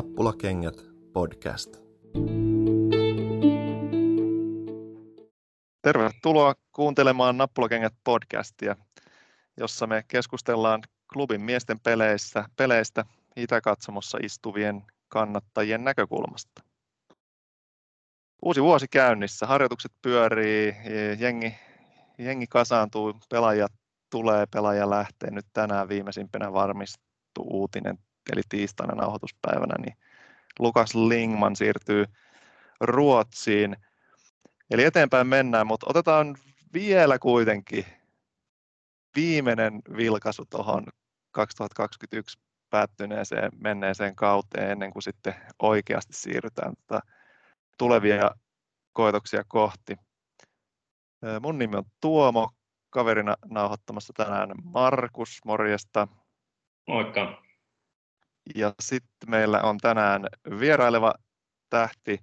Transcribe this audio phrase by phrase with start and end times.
[0.00, 0.74] Nappulakengät
[1.12, 1.76] podcast.
[5.82, 8.76] Tervetuloa kuuntelemaan Nappulakengät podcastia,
[9.56, 10.82] jossa me keskustellaan
[11.12, 13.04] klubin miesten peleissä, peleistä
[13.36, 16.62] Itäkatsomossa istuvien kannattajien näkökulmasta.
[18.42, 20.74] Uusi vuosi käynnissä, harjoitukset pyörii,
[21.18, 21.54] jengi,
[22.18, 23.66] jengi kasaantuu, pelaajia
[24.10, 25.30] tulee, pelaaja lähtee.
[25.30, 27.98] Nyt tänään viimeisimpänä varmistuu uutinen,
[28.32, 29.96] eli tiistaina nauhoituspäivänä, niin
[30.58, 32.04] Lukas Lingman siirtyy
[32.80, 33.76] Ruotsiin.
[34.70, 36.36] Eli eteenpäin mennään, mutta otetaan
[36.72, 37.86] vielä kuitenkin
[39.16, 40.84] viimeinen vilkaisu tuohon
[41.30, 42.38] 2021
[42.70, 47.00] päättyneeseen menneeseen kauteen ennen kuin sitten oikeasti siirrytään tota
[47.78, 48.30] tulevia
[48.92, 49.96] koetoksia kohti.
[51.40, 52.50] Mun nimi on Tuomo,
[52.90, 56.08] kaverina nauhoittamassa tänään Markus, morjesta.
[56.88, 57.42] Moikka.
[58.54, 60.26] Ja sitten meillä on tänään
[60.60, 61.14] vieraileva
[61.70, 62.18] tähti,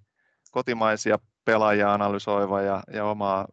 [0.52, 3.48] kotimaisia pelaajia analysoiva ja, ja omaa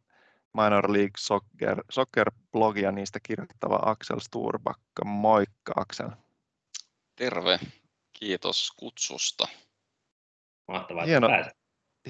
[0.54, 5.04] Minor League Soccer, Soccer-blogia niistä kirjoittava Axel Sturbakka.
[5.04, 6.10] Moikka Axel.
[7.16, 7.58] Terve,
[8.12, 9.48] kiitos kutsusta.
[10.68, 11.28] Mahtavaa, hieno,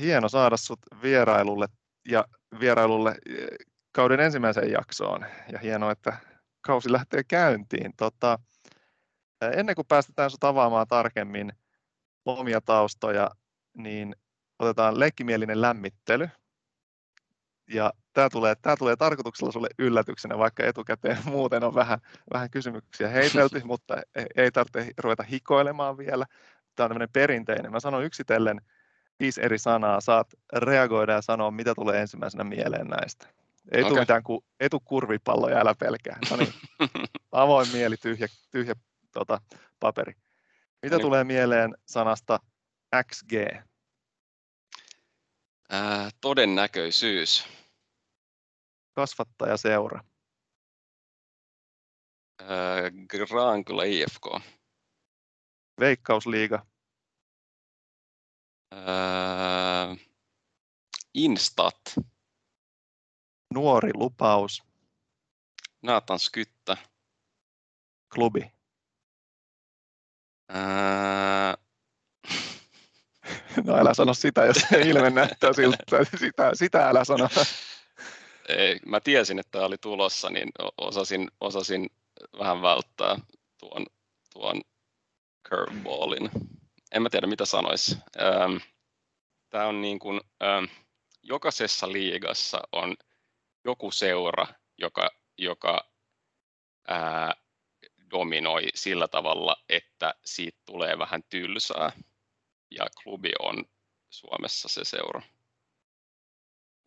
[0.01, 1.67] hieno saada sut vierailulle
[2.09, 2.25] ja
[2.61, 3.47] vierailulle eh,
[3.93, 6.19] kauden ensimmäiseen jaksoon ja hienoa, että
[6.61, 7.93] kausi lähtee käyntiin.
[7.97, 8.39] Tota,
[9.51, 11.53] ennen kuin päästetään sinut avaamaan tarkemmin
[12.25, 13.31] omia taustoja,
[13.75, 14.17] niin
[14.59, 16.29] otetaan leikkimielinen lämmittely.
[17.69, 21.99] Ja tämä tulee, tämä tulee tarkoituksella sulle yllätyksenä, vaikka etukäteen muuten on vähän,
[22.33, 23.97] vähän kysymyksiä heitelty, mutta
[24.37, 26.27] ei tarvitse ruveta hikoilemaan vielä.
[26.75, 27.73] Tämä on tämmöinen perinteinen.
[27.73, 28.61] Mä sanon yksitellen
[29.21, 33.27] viisi eri sanaa, saat reagoida ja sanoa, mitä tulee ensimmäisenä mieleen näistä.
[33.73, 33.91] Ei okay.
[33.91, 36.19] tule mitään ku, etukurvipalloja, älä pelkää.
[36.31, 36.53] No niin,
[37.33, 38.75] avoin mieli, tyhjä, tyhjä
[39.15, 39.41] tota,
[39.81, 40.13] paperi.
[40.83, 41.07] Mitä no niin.
[41.07, 42.41] tulee mieleen sanasta
[43.05, 43.33] XG?
[45.71, 47.49] Ää, todennäköisyys.
[48.93, 50.05] Kasvattajaseura.
[52.41, 54.27] Ää, Grankula IFK.
[55.81, 56.67] Veikkausliiga.
[58.71, 59.97] Ää,
[61.15, 61.81] Instat.
[63.55, 64.63] Nuori lupaus.
[65.83, 66.77] Naatan Skyttä.
[68.15, 68.53] Klubi.
[70.55, 71.55] Ää...
[73.65, 74.57] No älä sano sitä, jos
[74.87, 76.05] ilme näyttää siltä.
[76.19, 77.29] Sitä, sitä älä sano.
[78.49, 80.49] Ei, mä tiesin, että tämä oli tulossa, niin
[80.79, 81.91] osasin, osasin
[82.39, 83.17] vähän välttää
[83.61, 83.87] tuon,
[84.33, 84.61] tuon
[85.49, 86.31] curveballin.
[86.93, 87.99] En mä tiedä, mitä sanoisi.
[89.51, 90.21] Tämä on niin kuin,
[91.23, 92.95] jokaisessa liigassa on
[93.65, 94.47] joku seura,
[94.79, 95.91] joka, joka
[96.89, 97.35] ää,
[98.15, 101.93] dominoi sillä tavalla, että siitä tulee vähän tylsää.
[102.71, 103.65] Ja klubi on
[104.11, 105.23] Suomessa se seura.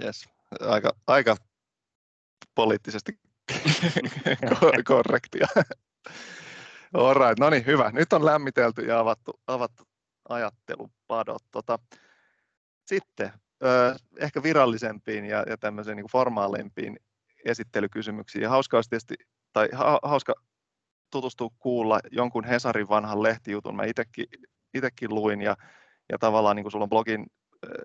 [0.04, 0.30] Yes.
[0.60, 1.36] Aika, aika
[2.56, 3.20] poliittisesti
[4.88, 5.48] korrektia.
[6.94, 7.92] Alright, no niin, hyvä.
[7.94, 9.84] Nyt on lämmitelty ja avattu, avattu
[10.30, 11.44] ajattelupadot.
[11.52, 11.80] Tota,
[12.86, 13.32] sitten
[13.64, 17.00] ö, ehkä virallisempiin ja, ja tämmöiseen niin formaalimpiin
[17.46, 18.42] esittelykysymyksiin.
[18.42, 19.16] Ja hauska olisi tietysti,
[19.54, 20.34] tai ha, hauska
[21.10, 23.76] tutustua kuulla jonkun Hesarin vanhan lehtijutun.
[23.76, 23.84] Mä
[24.74, 25.56] itsekin luin ja,
[26.12, 27.26] ja tavallaan niin kuin sulla on blogin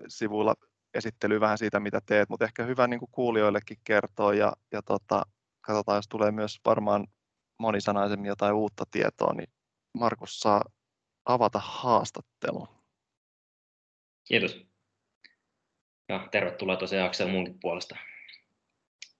[0.07, 0.55] sivuilla
[0.93, 5.23] esittely vähän siitä, mitä teet, mutta ehkä hyvä niin kuin kuulijoillekin kertoa ja, ja tota,
[5.61, 7.07] katsotaan, jos tulee myös varmaan
[7.59, 9.49] monisanaisemmin jotain uutta tietoa, niin
[9.93, 10.61] Markus saa
[11.25, 12.67] avata haastattelun.
[14.27, 14.65] Kiitos.
[16.09, 17.95] Ja tervetuloa tosiaan Aksel munkin puolesta.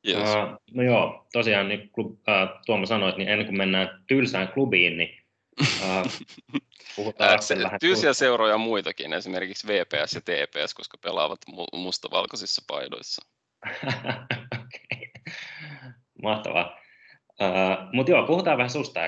[0.07, 0.17] Yes.
[0.17, 4.47] Uh, no joo, tosiaan niin klub, uh, Tuomo sanoi, että niin ennen kuin mennään tylsään
[4.47, 5.23] klubiin, niin
[5.61, 6.11] uh,
[6.95, 13.25] puhutaan Se, Tylsiä seuroja muitakin, esimerkiksi VPS ja TPS, koska pelaavat mu- mustavalkoisissa paidoissa.
[14.53, 15.09] okay.
[16.23, 16.79] Mahtavaa.
[17.41, 18.99] Uh, Mutta joo, puhutaan vähän susta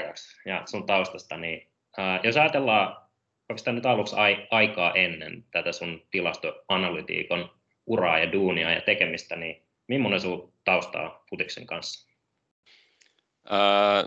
[0.46, 1.38] ja sun taustasta.
[1.38, 2.98] Niin, uh, jos ajatellaan
[3.50, 7.52] oikeastaan nyt aluksi ai- aikaa ennen tätä sun tilastoanalytiikon
[7.86, 12.16] uraa ja duunia ja tekemistä, niin millainen sun taustaa futiksen kanssa?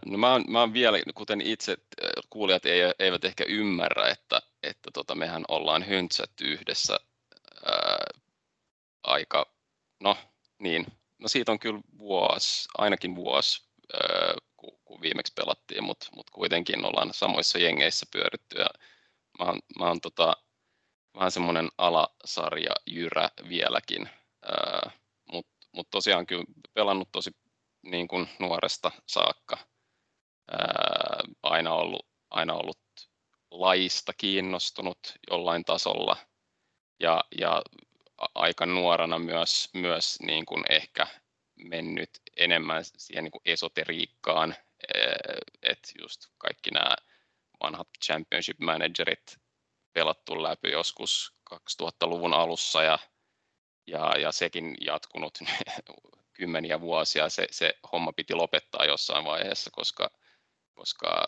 [0.06, 1.76] no mä, oon, mä oon vielä, kuten itse
[2.30, 2.62] kuulijat
[2.98, 7.00] eivät ehkä ymmärrä, että, että tota, mehän ollaan höntsätty yhdessä
[7.66, 8.06] ää,
[9.02, 9.52] aika,
[10.00, 10.16] no
[10.58, 10.86] niin,
[11.18, 16.84] no siitä on kyllä vuosi, ainakin vuosi, ää, kun, kun viimeksi pelattiin, mutta mut kuitenkin
[16.84, 18.66] ollaan samoissa jengeissä pyöritty ja
[19.38, 20.36] mä oon, mä oon tota,
[21.14, 24.08] vähän semmoinen alasarja jyrä vieläkin,
[24.42, 24.90] ää,
[25.78, 26.44] mutta tosiaan kyllä
[26.74, 27.30] pelannut tosi
[27.82, 29.58] niin kuin nuoresta saakka.
[30.50, 32.78] Ää, aina ollut, aina ollut
[33.50, 34.98] lajista kiinnostunut
[35.30, 36.16] jollain tasolla
[37.00, 37.62] ja, ja
[38.34, 41.06] aika nuorana myös, myös niin kuin ehkä
[41.56, 44.54] mennyt enemmän siihen niin kuin esoteriikkaan,
[45.62, 46.96] että just kaikki nämä
[47.62, 49.38] vanhat championship managerit
[49.92, 52.98] pelattu läpi joskus 2000-luvun alussa ja,
[53.88, 55.38] ja, ja sekin jatkunut
[56.36, 57.28] kymmeniä vuosia.
[57.28, 60.10] Se, se homma piti lopettaa jossain vaiheessa, koska,
[60.74, 61.26] koska,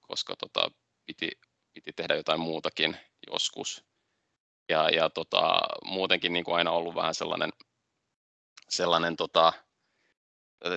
[0.00, 0.70] koska tota,
[1.06, 1.30] piti,
[1.72, 2.96] piti tehdä jotain muutakin
[3.32, 3.84] joskus.
[4.68, 7.52] Ja, ja tota, muutenkin niin kuin aina ollut vähän sellainen,
[8.68, 9.52] sellainen tota,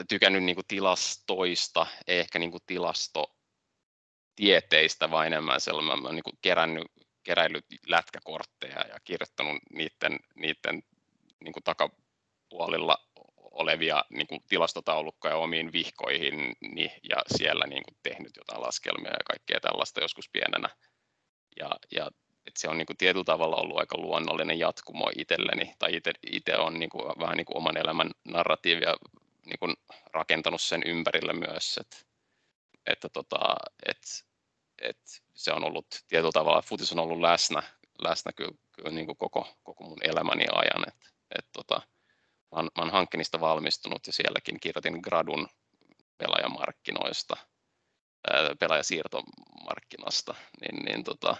[0.09, 6.87] tykännyt niin kuin tilastoista, ehkä niin kuin tilastotieteistä, vaan enemmän sellainen, niin kuin kerännyt,
[7.23, 10.83] keräillyt lätkäkortteja ja kirjoittanut niiden, niiden
[11.43, 12.97] niin kuin takapuolilla
[13.35, 16.55] olevia niin kuin tilastotaulukkoja omiin vihkoihin
[17.09, 20.69] ja siellä niin kuin tehnyt jotain laskelmia ja kaikkea tällaista joskus pienenä.
[21.59, 22.11] Ja, ja
[22.47, 26.01] että se on niin kuin tietyllä tavalla ollut aika luonnollinen jatkumo itselleni, tai
[26.31, 28.95] itse on niin kuin, vähän niin kuin oman elämän narratiivia
[29.45, 29.75] niin kuin
[30.13, 31.97] rakentanut sen ympärille myös, että,
[32.85, 33.55] että, tota,
[33.85, 34.07] että,
[34.81, 37.63] että se on ollut tietyllä tavalla, futis on ollut läsnä,
[38.01, 41.81] läsnä kyllä, kyllä niin kuin koko, koko mun elämäni ajan, että, että tota,
[42.51, 45.47] mä oon, mä oon Hankkinista valmistunut ja sielläkin kirjoitin gradun
[46.17, 47.37] pelaajamarkkinoista,
[48.31, 51.37] ää, pelaajasiirtomarkkinasta, niin, niin, tota,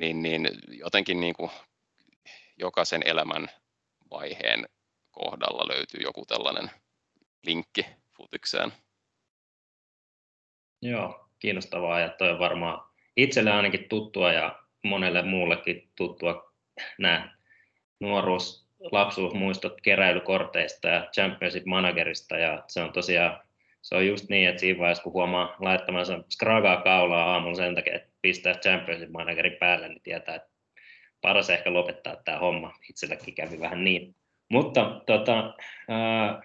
[0.00, 1.50] niin, niin jotenkin niin kuin
[2.58, 3.48] jokaisen elämän
[4.10, 4.68] vaiheen
[5.10, 6.70] kohdalla löytyy joku tällainen
[7.42, 7.86] linkki
[8.16, 8.72] futikseen.
[10.82, 16.52] Joo, kiinnostavaa ja toi on varmaan itselle ainakin tuttua ja monelle muullekin tuttua
[16.98, 17.39] nämä
[18.00, 23.40] nuoruus, lapsuusmuistot keräilykorteista ja Championship Managerista ja se on tosiaan
[23.82, 27.94] se on just niin, että siinä vaiheessa kun huomaa laittamansa skragaa kaulaa aamulla sen takia,
[27.94, 30.48] että pistää Championship Managerin päälle, niin tietää, että
[31.20, 32.72] paras ehkä lopettaa tämä homma.
[32.90, 34.14] Itselläkin kävi vähän niin.
[34.48, 35.38] Mutta tota,
[35.90, 36.36] äh,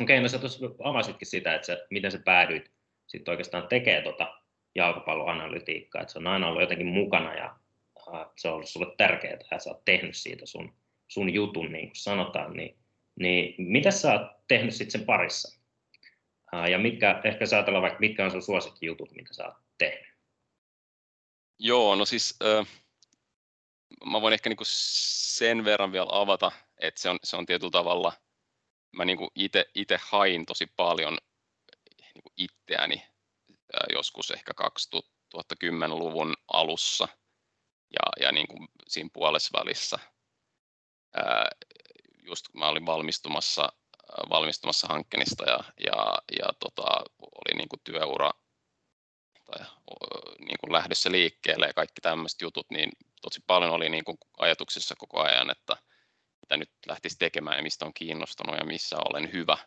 [0.00, 2.70] okei, okay, no sä tuossa avasitkin sitä, että sä, miten sä päädyit
[3.06, 4.34] sitten oikeastaan tekee tota
[4.74, 7.56] jalkapalloanalytiikkaa, että se on aina ollut jotenkin mukana ja
[8.14, 10.76] äh, se on ollut sulle tärkeää ja sä oot tehnyt siitä sun,
[11.08, 12.78] sun jutun, niin kuin sanotaan, niin,
[13.20, 15.60] niin mitä sä oot tehnyt sitten sen parissa?
[16.54, 20.14] Äh, ja mitkä, ehkä sä ajatellaan vaikka, mitkä on sun suosikkijutut, mitä sä oot tehnyt?
[21.58, 22.66] Joo, no siis äh,
[24.06, 28.12] mä voin ehkä niinku sen verran vielä avata, että se on, se on tietyllä tavalla,
[28.96, 29.30] mä niinku
[29.74, 31.18] itse hain tosi paljon
[32.14, 33.02] niinku itseäni
[33.72, 37.08] ää, joskus ehkä 2010-luvun alussa
[37.90, 39.98] ja, ja niinku siinä puolessa välissä.
[41.14, 41.48] Ää,
[42.22, 43.72] just mä olin valmistumassa,
[44.30, 48.30] valmistumassa hankkeenista ja, ja, ja tota, oli niinku työura
[49.44, 49.66] tai
[50.38, 52.90] niin kuin lähdössä liikkeelle ja kaikki tämmöiset jutut, niin
[53.22, 55.76] tosi paljon oli niin kuin ajatuksissa koko ajan, että
[56.40, 59.58] mitä nyt lähtisi tekemään ja mistä on kiinnostunut ja missä olen hyvä.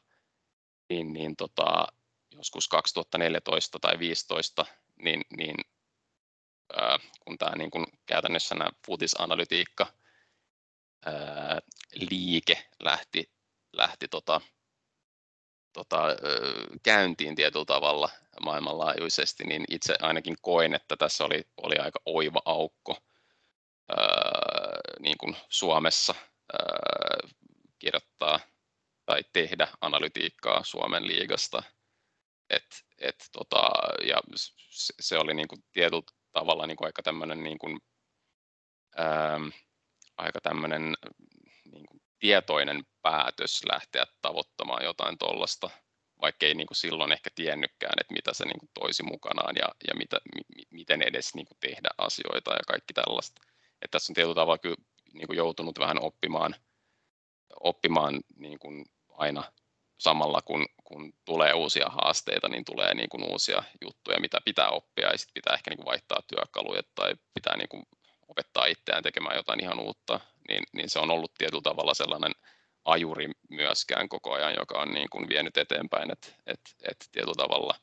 [0.89, 1.87] Niin, niin tota,
[2.31, 4.65] joskus 2014 tai 2015,
[5.01, 5.55] niin, niin
[7.25, 9.87] kun tämä niin kuin käytännössä nämä futisanalytiikka
[11.93, 13.31] liike lähti,
[13.73, 14.41] lähti tota,
[15.73, 16.03] tota,
[16.83, 18.09] käyntiin tietyllä tavalla
[18.41, 22.97] maailmanlaajuisesti, niin itse ainakin koin, että tässä oli, oli aika oiva aukko
[23.89, 23.97] ää,
[24.99, 26.15] niin kuin Suomessa
[26.53, 27.29] ää,
[27.79, 28.39] kirjoittaa
[29.05, 31.63] tai tehdä analytiikkaa Suomen liigasta.
[32.49, 33.69] Et, et, tota,
[34.07, 34.17] ja
[34.69, 36.01] se, se oli niin kuin tietyllä
[36.39, 37.79] tavalla niin kuin aika tämmöinen niin kuin,
[38.97, 39.39] ää,
[40.17, 40.93] aika tämmöinen
[41.71, 45.69] niin kuin tietoinen päätös lähteä tavoittamaan jotain tuollaista,
[46.21, 49.67] vaikka ei niin kuin silloin ehkä tiennytkään, että mitä se niin kuin toisi mukanaan ja,
[49.87, 53.41] ja mitä, mi, miten edes niin kuin tehdä asioita ja kaikki tällaista.
[53.81, 54.77] Että tässä on tietyllä tavalla kyllä
[55.13, 56.55] niin kuin joutunut vähän oppimaan,
[57.59, 59.43] oppimaan niin kuin aina
[59.97, 65.11] samalla, kun, kun tulee uusia haasteita, niin tulee niin kuin uusia juttuja, mitä pitää oppia.
[65.11, 67.83] Ja sitten pitää ehkä niin kuin vaihtaa työkaluja tai pitää niin kuin
[68.27, 72.31] opettaa itseään tekemään jotain ihan uutta, niin, niin se on ollut tietyllä tavalla sellainen
[72.85, 77.75] ajuri myöskään koko ajan, joka on niin kuin vienyt eteenpäin, että et, et tietyllä tavalla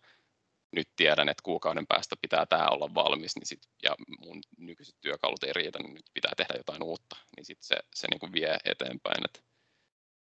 [0.72, 5.44] nyt tiedän, että kuukauden päästä pitää tämä olla valmis, niin sit, ja mun nykyiset työkalut
[5.44, 8.56] ei riitä, niin nyt pitää tehdä jotain uutta, niin sit se, se niin kuin vie
[8.64, 9.24] eteenpäin.
[9.24, 9.44] Et,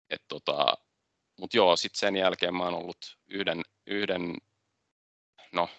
[0.10, 0.78] et tota,
[1.38, 4.36] Mutta joo, sitten sen jälkeen mä oon ollut yhden, yhden
[5.52, 5.70] no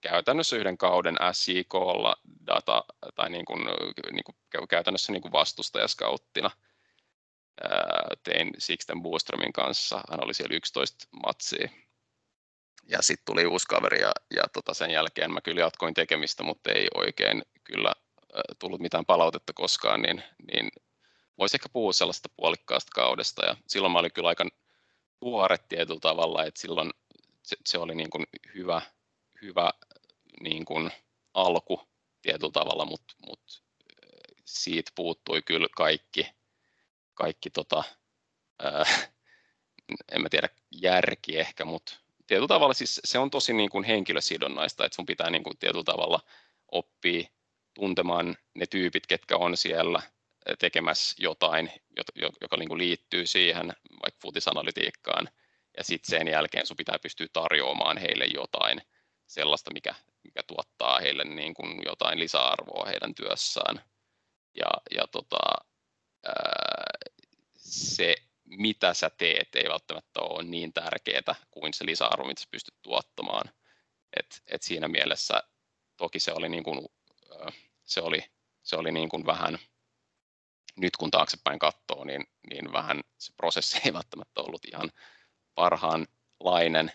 [0.00, 2.84] käytännössä yhden kauden SJKlla data,
[3.14, 3.64] tai niin kuin,
[4.12, 6.50] niin kuin käytännössä niin kuin vastustajaskauttina.
[8.22, 11.68] Tein Sixten Boostromin kanssa, hän oli siellä 11 matsia.
[12.88, 16.72] ja sitten tuli uusi kaveri ja, ja tota sen jälkeen mä kyllä jatkoin tekemistä, mutta
[16.72, 17.92] ei oikein kyllä
[18.58, 20.22] tullut mitään palautetta koskaan, niin,
[20.52, 20.70] niin
[21.38, 24.46] voisi ehkä puhua sellaista puolikkaasta kaudesta ja silloin mä olin kyllä aika
[25.20, 26.90] tuore tietyllä tavalla, että silloin
[27.42, 28.82] se, se oli niin kuin hyvä,
[29.42, 29.70] hyvä
[30.40, 30.90] niin kuin
[31.34, 31.80] alku
[32.22, 33.64] tietyllä tavalla, mutta mut
[34.44, 36.26] siitä puuttui kyllä kaikki,
[37.14, 37.84] kaikki tota,
[38.62, 38.84] ää,
[40.12, 44.84] en mä tiedä järki ehkä, mutta tietyllä tavalla siis se on tosi niin kuin henkilösidonnaista,
[44.84, 46.20] että sun pitää niin kuin tietyllä tavalla
[46.72, 47.28] oppia
[47.74, 50.02] tuntemaan ne tyypit, ketkä on siellä
[50.58, 51.70] tekemässä jotain,
[52.40, 53.66] joka niin kuin liittyy siihen
[54.02, 55.28] vaikka futisanalytiikkaan,
[55.76, 58.82] ja sitten sen jälkeen sun pitää pystyä tarjoamaan heille jotain
[59.26, 63.84] sellaista, mikä, mikä tuottaa heille niin kuin jotain lisäarvoa heidän työssään.
[64.56, 65.64] Ja, ja tota,
[66.24, 66.92] ää,
[67.56, 72.74] se mitä sä teet ei välttämättä ole niin tärkeää kuin se lisäarvo, mitä sä pystyt
[72.82, 73.50] tuottamaan.
[74.16, 75.42] Et, et siinä mielessä
[75.96, 76.86] toki se oli, niin kuin,
[77.84, 78.24] se oli,
[78.62, 79.58] se oli niin kuin vähän,
[80.76, 84.90] nyt kun taaksepäin katsoo, niin, niin vähän se prosessi ei välttämättä ollut ihan
[85.54, 86.92] parhaanlainen,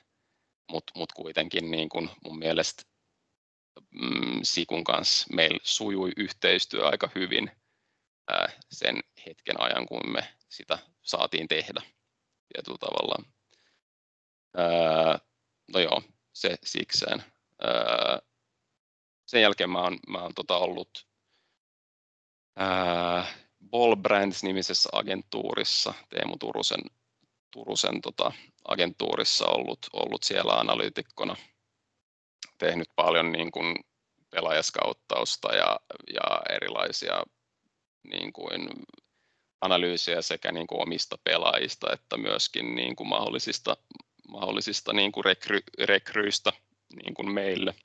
[0.72, 2.84] mutta mut kuitenkin niin kuin mun mielestä
[3.92, 7.52] mm, Sikun kanssa meillä sujui yhteistyö aika hyvin
[8.32, 11.82] ää, sen hetken ajan, kun me sitä saatiin tehdä
[12.54, 13.24] tietyllä tavalla.
[14.58, 15.20] Ää,
[15.74, 16.02] no joo,
[16.34, 17.24] se sikseen.
[17.62, 18.20] Ää,
[19.26, 21.08] sen jälkeen mä oon, mä oon tota ollut
[22.56, 23.26] ää,
[23.72, 26.82] Ball Brands-nimisessä agentuurissa, Teemu Turusen,
[27.52, 28.32] Turusen tota,
[28.68, 31.36] agentuurissa ollut, ollut siellä analyytikkona,
[32.58, 33.76] tehnyt paljon niin kuin
[34.30, 35.80] pelaajaskauttausta ja,
[36.14, 37.24] ja erilaisia
[38.04, 38.70] niin kuin
[39.62, 43.78] analyysiä sekä niin kuin omista pelaajista että myöskin niin kuin mahdollisista,
[44.28, 46.52] mahdollisista niin kuin rekry, rekryistä
[47.04, 47.76] niin kuin meille.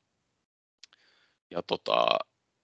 [1.51, 2.07] Ja tota,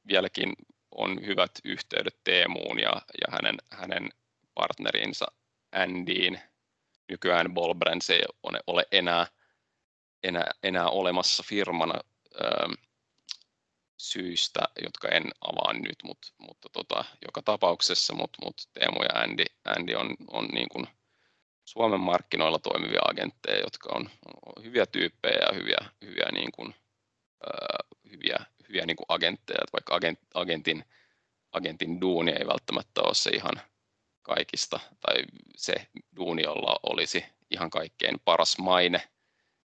[0.09, 0.53] vieläkin
[1.01, 4.09] on hyvät yhteydet Teemuun ja, ja hänen, hänen
[4.55, 5.27] partnerinsa
[5.73, 6.41] Andyin.
[7.09, 8.23] Nykyään Ballbrands ei
[8.67, 9.27] ole enää,
[10.23, 12.01] enää, enää olemassa firmana
[13.97, 19.45] syistä, jotka en avaa nyt, mut, mutta tota, joka tapauksessa mut, mut Teemu ja Andy,
[19.65, 20.87] Andy on, on niin kuin
[21.65, 24.11] Suomen markkinoilla toimivia agentteja, jotka on,
[24.47, 26.75] on hyviä tyyppejä ja hyviä, hyviä, niin kuin,
[27.45, 28.37] äh, hyviä,
[28.71, 30.85] hyviä niin kuin agentteja, että vaikka agent, agentin,
[31.53, 33.61] agentin duuni ei välttämättä ole se ihan
[34.23, 35.15] kaikista, tai
[35.57, 35.75] se
[36.17, 39.09] duuni, jolla olisi ihan kaikkein paras maine,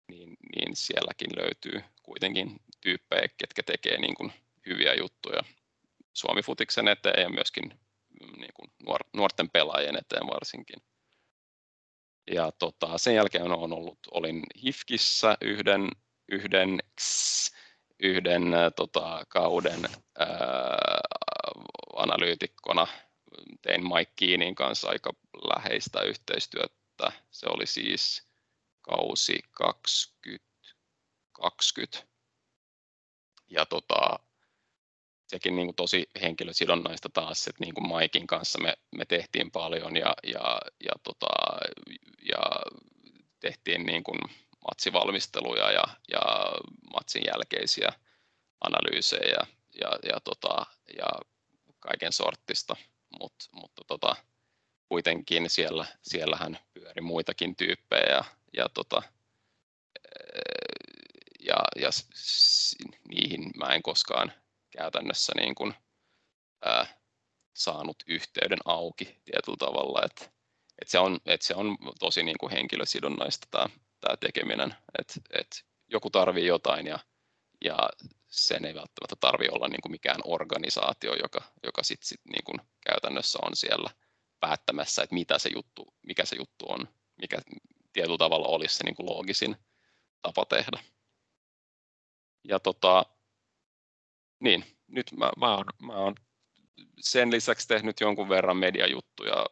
[0.09, 4.33] niin, niin sielläkin löytyy kuitenkin tyyppejä, ketkä tekee niin kuin
[4.67, 5.43] hyviä juttuja
[6.13, 7.65] Suomi-futiksen eteen ja myöskin
[8.21, 10.83] mm, niin kuin nuor, nuorten pelaajien eteen varsinkin.
[12.35, 15.89] Ja tota, sen jälkeen olen ollut, olin HIFKissä yhden,
[16.29, 16.79] yhden,
[18.03, 19.81] yhden tota, kauden
[20.19, 21.01] ää,
[21.97, 22.87] analyytikkona.
[23.63, 27.13] Tein Mike Keenin kanssa aika läheistä yhteistyötä.
[27.31, 28.29] Se oli siis
[28.83, 32.11] kausi 2020
[33.49, 34.19] ja tota,
[35.27, 39.97] sekin niin kuin tosi henkilösidonnaista taas, että niin kuin Maikin kanssa me, me tehtiin paljon
[39.97, 41.27] ja, ja, ja, tota,
[42.23, 42.41] ja
[43.41, 44.19] tehtiin niin kuin
[44.69, 46.21] matsivalmisteluja ja, ja
[46.93, 47.93] matsin jälkeisiä
[48.61, 49.47] analyysejä ja,
[49.81, 50.67] ja, ja, tota,
[50.99, 51.07] ja
[51.81, 52.77] kaiken sortista,
[53.21, 54.17] Mut, mutta tota,
[54.89, 58.25] kuitenkin siellä, siellähän pyöri muitakin tyyppejä ja,
[58.57, 59.03] ja tota,
[61.41, 61.91] ja, ja
[63.09, 64.33] niihin mä en koskaan
[64.71, 65.75] käytännössä niin kuin,
[66.65, 66.87] ää,
[67.55, 70.31] saanut yhteyden auki tietyllä tavalla, että
[70.83, 73.69] et se, on, et se on tosi niin kuin henkilösidonnaista tämä,
[74.01, 76.99] tämä tekeminen, että et joku tarvii jotain ja,
[77.65, 77.79] ja
[78.27, 82.59] sen ei välttämättä tarvi olla niin kuin mikään organisaatio, joka, joka sit, sit niin kuin
[82.87, 83.91] käytännössä on siellä
[84.41, 86.89] päättämässä, että mitä se juttu, mikä se juttu on,
[87.21, 87.39] mikä
[87.93, 89.57] tietyllä tavalla olisi se niin kuin loogisin
[90.23, 90.83] tapa tehdä.
[92.45, 93.07] Ja tota,
[94.41, 96.15] niin, nyt mä, mä, oon, mä oon
[97.01, 99.47] sen lisäksi tehnyt jonkun verran mediajuttuja,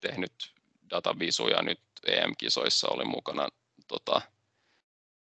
[0.00, 0.54] tehnyt
[0.90, 3.48] datavisuja nyt EM-kisoissa, olin mukana
[3.88, 4.22] tota,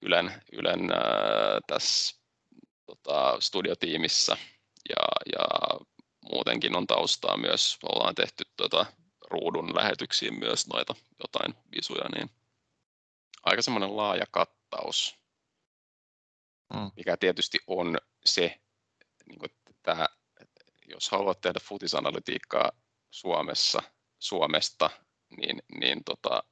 [0.02, 2.16] Ylen, Ylen ää, tässä
[2.86, 4.38] tota, studiotiimissä
[4.90, 5.46] ja, ja
[6.32, 8.86] muutenkin on taustaa myös, ollaan tehty tota,
[9.32, 12.30] ruudun lähetyksiin myös noita jotain visuja, niin
[13.44, 15.20] aika semmoinen laaja kattaus
[16.74, 16.92] mm.
[16.96, 18.62] mikä tietysti on se,
[19.26, 19.52] niin kuin
[19.84, 20.08] tämä,
[20.86, 22.72] jos haluat tehdä futisanalytiikkaa
[23.12, 23.82] Suomessa,
[24.20, 24.90] Suomesta,
[25.38, 26.44] niin, niin tota,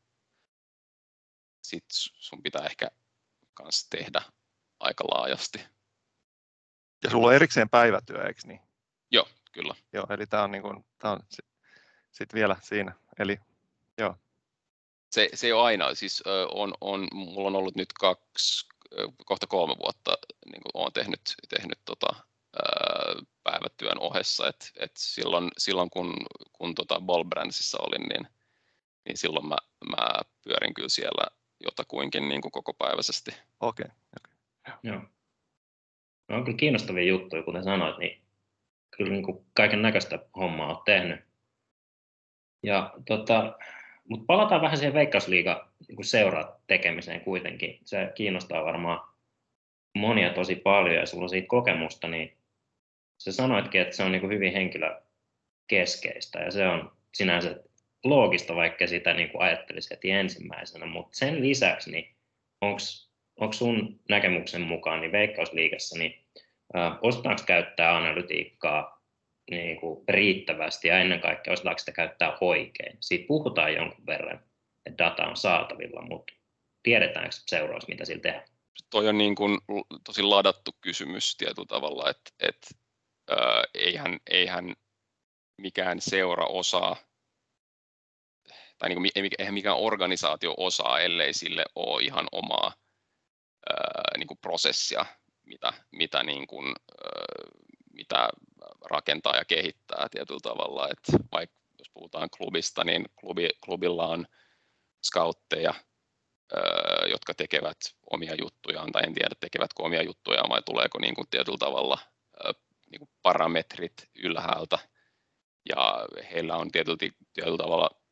[1.64, 2.88] sit sun pitää ehkä
[3.54, 4.22] kanssa tehdä
[4.80, 5.60] aika laajasti.
[7.04, 8.62] Ja sulla on erikseen päivätyö, eikö niin?
[9.12, 9.76] Joo, kyllä.
[9.94, 11.20] Joo, eli tämä on, niin kuin, tämä on
[12.12, 12.94] sitten vielä siinä.
[13.20, 13.40] Eli
[13.98, 14.16] joo.
[15.12, 18.68] Se, se ei ole aina, siis on, on, mulla on ollut nyt kaksi,
[19.26, 22.08] kohta kolme vuotta, niin kuin olen tehnyt, tehnyt tota,
[23.44, 26.14] päivätyön ohessa, että et silloin, silloin kun,
[26.54, 28.28] kun tota Ballbrandsissa olin, niin,
[29.06, 29.58] niin silloin mä,
[29.90, 33.32] mä pyörin kyllä siellä jotakuinkin niin kuin koko päiväisesti.
[33.60, 33.86] Okei.
[33.86, 34.80] Okay, okay.
[34.84, 35.02] Joo.
[36.28, 38.22] No on kyllä kiinnostavia juttuja, kuten sanoit, niin
[38.98, 41.22] kyllä niin kuin kaiken näköistä hommaa olet tehnyt.
[42.64, 43.58] Ja tota,
[44.08, 47.80] mutta palataan vähän siihen Veikkausliiga niin seuraa tekemiseen kuitenkin.
[47.86, 49.08] Se kiinnostaa varmaan
[49.96, 52.38] monia tosi paljon ja sulla on siitä kokemusta, niin
[53.18, 57.64] sä sanoitkin, että se on niin hyvin henkilökeskeistä ja se on sinänsä
[58.04, 62.16] loogista, vaikka sitä niin kuin ajattelisi heti ensimmäisenä, mutta sen lisäksi, niin
[62.62, 66.26] onko sun näkemyksen mukaan niin Veikkausliigassa, niin
[67.02, 69.04] osataanko käyttää analytiikkaa
[69.52, 72.98] niin kuin riittävästi ja ennen kaikkea osataanko sitä käyttää oikein.
[73.00, 74.40] Siitä puhutaan jonkun verran,
[74.86, 76.34] että data on saatavilla, mutta
[76.84, 78.46] tiedetäänkö seuraus, mitä sillä tehdään?
[78.90, 79.60] Toi on niin kuin
[80.04, 82.68] tosi ladattu kysymys tietyllä tavalla, että, että
[83.32, 84.74] äh, eihän, eihän
[85.62, 86.96] mikään seura osaa
[88.78, 92.74] tai niin kuin, eihän mikään organisaatio osaa, ellei sille ole ihan omaa
[93.70, 95.06] ää, niin kuin prosessia,
[95.46, 97.12] mitä, mitä, niin kuin, ää,
[97.94, 98.30] mitä
[98.86, 100.88] rakentaa ja kehittää tietyllä tavalla.
[100.90, 104.26] Et vaikka jos puhutaan klubista, niin klubi, klubilla on
[105.06, 105.74] scoutteja,
[106.56, 107.78] ää, jotka tekevät
[108.12, 111.98] omia juttujaan, tai en tiedä tekevätkö omia juttujaan vai tuleeko niin kuin tietyllä tavalla
[112.44, 112.54] ää,
[112.92, 114.80] niin kuin parametrit ylhäältä,
[115.70, 116.98] ja heillä on tietyllä,
[117.34, 118.03] tietyllä tavalla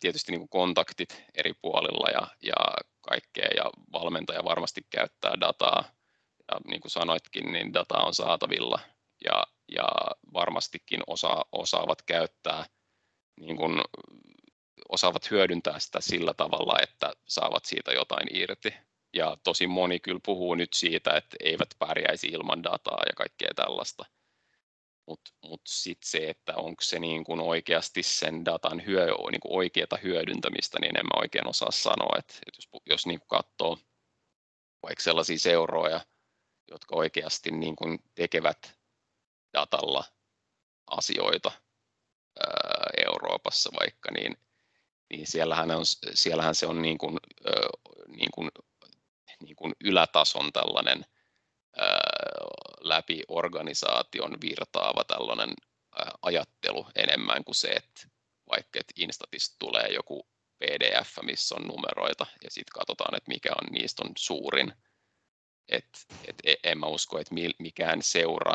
[0.00, 2.54] tietysti niin kuin kontaktit eri puolilla ja, ja
[3.00, 5.84] kaikkea, ja valmentaja varmasti käyttää dataa,
[6.52, 8.80] ja niin kuin sanoitkin, niin data on saatavilla,
[9.24, 9.88] ja, ja
[10.34, 12.64] varmastikin osa, osaavat käyttää,
[13.40, 13.80] niin kuin,
[14.88, 18.74] osaavat hyödyntää sitä sillä tavalla, että saavat siitä jotain irti.
[19.12, 24.04] Ja tosi moni kyllä puhuu nyt siitä, että eivät pärjäisi ilman dataa ja kaikkea tällaista
[25.08, 29.56] mutta mut sitten se, että onko se niin kuin oikeasti sen datan hyö, niin kuin
[29.58, 33.78] oikeata hyödyntämistä, niin en mä oikein osaa sanoa, että, että jos, jos niin kuin katsoo
[34.82, 36.00] vaikka sellaisia seuroja,
[36.70, 38.78] jotka oikeasti niin kuin tekevät
[39.52, 40.04] datalla
[40.86, 41.52] asioita
[42.40, 44.36] ää, Euroopassa vaikka, niin,
[45.10, 47.52] niin siellähän, on, siellähän se on niin kuin, ää,
[48.06, 48.50] niin kuin,
[49.40, 51.04] niin kuin ylätason tällainen
[52.80, 55.54] läpi organisaation virtaava tällainen
[56.22, 58.08] ajattelu enemmän kuin se, että
[58.50, 60.26] vaikka että Instatista tulee joku
[60.58, 64.72] PDF, missä on numeroita ja sitten katsotaan, että mikä on niistä on suurin.
[65.68, 68.52] Et, et e, en mä usko, että mikään seura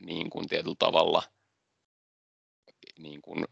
[0.00, 1.22] niin kuin tietyllä tavalla,
[2.98, 3.44] niin kuin,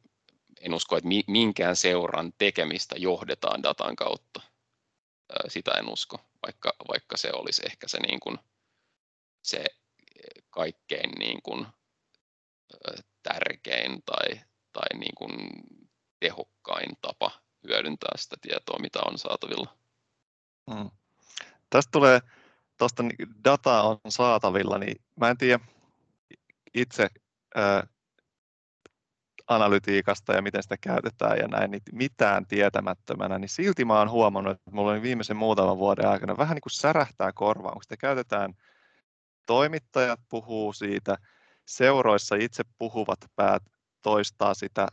[0.61, 4.41] en usko, että minkään seuran tekemistä johdetaan datan kautta.
[5.49, 8.39] Sitä en usko, vaikka, vaikka se olisi ehkä se niin kuin,
[9.43, 9.65] se
[10.51, 11.67] kaikkein niin kuin,
[13.23, 14.41] tärkein tai,
[14.73, 15.51] tai niin kuin
[16.21, 17.31] tehokkain tapa
[17.69, 19.77] hyödyntää sitä tietoa, mitä on saatavilla.
[20.75, 20.91] Hmm.
[21.71, 22.21] Tästä tulee,
[22.79, 23.05] tuosta
[23.45, 25.65] dataa on saatavilla, niin mä en tiedä
[26.75, 27.09] itse
[27.55, 27.87] ää,
[29.47, 34.57] analytiikasta ja miten sitä käytetään ja näin, niin mitään tietämättömänä, niin silti mä oon huomannut,
[34.57, 38.55] että mulla on viimeisen muutaman vuoden aikana vähän niin kuin särähtää korvaan, kun sitä käytetään
[39.47, 41.17] toimittajat puhuu siitä,
[41.67, 43.63] seuroissa itse puhuvat päät
[44.03, 44.89] toistaa sitä,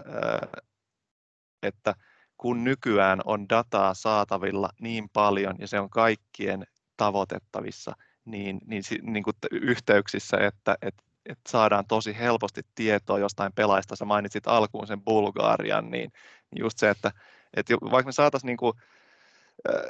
[1.64, 1.96] että
[2.38, 9.24] kun nykyään on dataa saatavilla niin paljon ja se on kaikkien tavoitettavissa, niin, niin, niin
[9.24, 13.96] kuin yhteyksissä, että, että, että saadaan tosi helposti tietoa jostain pelaista.
[13.96, 16.12] Sä mainitsit alkuun sen Bulgarian, niin,
[16.52, 17.12] niin just se, että,
[17.54, 18.74] että vaikka me saataisiin niin kuin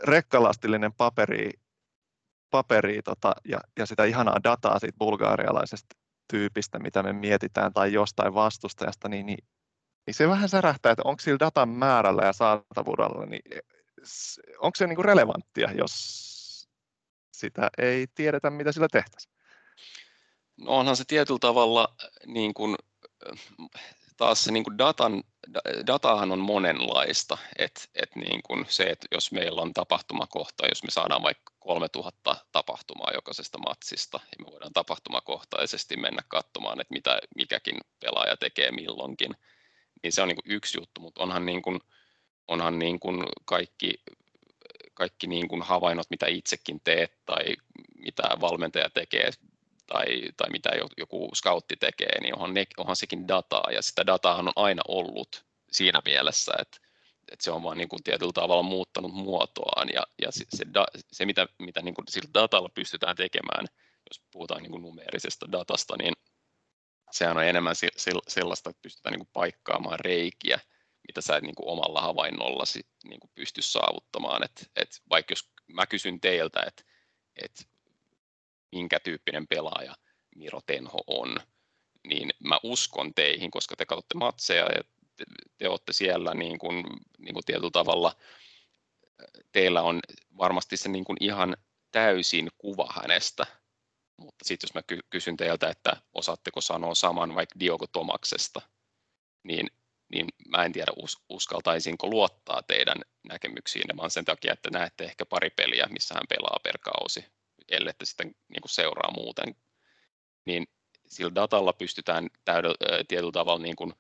[0.04, 1.50] rekkalastillinen paperi
[2.52, 5.96] paperia tota, ja, ja sitä ihanaa dataa siitä bulgaarialaisesta
[6.32, 9.48] tyypistä, mitä me mietitään, tai jostain vastustajasta, niin, niin,
[10.08, 13.42] niin se vähän särähtää, että onko sillä datan määrällä ja saatavuudella, niin
[14.60, 16.70] onko se niinku relevanttia, jos
[17.32, 19.34] sitä ei tiedetä, mitä sillä tehtäisiin?
[20.58, 22.76] No onhan se tietyllä tavalla niin kuin,
[24.22, 25.24] taas se niin kuin datan,
[25.88, 31.24] datahan on monenlaista, että et niin se, että jos meillä on tapahtumakohta, jos me saadaan
[31.24, 38.38] vaikka 3000 tapahtumaa jokaisesta matsista, ja me voidaan tapahtumakohtaisesti mennä katsomaan, että mitä mikäkin pelaaja
[38.38, 39.36] tekee milloinkin,
[40.04, 41.80] niin se on niin kuin yksi juttu, mutta onhan, niin kuin,
[42.48, 43.94] onhan niin kuin kaikki,
[44.94, 47.46] kaikki niin kuin havainnot, mitä itsekin teet tai
[47.96, 49.32] mitä valmentaja tekee
[49.94, 54.36] tai, tai mitä joku scoutti tekee, niin onhan, ne, onhan sekin dataa ja sitä dataa
[54.36, 56.78] on aina ollut siinä mielessä, että,
[57.32, 60.86] että se on vaan niin kuin tietyllä tavalla muuttanut muotoaan ja, ja se, se, da,
[61.12, 63.66] se mitä, mitä niin kuin sillä datalla pystytään tekemään,
[64.10, 66.14] jos puhutaan niin kuin numeerisesta datasta, niin
[67.12, 67.76] sehän on enemmän
[68.28, 70.60] sellaista, että pystytään niin kuin paikkaamaan reikiä,
[71.08, 74.44] mitä sä et niin kuin omalla havainnollasi niin kuin pysty saavuttamaan.
[74.44, 76.84] Et, et vaikka jos mä kysyn teiltä, että
[77.44, 77.71] et
[78.72, 79.96] minkä tyyppinen pelaaja
[80.36, 81.36] Miro Tenho on,
[82.08, 84.84] niin mä uskon teihin, koska te katsotte matseja ja
[85.16, 85.26] te,
[85.58, 86.84] te olette siellä niin kuin,
[87.18, 88.16] niin kuin tietyllä tavalla,
[89.52, 90.00] teillä on
[90.38, 91.58] varmasti se niin kuin ihan
[91.92, 93.46] täysin kuva hänestä,
[94.18, 98.62] mutta sitten jos mä kysyn teiltä, että osaatteko sanoa saman vaikka Diogo Tomaksesta,
[99.44, 99.68] niin,
[100.12, 105.26] niin mä en tiedä us, uskaltaisinko luottaa teidän näkemyksiin, vaan sen takia, että näette ehkä
[105.26, 107.26] pari peliä, missä hän pelaa per kausi,
[107.70, 109.56] ellei sitten niin kuin seuraa muuten,
[110.46, 110.68] niin
[111.08, 113.94] sillä datalla pystytään täydellä, tietyllä tavalla niin kuin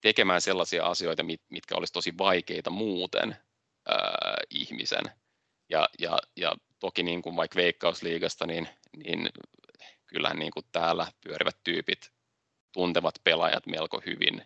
[0.00, 3.36] tekemään sellaisia asioita, mitkä olisi tosi vaikeita muuten
[3.88, 5.04] ää, ihmisen.
[5.68, 9.28] Ja, ja, ja toki niin kuin vaikka Veikkausliigasta, niin, niin
[10.06, 12.12] kyllähän niin kuin täällä pyörivät tyypit
[12.72, 14.42] tuntevat pelaajat melko hyvin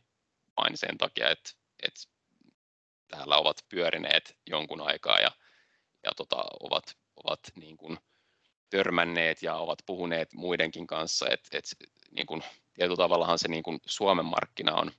[0.57, 1.50] vain sen takia, että,
[1.83, 2.00] että
[3.09, 5.31] täällä ovat pyörineet jonkun aikaa ja,
[6.05, 7.98] ja tota, ovat, ovat niin kuin
[8.70, 11.76] törmänneet ja ovat puhuneet muidenkin kanssa, että, että
[12.11, 12.42] niin kuin,
[12.74, 14.92] tietyllä tavallahan se niin kuin Suomen markkina on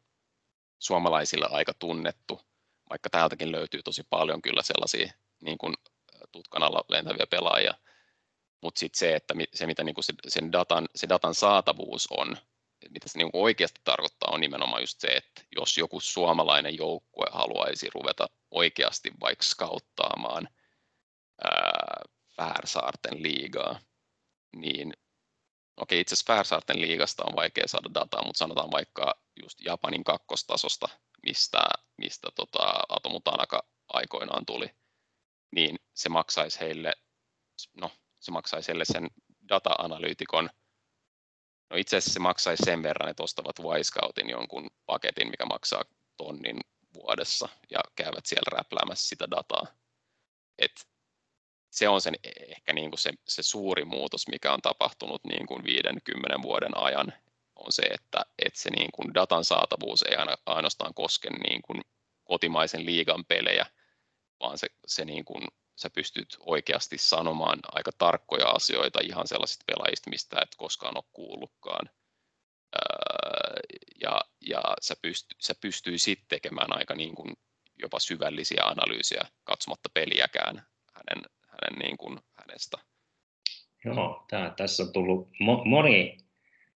[0.80, 2.42] suomalaisille aika tunnettu,
[2.90, 5.74] vaikka täältäkin löytyy tosi paljon kyllä sellaisia niin kuin
[6.32, 7.74] tutkan alla lentäviä pelaajia,
[8.62, 12.38] mutta sitten se, että se mitä niin kuin sen datan, se datan saatavuus on,
[12.90, 17.90] mitä se niin oikeasti tarkoittaa, on nimenomaan just se, että jos joku suomalainen joukkue haluaisi
[17.94, 20.48] ruveta oikeasti vaikka skauttaamaan
[21.44, 22.04] ää,
[22.42, 23.80] Färsaarten liigaa,
[24.56, 24.94] niin
[25.78, 30.88] okei, itse asiassa Färsaarten liigasta on vaikea saada dataa, mutta sanotaan vaikka just Japanin kakkostasosta,
[31.26, 31.62] mistä,
[31.98, 34.76] mistä tota Atomu Tanaka aikoinaan tuli,
[35.56, 36.94] niin se maksaisi heille,
[37.74, 39.08] no se maksaisi heille sen
[39.50, 40.50] data-analyytikon,
[41.70, 45.84] no itse asiassa se maksaisi sen verran, että ostavat Wisecouten jonkun paketin, mikä maksaa
[46.18, 46.60] tonnin
[46.94, 49.68] vuodessa ja käyvät siellä räpläämässä sitä dataa.
[50.58, 50.91] Et
[51.72, 52.14] se on sen
[52.48, 57.14] ehkä niin kuin se, se suuri muutos, mikä on tapahtunut niin kuin 50 vuoden ajan,
[57.56, 61.82] on se, että, että se niin kuin datan saatavuus ei aina, ainoastaan koske niin kuin
[62.24, 63.66] kotimaisen liigan pelejä,
[64.40, 70.10] vaan se, se niin kuin, sä pystyt oikeasti sanomaan aika tarkkoja asioita ihan sellaisista pelaajista,
[70.10, 71.90] mistä et koskaan ole kuullutkaan.
[72.76, 73.60] Öö,
[74.02, 77.34] ja, ja sä, pyst, sä pystyisit tekemään aika niin kuin
[77.76, 81.24] jopa syvällisiä analyysiä katsomatta peliäkään hänen,
[81.62, 82.78] hänen niin kuin, hänestä.
[83.86, 86.18] Joo, tää, tässä on tullut mo- moni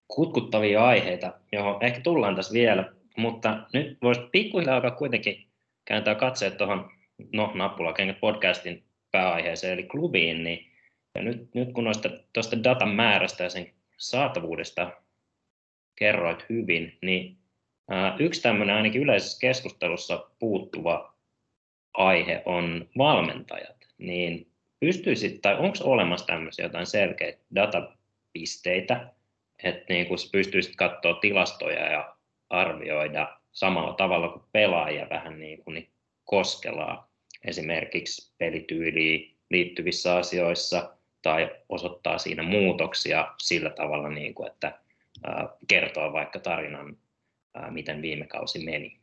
[0.07, 5.47] kutkuttavia aiheita, johon ehkä tullaan tässä vielä, mutta nyt voisi pikkuhiljaa alkaa kuitenkin
[5.85, 6.91] kääntää katseet tuohon
[7.33, 10.71] no, Nappulakengät podcastin pääaiheeseen, eli klubiin, niin
[11.15, 14.91] ja nyt, nyt kun noista tuosta datan määrästä ja sen saatavuudesta
[15.95, 17.37] kerroit hyvin, niin
[17.89, 21.15] ää, yksi tämmöinen ainakin yleisessä keskustelussa puuttuva
[21.93, 23.75] aihe on valmentajat.
[23.97, 24.47] Niin
[24.79, 29.13] pystyisit, tai onko olemassa tämmöisiä jotain selkeitä datapisteitä,
[29.63, 32.15] että niin kun pystyisit katsoa tilastoja ja
[32.49, 35.89] arvioida samalla tavalla kuin pelaaja vähän niin kuin
[36.23, 37.11] koskelaa
[37.45, 44.79] esimerkiksi pelityyliin liittyvissä asioissa tai osoittaa siinä muutoksia sillä tavalla, niin kuin, että
[45.67, 46.97] kertoo vaikka tarinan,
[47.69, 48.99] miten viime kausi meni?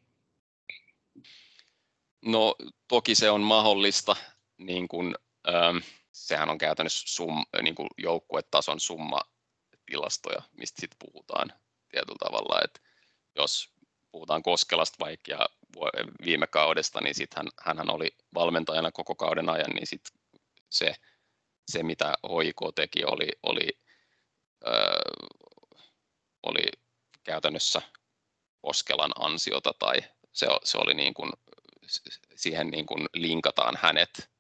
[2.25, 2.55] No
[2.89, 4.17] toki se on mahdollista,
[4.59, 5.15] niin kuin,
[5.49, 5.77] ähm,
[6.13, 9.21] sehän on käytännössä sum, niin kuin joukkuetason summa
[9.87, 11.53] tilastoja, mistä sitten puhutaan
[11.89, 12.81] tietyllä tavalla, että
[13.35, 13.69] jos
[14.13, 15.49] puhutaan Koskelasta vaikka ja
[16.25, 20.03] viime kaudesta, niin sitten hän, hän oli valmentajana koko kauden ajan, niin sit
[20.71, 20.95] se,
[21.71, 23.69] se, mitä HIK teki, oli, oli,
[24.67, 25.01] öö,
[26.43, 26.65] oli
[27.25, 27.83] käytännössä
[28.61, 30.03] Koskelan ansiota tai
[30.33, 31.33] se, se oli niin kuin,
[32.35, 34.32] siihen niin kuin linkataan hänet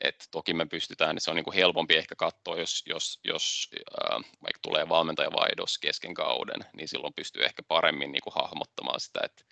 [0.00, 3.70] et toki me pystytään, niin se on niin kuin helpompi ehkä katsoa, jos, jos, jos
[3.74, 9.20] äh, vaikka tulee valmentajavaihdos kesken kauden, niin silloin pystyy ehkä paremmin niin kuin hahmottamaan sitä,
[9.24, 9.44] että,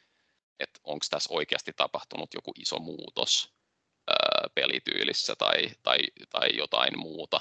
[0.61, 3.55] että onko tässä oikeasti tapahtunut joku iso muutos
[4.11, 5.99] äh, pelityylissä tai, tai,
[6.31, 7.41] tai jotain muuta.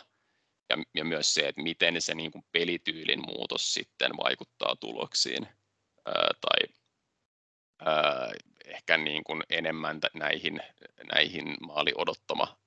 [0.70, 5.48] Ja, ja myös se, että miten se niin kuin pelityylin muutos sitten vaikuttaa tuloksiin
[6.08, 6.76] äh, tai
[7.88, 8.32] äh,
[8.66, 10.62] ehkä niin kuin enemmän näihin,
[11.14, 12.63] näihin maali odottama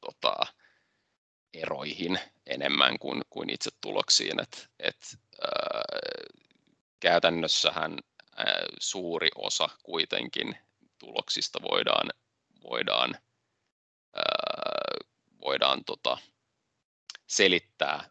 [0.00, 0.36] tota,
[1.54, 4.40] eroihin enemmän kuin, kuin itse tuloksiin.
[4.40, 5.82] Et, et, ää,
[7.00, 7.98] käytännössähän
[8.36, 8.46] ää,
[8.80, 10.56] suuri osa kuitenkin
[10.98, 12.10] tuloksista voidaan,
[12.62, 13.14] voidaan,
[14.14, 14.96] ää,
[15.40, 16.18] voidaan tota,
[17.26, 18.10] selittää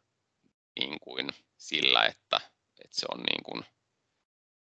[0.79, 2.41] niin kuin sillä, että,
[2.83, 3.65] että se on niin kuin,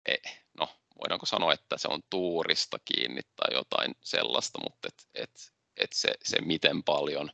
[0.07, 5.56] eh, no, voidaanko sanoa, että se on tuurista kiinni tai jotain sellaista, mutta et, et,
[5.77, 7.31] et se, se miten paljon,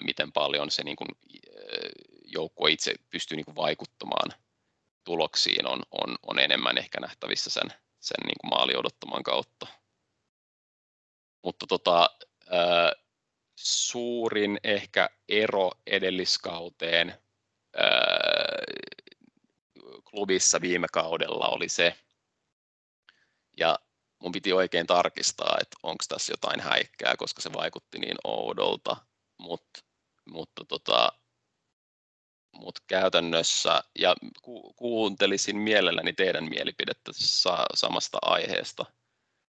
[0.00, 1.08] miten paljon se niin kuin,
[2.24, 4.30] joukkue itse pystyy niin kuin vaikuttamaan
[5.04, 9.66] tuloksiin on, on, on enemmän ehkä nähtävissä sen, sen niin kuin maali odottaman kautta.
[11.42, 12.10] Mutta tota,
[13.56, 17.14] suurin ehkä ero edelliskauteen
[17.76, 17.88] ää,
[20.04, 21.94] klubissa viime kaudella oli se,
[23.56, 23.78] ja
[24.20, 28.96] mun piti oikein tarkistaa, että onko tässä jotain häikkää, koska se vaikutti niin oudolta,
[29.40, 29.66] Mut,
[30.26, 31.12] mutta tota,
[32.52, 38.84] mut käytännössä, ja ku, kuuntelisin mielelläni teidän mielipidettä sa, samasta aiheesta,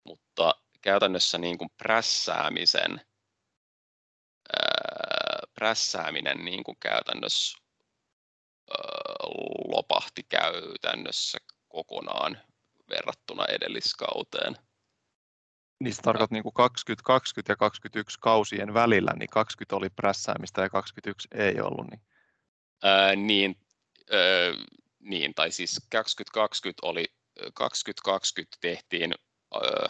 [0.04, 3.00] mutta käytännössä niin kuin prässäämisen,
[4.52, 7.58] ää, prässääminen niin kuin käytännössä
[8.70, 8.84] ää,
[9.68, 12.38] lopahti käytännössä kokonaan
[12.90, 14.56] verrattuna edelliskauteen.
[15.80, 21.60] Niistä tarkoitat niin 2020 ja 2021 kausien välillä, niin 20 oli prässäämistä ja 2021 ei
[21.60, 21.90] ollut.
[21.90, 22.00] Niin,
[22.82, 23.56] ää, niin,
[24.12, 24.64] ää,
[25.00, 27.04] niin, tai siis 2020 oli,
[27.54, 29.14] 2020 tehtiin,
[29.54, 29.88] ää,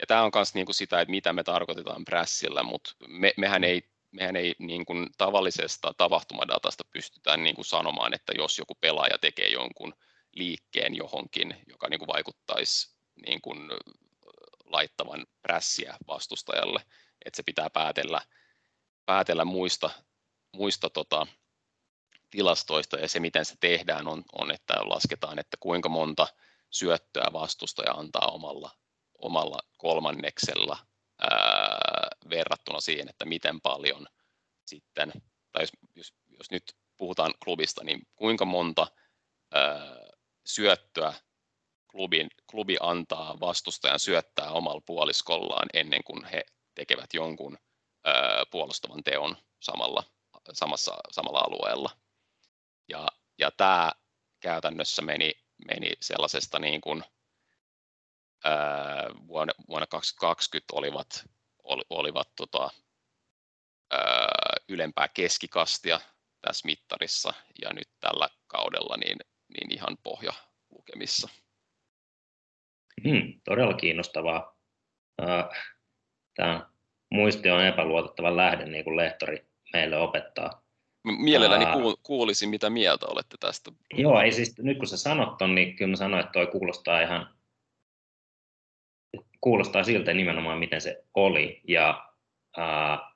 [0.00, 3.82] ja tämä on myös niinku sitä, että mitä me tarkoitetaan prässillä, mutta me, mehän ei,
[4.10, 9.48] mehän ei niin kuin tavallisesta tapahtumadatasta pystytään niin kuin sanomaan, että jos joku pelaaja tekee
[9.48, 9.94] jonkun
[10.38, 12.96] liikkeen johonkin, joka niin kuin vaikuttaisi
[13.26, 13.58] niin kuin
[14.64, 16.80] laittavan prässiä vastustajalle,
[17.24, 18.20] että se pitää päätellä,
[19.06, 19.90] päätellä muista,
[20.52, 21.26] muista tota,
[22.30, 26.26] tilastoista ja se miten se tehdään on, on, että lasketaan, että kuinka monta
[26.70, 28.70] syöttöä vastustaja antaa omalla,
[29.18, 30.78] omalla kolmanneksella
[31.20, 34.06] ää, verrattuna siihen, että miten paljon
[34.66, 35.12] sitten,
[35.52, 36.62] tai jos, jos, jos nyt
[36.96, 38.86] puhutaan klubista, niin kuinka monta
[39.54, 40.08] ää,
[40.48, 41.14] syöttöä
[41.90, 47.58] klubin, klubi antaa vastustajan syöttää omalla puoliskollaan ennen kuin he tekevät jonkun
[48.06, 48.10] ö,
[48.50, 50.04] puolustavan teon samalla,
[50.52, 51.90] samassa, samalla alueella.
[52.88, 53.08] Ja,
[53.38, 53.92] ja tämä
[54.40, 55.32] käytännössä meni,
[55.66, 57.04] meni sellaisesta niin kuin,
[58.46, 58.48] ö,
[59.26, 61.24] vuonna, vuonna 2020 olivat,
[61.62, 62.70] ol, olivat tota,
[63.92, 63.96] ö,
[64.68, 66.00] ylempää keskikastia
[66.40, 70.32] tässä mittarissa ja nyt tällä kaudella niin niin ihan pohja
[70.70, 71.28] lukemissa.
[73.04, 74.58] Hmm, todella kiinnostavaa.
[76.34, 76.70] Tämä
[77.10, 80.62] muisti on epäluotettava lähde, niin kuin lehtori meille opettaa.
[81.04, 81.64] Mielelläni
[82.02, 83.72] kuulisin, mitä mieltä olette tästä.
[83.94, 87.00] Joo, ei siis, nyt kun sä sanot ton, niin kyllä mä sanoin, että toi kuulostaa
[87.00, 87.38] ihan
[89.40, 91.60] kuulostaa siltä nimenomaan, miten se oli.
[91.68, 92.08] Ja,
[92.56, 93.10] ää,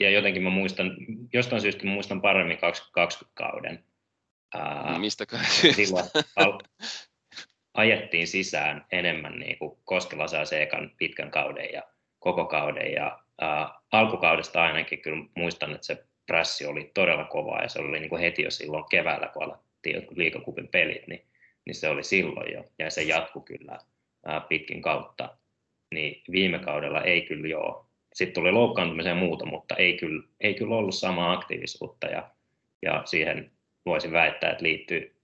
[0.00, 0.96] ja jotenkin mä muistan,
[1.32, 3.84] jostain syystä mä muistan paremmin 2020 kauden.
[4.54, 5.44] Ää, Mistäkään
[5.76, 6.04] silloin
[6.36, 6.60] al-
[7.74, 11.82] ajettiin sisään enemmän niin kuin Koskela saa ekan pitkän kauden ja
[12.18, 12.92] koko kauden.
[12.92, 18.00] Ja ää, alkukaudesta ainakin kyllä muistan, että se prässi oli todella kova ja se oli
[18.00, 21.26] niin kuin heti jo silloin keväällä, kun alettiin jotkut liikakupin pelit, niin,
[21.66, 23.78] niin se oli silloin jo ja se jatkui kyllä
[24.26, 25.36] ää, pitkin kautta.
[25.94, 27.86] Niin viime kaudella ei kyllä joo.
[28.14, 32.30] Sitten tuli loukkaantumisen ja muuta, mutta ei kyllä, ei kyllä ollut samaa aktiivisuutta ja,
[32.82, 33.50] ja siihen
[33.86, 35.16] voisin väittää, että liittyy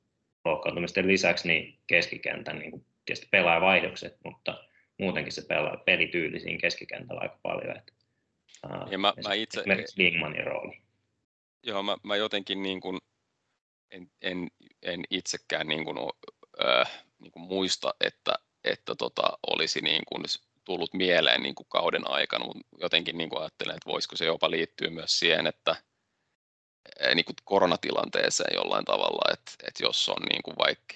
[0.44, 4.64] loukkaantumisten lisäksi niin keskikentän niin kuin tietysti pelaajavaihdokset, mutta
[4.98, 7.76] muutenkin se pela, pelityyli siinä keskikentällä aika paljon.
[7.76, 7.92] Että,
[8.90, 10.80] ja mä, mä itse, esimerkiksi Lingmanin rooli.
[11.66, 12.98] Joo, mä, mä jotenkin niin kuin,
[13.90, 14.48] en, en,
[14.82, 15.98] en itsekään niin kuin,
[16.66, 20.24] äh, niin kuin muista, että, että tota, olisi niin kuin
[20.64, 24.50] tullut mieleen niin kuin kauden aikana, mutta jotenkin niin kuin ajattelen, että voisiko se jopa
[24.50, 25.76] liittyä myös siihen, että,
[27.14, 30.94] niin kuin koronatilanteeseen jollain tavalla, että, että jos on niin kuin vaikka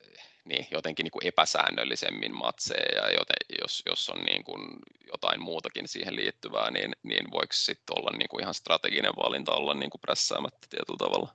[0.00, 4.68] eh, niin, jotenkin niin kuin epäsäännöllisemmin matseja ja joten, jos, jos on niin kuin
[5.12, 9.74] jotain muutakin siihen liittyvää, niin, niin voiko sitten olla niin kuin ihan strateginen valinta olla
[9.74, 11.34] niin kuin prässäämättä tietyllä tavalla?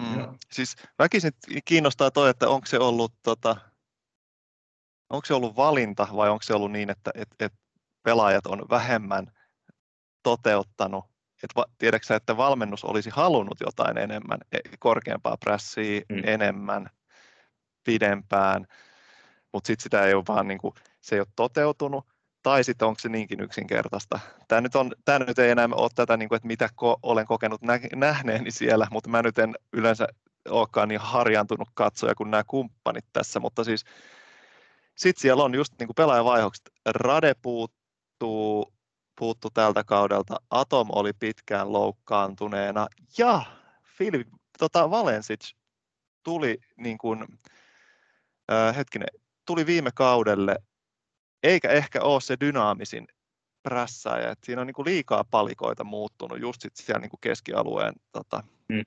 [0.00, 0.38] Mm.
[0.52, 1.32] Siis väkisin
[1.64, 3.56] kiinnostaa toi, että onko se ollut tota,
[5.10, 7.52] onko se ollut valinta vai onko se ollut niin, että et, et
[8.02, 9.32] pelaajat on vähemmän
[10.22, 11.04] toteuttanut
[11.42, 16.22] että tiedätkö että valmennus olisi halunnut jotain enemmän, e, korkeampaa prässiä mm.
[16.24, 16.86] enemmän,
[17.84, 18.66] pidempään,
[19.52, 22.06] mutta sitten sitä ei ole vaan, niin kuin, se ei ole toteutunut,
[22.42, 24.20] tai sitten onko se niinkin yksinkertaista.
[24.48, 27.26] Tämä nyt, on, tämä nyt ei enää ole tätä, niin kuin, että mitä ko- olen
[27.26, 30.08] kokenut nä- nähneeni siellä, mutta mä nyt en yleensä
[30.48, 33.84] olekaan niin harjantunut katsoja kuin nämä kumppanit tässä, mutta siis
[34.94, 36.70] sitten siellä on just niin kuin pelaajavaihokset.
[36.86, 38.72] Rade puuttuu,
[39.18, 42.86] puuttu tältä kaudelta, Atom oli pitkään loukkaantuneena
[43.18, 43.42] ja
[43.84, 45.52] Filip, tota Valensic
[46.22, 47.26] tuli niin kuin,
[48.52, 49.08] äh, hetkinen,
[49.46, 50.56] tuli viime kaudelle,
[51.42, 53.06] eikä ehkä ole se dynaamisin
[53.62, 54.30] prässäjä.
[54.30, 58.42] Et siinä on niin kuin liikaa palikoita muuttunut just sit siellä niin kuin keskialueen tota,
[58.68, 58.82] mm.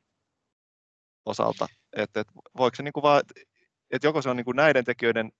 [1.25, 1.67] osalta.
[1.93, 3.21] Et, et, voiko se niin kuin vaan,
[3.91, 5.31] et joko se on niin kuin näiden tekijöiden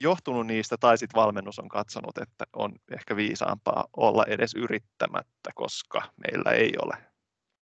[0.00, 6.02] johtunut niistä, tai sitten valmennus on katsonut, että on ehkä viisaampaa olla edes yrittämättä, koska
[6.16, 6.96] meillä ei ole.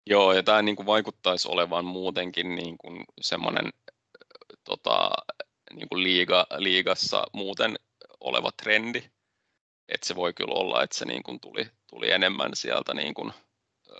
[0.06, 3.70] Joo, ja tämä niin vaikuttaisi olevan muutenkin niin kuin semmoinen
[4.64, 5.10] tota,
[5.74, 7.76] niin kuin liiga, liigassa muuten
[8.20, 9.02] oleva trendi.
[9.88, 13.32] Että se voi kyllä olla, että se niin kuin tuli, tuli enemmän sieltä niin kuin,
[13.90, 13.94] ö,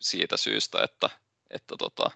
[0.00, 1.10] siitä syystä, että,
[1.50, 2.10] että tota,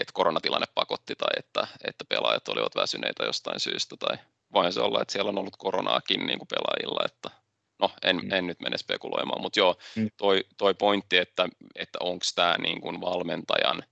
[0.00, 4.18] että koronatilanne pakotti tai että, että pelaajat olivat väsyneitä jostain syystä tai
[4.52, 7.30] voihan se olla, että siellä on ollut koronaakin niin kuin pelaajilla, että
[7.78, 8.32] no en, mm.
[8.32, 10.10] en nyt mene spekuloimaan, mutta joo, mm.
[10.16, 13.82] toi, toi pointti, että, että onko tämä niin kuin valmentajan,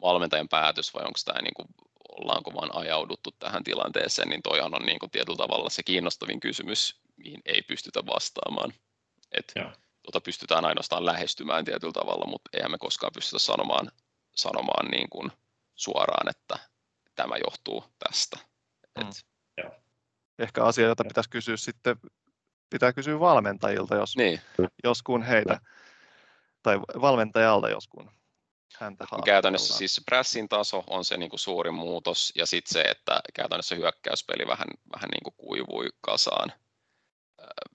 [0.00, 1.68] valmentajan päätös vai onko tämä niin kuin,
[2.08, 7.00] ollaanko vaan ajauduttu tähän tilanteeseen, niin toihan on niin kuin tietyllä tavalla se kiinnostavin kysymys,
[7.16, 8.72] mihin ei pystytä vastaamaan.
[9.32, 9.52] Et,
[10.02, 13.90] tuota pystytään ainoastaan lähestymään tietyllä tavalla, mutta eihän me koskaan pystytä sanomaan,
[14.34, 15.32] sanomaan niin kuin
[15.74, 16.58] suoraan, että
[17.14, 18.36] tämä johtuu tästä.
[18.98, 19.08] Mm.
[19.08, 19.26] Et,
[20.38, 21.96] Ehkä asia, jota pitäisi kysyä sitten,
[22.70, 24.40] pitää kysyä valmentajilta, jos, niin.
[24.84, 25.60] jos kun heitä,
[26.62, 28.10] tai valmentajalta, jos kun
[28.78, 33.20] häntä Käytännössä siis pressin taso on se niin kuin suurin muutos, ja sitten se, että
[33.34, 36.52] käytännössä hyökkäyspeli vähän, vähän niin kuin kuivui kasaan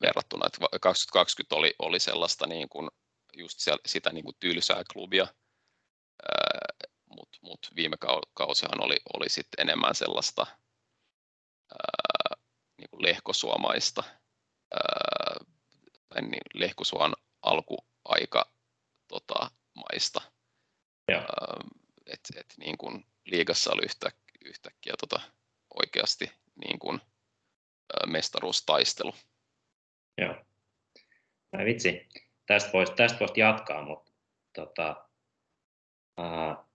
[0.02, 2.89] verrattuna, että 2020 oli, oli sellaista niin kuin,
[3.38, 5.28] just sitä niin kuin tylsää klubia,
[7.10, 7.98] mutta mut viime
[8.34, 10.48] kausihan oli, oli sit enemmän sellaista
[11.72, 12.38] ää,
[12.78, 14.04] niin kuin lehkosuomaista,
[14.74, 15.45] ää,
[16.10, 18.52] tai niin, lehkosuon alkuaika
[19.08, 20.22] tota, maista.
[22.06, 24.12] että et, niin kuin liigassa oli yhtä,
[24.45, 25.22] yhtäkkiä tota,
[25.84, 26.32] oikeasti
[26.65, 27.02] niin kuin,
[27.93, 29.13] ää, mestaruustaistelu.
[30.17, 30.36] Joo.
[31.58, 32.10] Ai vitsi,
[32.45, 34.12] tästä voisi tästä voisi jatkaa, mutta
[34.56, 35.10] tota,
[36.17, 36.68] ää,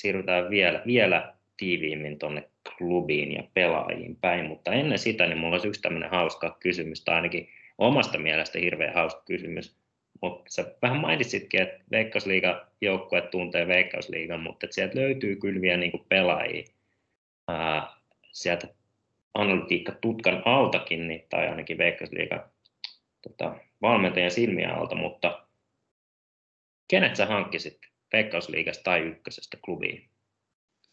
[0.00, 5.68] siirrytään vielä, vielä tiiviimmin tuonne klubiin ja pelaajiin päin, mutta ennen sitä niin mulla olisi
[5.68, 9.76] yksi tämmöinen hauska kysymys, tai ainakin omasta mielestä hirveän hauska kysymys,
[10.22, 16.06] mutta sä vähän mainitsitkin, että Veikkausliiga joukkue tuntee Veikkausliigan, mutta sieltä löytyy kyllä vielä niin
[16.08, 16.64] pelaajia.
[17.48, 17.92] Ää,
[18.32, 18.68] sieltä
[19.34, 22.42] analytiikka tutkan altakin, niin, tai ainakin Veikkausliigan
[23.22, 25.46] tota, valmentajan silmiä alta, mutta
[26.88, 27.78] kenet sä hankkisit
[28.12, 30.10] Veikkausliigasta tai ykkösestä klubiin?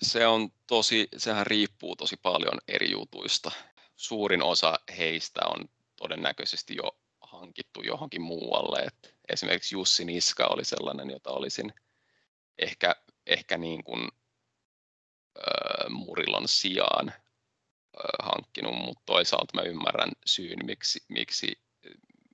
[0.01, 3.51] Se on tosi, sehän riippuu tosi paljon eri jutuista.
[3.95, 8.79] Suurin osa heistä on todennäköisesti jo hankittu johonkin muualle.
[8.79, 11.73] Et esimerkiksi Jussi Niska oli sellainen, jota olisin
[12.57, 14.07] ehkä, ehkä niin kuin,
[15.37, 17.15] äh, Murilon sijaan äh,
[18.23, 21.59] hankkinut, mutta toisaalta mä ymmärrän syyn, miksi, miksi,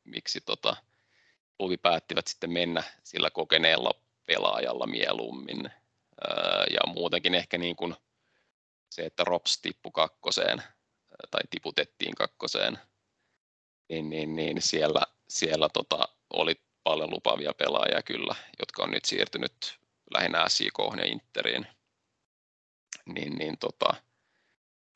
[0.04, 0.76] miksi tota,
[1.82, 4.01] päättivät sitten mennä sillä kokeneella
[4.32, 5.72] pelaajalla mieluummin.
[6.70, 7.96] Ja muutenkin ehkä niin kuin
[8.90, 10.64] se, että Rops tippui kakkoseen
[11.32, 12.80] tai tiputettiin kakkoseen,
[13.90, 19.80] niin, niin, niin siellä, siellä tota, oli paljon lupavia pelaajia kyllä, jotka on nyt siirtynyt
[20.14, 21.68] lähinnä SJK ja Interiin.
[23.06, 23.94] Niin, niin tota,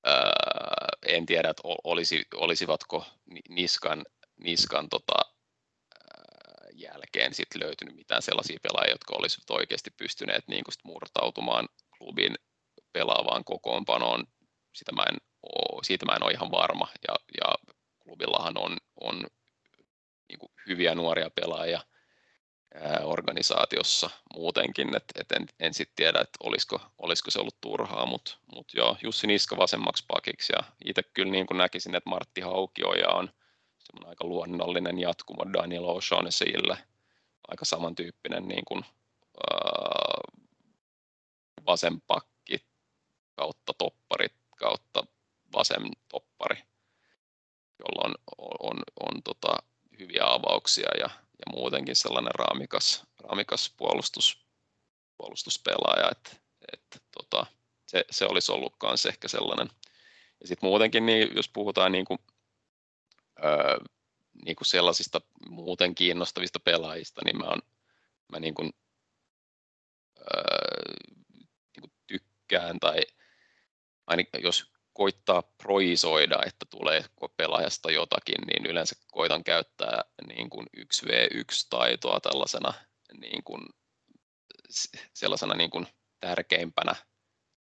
[0.06, 3.06] ää, en tiedä, että olisi, olisivatko
[3.50, 4.06] Niskan,
[4.38, 5.35] Niskan tota,
[6.82, 12.36] jälkeen sit löytynyt mitään sellaisia pelaajia, jotka olisivat oikeasti pystyneet niin kuin murtautumaan klubin
[12.94, 14.24] pelaavaan kokoonpanoon.
[14.76, 16.88] Sitä mä en ole, siitä mä en ole ihan varma.
[17.08, 19.28] Ja, ja klubillahan on, on
[20.30, 21.82] niin hyviä nuoria pelaajia
[22.76, 28.06] ää, organisaatiossa muutenkin, että et en, en sitten tiedä, että olisiko, olisiko se ollut turhaa,
[28.06, 33.10] mutta mut joo, Jussi Niska vasemmaksi pakiksi ja itse kyllä niin näkisin, että Martti Haukioja
[33.10, 33.30] on–
[33.86, 36.78] semmoinen aika luonnollinen jatkumo Daniel O'Shaughnessyille,
[37.48, 38.86] aika samantyyppinen niin kuin,
[39.52, 40.22] ää,
[41.66, 42.66] vasen pakki
[43.36, 45.04] kautta toppari kautta
[45.54, 46.64] vasen toppari,
[47.80, 48.16] jolla on,
[48.60, 49.58] on, on tota,
[50.00, 51.10] hyviä avauksia ja,
[51.40, 54.46] ja muutenkin sellainen raamikas, raamikas puolustus,
[55.18, 56.32] puolustuspelaaja, että
[56.74, 57.46] et, tota,
[57.88, 59.70] se, se olisi ollut myös ehkä sellainen,
[60.42, 62.20] Ja sitten muutenkin, niin jos puhutaan niin kuin,
[63.44, 63.78] öö,
[64.46, 67.62] niin kuin sellaisista muuten kiinnostavista pelaajista, niin mä, on,
[68.32, 68.74] mä niin kuin,
[70.20, 70.94] öö,
[71.76, 73.02] niin kuin tykkään tai
[74.08, 77.06] ainakin jos koittaa proisoida, että tulee
[77.38, 82.74] pelaajasta jotakin, niin yleensä koitan käyttää niin kuin 1v1-taitoa tällaisena
[83.18, 83.62] niin kuin,
[85.14, 85.88] sellaisena niin kuin
[86.20, 86.96] tärkeimpänä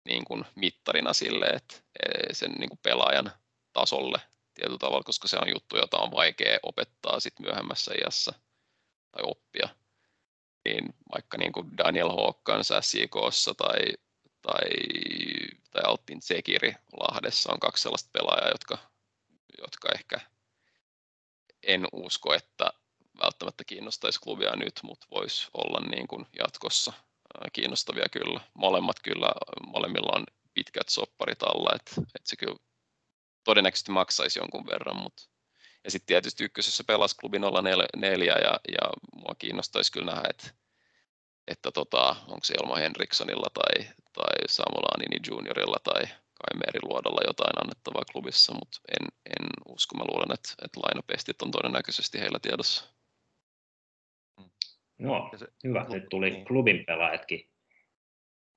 [0.06, 3.32] niin kuin mittarina sille, että e, sen niin kuin pelaajan
[3.74, 4.22] tasolle
[4.56, 8.34] tietyllä tavalla, koska se on juttu, jota on vaikea opettaa sit myöhemmässä iässä
[9.12, 9.70] tai oppia.
[10.66, 13.80] Niin vaikka niin kuin Daniel Hawkins SJKssa tai,
[14.42, 14.70] tai,
[15.72, 18.78] tai Altin Sekiri Lahdessa on kaksi sellaista pelaajaa, jotka,
[19.62, 20.20] jotka ehkä
[21.64, 22.70] en usko, että
[23.22, 26.94] välttämättä kiinnostaisi klubia nyt, mutta voisi olla niin kuin jatkossa
[27.54, 28.42] kiinnostavia kyllä.
[28.54, 29.32] Molemmat kyllä,
[29.68, 32.56] molemmilla on pitkät sopparit alla, että, että se kyllä
[33.46, 35.24] todennäköisesti maksaisi jonkun verran, mutta
[35.84, 40.48] ja sitten tietysti ykkösessä pelasi klubi 04 ja, ja mua kiinnostaisi kyllä nähdä, että,
[41.48, 46.02] että tota, onko se Elmo Henrikssonilla tai, tai Samuel Anini juniorilla tai
[46.40, 49.98] Kai Meri Luodalla jotain annettavaa klubissa, mutta en, en usko.
[49.98, 52.96] Mä luulen, että, että lainapestit on todennäköisesti heillä tiedossa.
[54.98, 55.86] No, se, hyvä.
[55.90, 56.46] Nyt tuli niin.
[56.46, 57.50] klubin pelaajatkin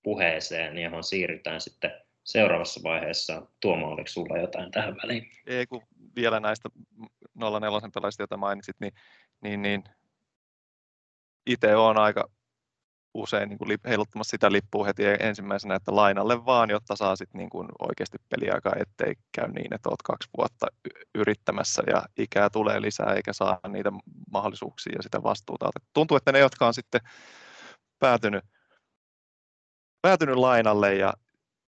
[0.03, 3.43] puheeseen, johon siirrytään sitten seuraavassa vaiheessa.
[3.61, 5.31] Tuomo, oliko sulla jotain tähän väliin?
[5.47, 5.83] Ei, kun
[6.16, 6.68] vielä näistä
[7.35, 8.93] 04 pelaajista, joita mainitsit, niin,
[9.43, 9.85] niin, niin
[11.47, 12.29] itse olen aika
[13.14, 17.51] usein niin kuin heiluttamassa sitä lippua heti ensimmäisenä, että lainalle vaan, jotta saa sit niin
[17.51, 20.66] kuin oikeasti peliaikaa, ettei käy niin, että olet kaksi vuotta
[21.14, 23.93] yrittämässä ja ikää tulee lisää eikä saa niitä
[24.33, 25.70] mahdollisuuksia ja sitä vastuuta.
[25.95, 27.01] Tuntuu, että ne, jotka on sitten
[27.99, 28.45] päätynyt,
[30.03, 31.12] päätynyt lainalle ja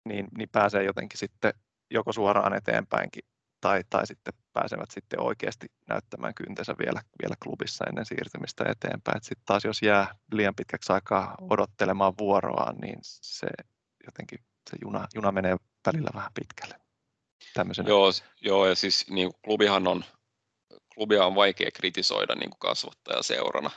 [0.05, 1.53] niin, niin pääsee jotenkin sitten
[1.91, 3.23] joko suoraan eteenpäinkin
[3.61, 9.23] tai, tai sitten pääsevät sitten oikeasti näyttämään kyntensä vielä, vielä klubissa ennen siirtymistä eteenpäin.
[9.23, 13.47] Sitten taas jos jää liian pitkäksi aikaa odottelemaan vuoroaan, niin se
[14.07, 14.39] jotenkin
[14.71, 16.81] se juna, juna menee välillä vähän pitkälle.
[17.89, 20.05] Joo, joo, ja siis niin klubihan on,
[20.95, 23.71] klubia on vaikea kritisoida niin kuin kasvattajaseurana.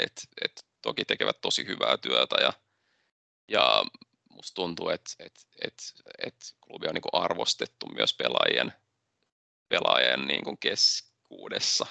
[0.00, 0.12] Et,
[0.44, 2.52] et, toki tekevät tosi hyvää työtä ja,
[3.48, 3.84] ja
[4.38, 5.32] musta tuntuu, että et,
[5.64, 5.74] et,
[6.26, 8.72] et klubi on niin kuin arvostettu myös pelaajien
[9.68, 11.86] pelaajien niin kuin keskuudessa,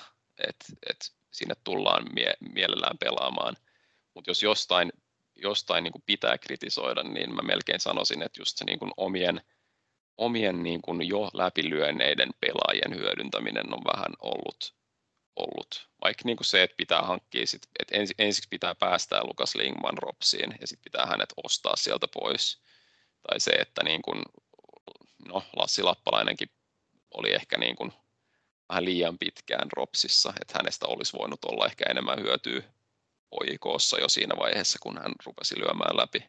[0.48, 3.56] että et sinne tullaan mie- mielellään pelaamaan.
[4.14, 4.94] Mutta jos jostain,
[5.36, 9.42] jostain niin kuin pitää kritisoida, niin mä melkein sanoisin, että just se niin kuin omien,
[10.18, 14.77] omien niin kuin jo läpilyönneiden pelaajien hyödyntäminen on vähän ollut,
[15.38, 15.90] ollut.
[16.02, 19.98] vaikka niin kuin se, että pitää hankkia, sit, että ens, ensiksi pitää päästää Lukas Lingman
[19.98, 22.62] Ropsiin ja sitten pitää hänet ostaa sieltä pois.
[23.28, 24.22] Tai se, että niin kuin,
[25.28, 26.50] no, Lassi Lappalainenkin
[27.14, 27.94] oli ehkä niin kuin
[28.70, 32.64] vähän liian pitkään Ropsissa, että hänestä olisi voinut olla ehkä enemmän hyötyä
[33.32, 36.24] OIKssa jo siinä vaiheessa, kun hän rupesi lyömään läpi.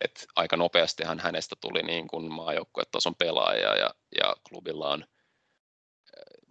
[0.00, 5.04] Et aika nopeastihan hänestä tuli niin kuin maajoukkuetason pelaaja ja, ja klubilla on,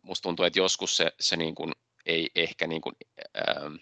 [0.03, 1.71] musta tuntuu, että joskus se, se niin kuin
[2.09, 2.95] ei ehkä niin kuin,
[3.37, 3.75] ähm,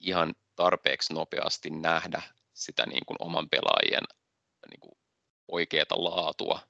[0.00, 2.22] ihan tarpeeksi nopeasti nähdä
[2.52, 4.04] sitä niin kuin oman pelaajien
[4.70, 4.98] niin kuin
[5.48, 6.60] oikeaa laatua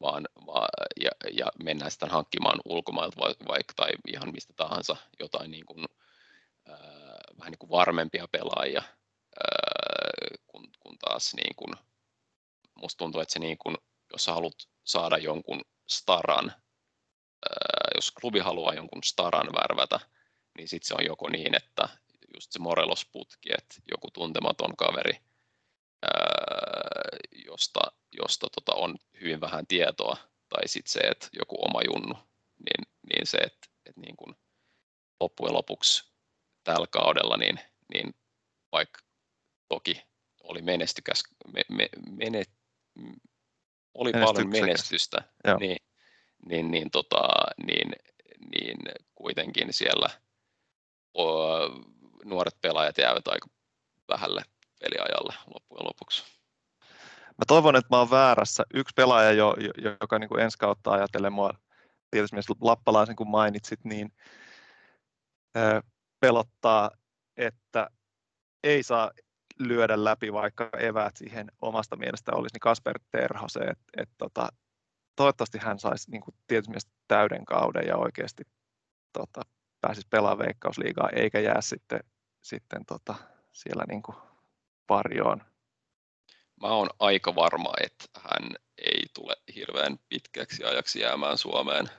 [0.00, 0.68] vaan, vaan
[1.00, 5.84] ja, ja mennään sitten hankkimaan ulkomailta vaikka tai ihan mistä tahansa jotain niin kuin,
[6.68, 6.76] äh,
[7.38, 11.74] vähän niin kuin varmempia pelaajia, äh, kun, kun taas niin kuin,
[12.74, 13.76] musta tuntuu, että se niin kuin,
[14.12, 16.52] jos haluat saada jonkun staran,
[17.50, 20.00] äh, jos klubi haluaa jonkun staran värvätä,
[20.56, 21.88] niin sitten se on joko niin, että
[22.34, 25.20] just se Morelos-putki, että joku tuntematon kaveri
[27.46, 27.80] josta,
[28.12, 30.16] josta tota on hyvin vähän tietoa,
[30.48, 32.14] tai sitten se, että joku oma junnu,
[32.58, 34.36] niin, niin se, että, että niin kuin
[35.20, 36.12] loppujen lopuksi
[36.64, 37.60] tällä kaudella, niin,
[37.94, 38.14] niin
[38.72, 39.00] vaikka
[39.68, 40.02] toki
[40.42, 41.22] oli menestykäs,
[41.52, 42.42] me, me, mene,
[43.94, 45.18] oli paljon menestystä,
[45.60, 45.76] niin,
[46.48, 47.28] niin, niin, tota,
[47.66, 47.92] niin,
[48.52, 48.78] niin
[49.14, 50.10] kuitenkin siellä
[51.14, 51.46] o,
[52.24, 53.46] nuoret pelaajat jäävät aika
[54.08, 54.42] vähälle
[54.80, 56.24] peliajalle loppujen lopuksi.
[57.38, 58.64] Mä toivon, että mä oon väärässä.
[58.74, 59.56] Yksi pelaaja, jo,
[60.00, 61.50] joka niin kuin ensi kautta ajatellen mua,
[62.10, 64.12] tietysti Lappalaisen kun mainitsit, niin
[66.20, 66.90] pelottaa,
[67.36, 67.90] että
[68.62, 69.10] ei saa
[69.58, 74.48] lyödä läpi, vaikka eväät siihen omasta mielestä olisi, niin Kasper Terho se, että, että tota,
[75.16, 78.42] toivottavasti hän saisi niin kuin tietysti myös täyden kauden ja oikeasti
[79.12, 79.40] tota,
[79.80, 82.00] pääsisi pelaamaan veikkausliigaa, eikä jää sitten,
[82.42, 83.14] sitten tota,
[83.52, 84.16] siellä niin kuin
[84.88, 85.42] varjoon
[86.62, 91.90] mä oon aika varma, että hän ei tule hirveän pitkäksi ajaksi jäämään Suomeen.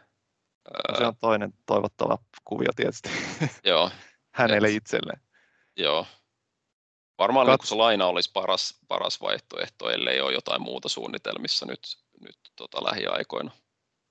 [0.90, 3.10] No se on toinen toivottava kuvio tietysti.
[3.64, 3.92] Joo.
[4.32, 5.22] Hänelle itselleen.
[5.78, 6.08] Joo.
[7.18, 7.62] Varmaan Kat...
[7.62, 11.80] niin se laina olisi paras, paras vaihtoehto, ellei ole jotain muuta suunnitelmissa nyt,
[12.22, 13.52] nyt tota, lähiaikoina.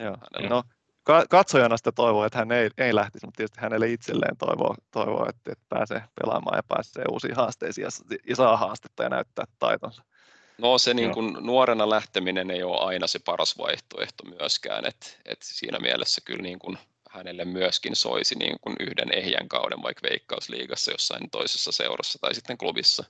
[0.01, 0.17] Joo.
[0.49, 0.63] No,
[1.31, 5.53] katsojana sitä toivoo, että hän ei, ei lähtisi, mutta tietysti hänelle itselleen toivoo, toivoo että,
[5.53, 7.91] että pääsee pelaamaan ja pääsee uusiin haasteisiin ja,
[8.29, 10.03] ja saa haastetta ja näyttää taitonsa.
[10.59, 15.39] No se niin kuin nuorena lähteminen ei ole aina se paras vaihtoehto myöskään, että et
[15.43, 16.79] siinä mielessä kyllä niin kuin
[17.11, 22.59] hänelle myöskin soisi niin kuin yhden ehjän kauden vaikka Veikkausliigassa jossain toisessa seurassa tai sitten
[22.59, 23.05] klubissa,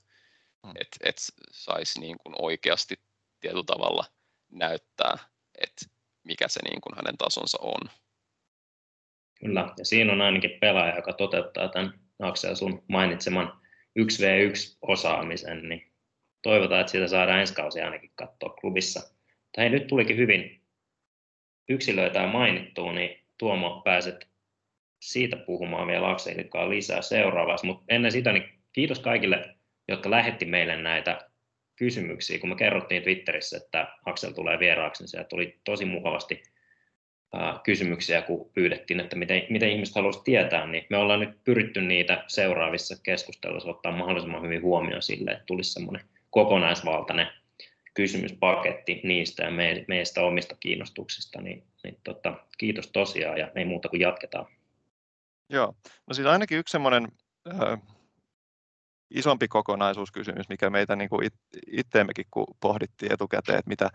[0.80, 1.16] että et
[1.50, 2.94] saisi niin kuin oikeasti
[3.40, 4.04] tietyllä tavalla
[4.52, 5.18] näyttää,
[5.62, 5.86] että
[6.24, 7.90] mikä se niin kuin hänen tasonsa on.
[9.40, 13.60] Kyllä, ja siinä on ainakin pelaaja, joka toteuttaa tämän Aksel sun mainitseman
[13.98, 15.92] 1v1-osaamisen, niin
[16.42, 19.00] toivotaan, että siitä saadaan ensi kausi ainakin katsoa klubissa.
[19.56, 20.62] Tai hei, nyt tulikin hyvin
[21.68, 24.28] yksilöitä mainittua, niin Tuomo pääset
[25.02, 29.56] siitä puhumaan vielä Akselilkaan lisää seuraavassa, mutta ennen sitä niin kiitos kaikille,
[29.88, 31.30] jotka lähetti meille näitä
[31.76, 36.42] kysymyksiä, kun me kerrottiin Twitterissä, että Aksel tulee vieraaksi, niin sieltä tuli tosi mukavasti
[37.64, 42.24] kysymyksiä, kun pyydettiin, että miten, miten ihmiset haluaisivat tietää, niin me ollaan nyt pyritty niitä
[42.26, 47.26] seuraavissa keskusteluissa ottaa mahdollisimman hyvin huomioon sille, että tulisi semmoinen kokonaisvaltainen
[47.94, 53.88] kysymyspaketti niistä ja me, meistä omista kiinnostuksista, niin, niin tota, kiitos tosiaan ja ei muuta
[53.88, 54.46] kuin jatketaan.
[55.48, 55.74] Joo,
[56.06, 57.08] no siis ainakin yksi semmoinen
[57.52, 57.80] äh,
[59.10, 61.34] isompi kokonaisuuskysymys, mikä meitä niin kuin it,
[61.66, 63.90] itteemmekin kun pohdittiin etukäteen, että mitä,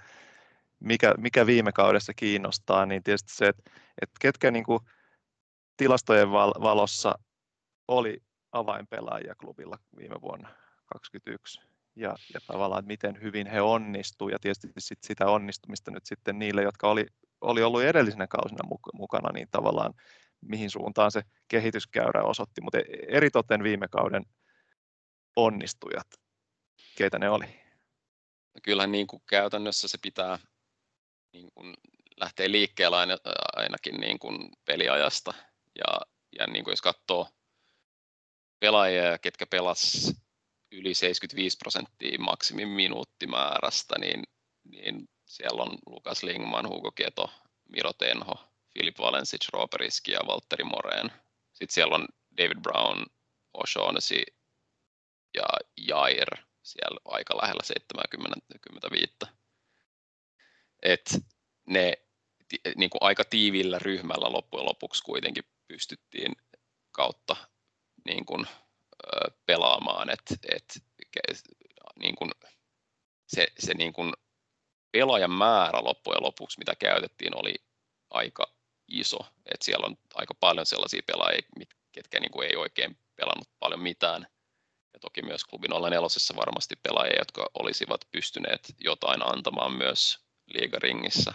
[0.80, 4.80] mikä, mikä viime kaudessa kiinnostaa, niin tietysti se, että, että ketkä niin kuin
[5.78, 7.20] tilastojen val, valossa
[7.88, 10.48] oli avainpelaajia klubilla viime vuonna
[10.86, 11.62] 2021
[11.96, 16.40] ja, ja tavallaan, että miten hyvin he onnistuivat ja tietysti sit sitä onnistumista nyt sitten
[16.40, 17.06] niille, jotka oli,
[17.42, 19.94] oli ollut edellisenä kausina mukana, niin tavallaan
[20.42, 24.26] mihin suuntaan se kehityskäyrä osoitti, mutta e-, eritoten viime kauden
[25.36, 26.08] onnistujat,
[26.98, 27.46] keitä ne oli?
[28.54, 30.40] No kyllähän niin kuin käytännössä se pitää
[31.34, 31.74] niin kuin
[32.18, 33.18] lähteä liikkeelle aina,
[33.56, 35.34] ainakin niin kuin peliajasta
[35.76, 36.02] ja,
[36.40, 37.30] ja niin kuin jos katsoo
[38.60, 40.14] pelaajia, ketkä pelas
[40.72, 44.24] yli 75 prosenttia maksimin minuuttimäärästä, niin,
[44.64, 47.30] niin siellä on Lukas Lingman, Hugo Keto,
[47.70, 48.36] Miro Tenho,
[48.74, 51.12] Filip Valensic, Roberiski ja Valtteri Moreen.
[51.54, 52.08] Sitten siellä on
[52.38, 53.06] David Brown,
[53.58, 54.41] O'Shaughnessy
[55.34, 55.44] ja
[55.78, 56.28] Jair
[56.64, 59.14] siellä aika lähellä 75.
[60.82, 61.10] Et
[61.68, 61.94] ne
[62.76, 66.36] niin kuin aika tiivillä ryhmällä loppujen lopuksi kuitenkin pystyttiin
[66.92, 67.36] kautta
[68.06, 68.48] niin kuin
[69.46, 70.84] pelaamaan, että et,
[72.00, 72.32] niin kuin
[73.28, 74.14] se, se niin kuin
[74.92, 77.56] pelaajan määrä loppujen lopuksi, mitä käytettiin, oli
[78.10, 78.54] aika
[78.88, 79.20] iso.
[79.46, 81.42] Et siellä on aika paljon sellaisia pelaajia,
[81.92, 84.28] ketkä niin kuin ei oikein pelannut paljon mitään.
[84.94, 86.00] Ja toki myös klubin 04
[86.36, 91.34] varmasti pelaajia, jotka olisivat pystyneet jotain antamaan myös liigaringissä.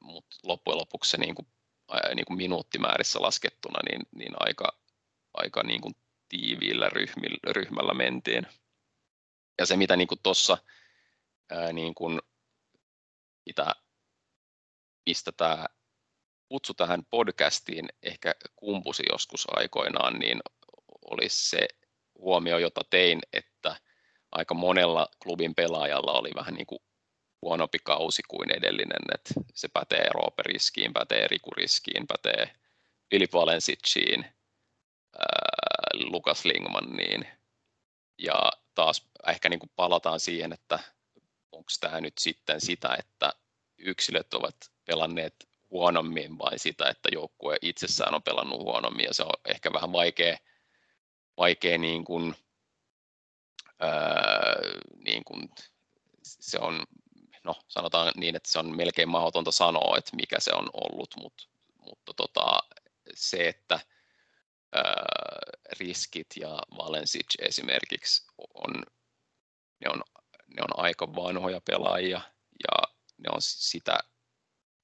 [0.00, 1.48] Mutta loppujen lopuksi se niin kuin,
[2.14, 4.78] niin kuin minuuttimäärissä laskettuna niin, niin aika,
[5.34, 5.94] aika niin kuin
[6.28, 8.46] tiiviillä ryhmillä, ryhmällä mentiin.
[9.58, 10.58] Ja se, mitä niin tuossa,
[11.72, 12.20] niin kuin,
[13.46, 13.74] mitä,
[15.06, 15.66] mistä tämä
[16.48, 20.40] kutsu tähän podcastiin ehkä kumpusi joskus aikoinaan, niin
[21.10, 21.68] olisi se
[22.18, 23.76] huomio, jota tein, että
[24.32, 26.82] aika monella klubin pelaajalla oli vähän niin kuin
[27.42, 32.54] huonompi kausi kuin edellinen, että se pätee Roope Riskiin, pätee Riku Riskiin, pätee
[33.10, 34.26] Filip Valensiciin,
[35.94, 37.26] Lukas Lingmaniin.
[38.18, 40.78] Ja taas ehkä niin kuin palataan siihen, että
[41.52, 43.32] onko tämä nyt sitten sitä, että
[43.78, 45.34] yksilöt ovat pelanneet
[45.70, 50.38] huonommin vai sitä, että joukkue itsessään on pelannut huonommin ja se on ehkä vähän vaikea,
[51.36, 52.34] vaikea niin kuin,
[53.80, 54.54] ää,
[55.04, 55.50] niin kuin,
[56.22, 56.84] se on,
[57.44, 61.44] no sanotaan niin, että se on melkein mahdotonta sanoa, että mikä se on ollut, mutta,
[61.78, 62.58] mutta tota,
[63.14, 63.80] se, että
[65.78, 68.74] riskit ja Valensic esimerkiksi on,
[69.80, 70.02] ne on,
[70.46, 72.20] ne on aika vanhoja pelaajia
[72.68, 73.98] ja ne on sitä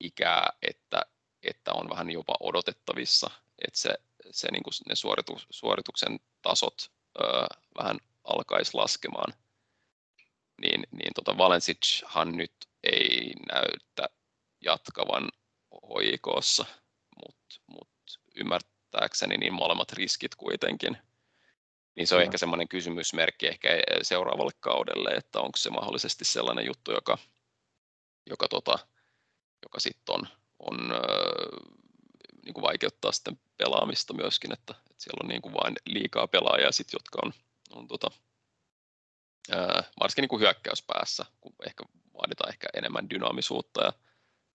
[0.00, 1.02] ikää, että,
[1.42, 3.30] että on vähän jopa odotettavissa,
[3.66, 3.94] että se,
[4.30, 7.46] se niin kuin ne suoritu, suorituksen tasot ö,
[7.78, 9.32] vähän alkaisi laskemaan.
[10.60, 14.14] Niin, niin tota Valensichan nyt ei näytä
[14.60, 15.28] jatkavan
[15.88, 16.64] hoikossa,
[17.16, 17.88] mutta mut
[18.36, 20.96] ymmärtää ymmärtääkseni niin molemmat riskit kuitenkin,
[21.96, 23.68] niin se on ehkä semmoinen kysymysmerkki ehkä
[24.02, 27.18] seuraavalle kaudelle, että onko se mahdollisesti sellainen juttu, joka,
[28.30, 28.78] joka, tota,
[29.62, 30.28] joka sitten on,
[30.58, 30.78] on
[32.44, 36.72] niin kuin vaikeuttaa sitten pelaamista myöskin, että, että siellä on niin kuin vain liikaa pelaajia,
[36.72, 37.32] sit, jotka on,
[37.70, 38.10] on tota,
[39.52, 41.84] ää, varsinkin niin kuin hyökkäyspäässä, kun ehkä
[42.14, 43.92] vaaditaan ehkä enemmän dynaamisuutta ja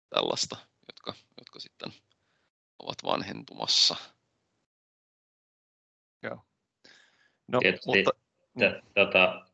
[0.10, 0.58] tällaista,
[0.88, 1.94] jotka, jotka sitten
[2.80, 3.96] ovat vanhentumassa.
[6.24, 6.40] Joo.
[7.48, 8.12] No, Tietysti, mutta...
[8.60, 9.46] T- tota,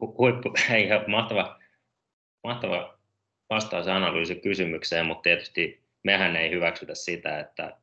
[0.00, 0.52] huippu,
[0.84, 1.60] ihan mahtava,
[2.44, 2.98] mahtava
[3.50, 7.76] vastaus analyysi kysymykseen, mutta tietysti mehän ei hyväksytä sitä, että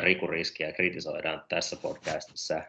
[0.00, 2.62] Riku-riskiä kritisoidaan tässä podcastissa.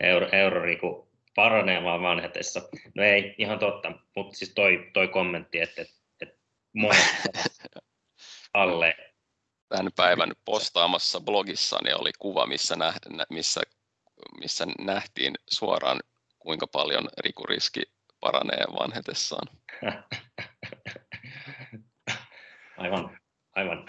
[0.00, 2.60] Euro, Euroriku paranee vaan vanhetessa.
[2.94, 6.38] No ei, ihan totta, mutta siis toi, toi kommentti, että, että, että
[8.54, 8.96] alle.
[9.68, 12.94] Tämän päivän postaamassa blogissani oli kuva, missä, nä,
[13.30, 13.60] missä,
[14.40, 16.00] missä nähtiin suoraan,
[16.38, 17.82] kuinka paljon Riku-riski
[18.20, 19.48] paranee vanhetessaan.
[22.76, 23.18] aivan,
[23.58, 23.84] aivan.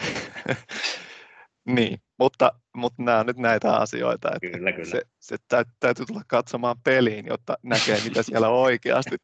[1.75, 4.89] niin, mutta, mutta nämä on nyt näitä asioita, että kyllä, kyllä.
[4.89, 5.37] Se, se
[5.79, 9.15] täytyy tulla katsomaan peliin, jotta näkee, mitä siellä oikeasti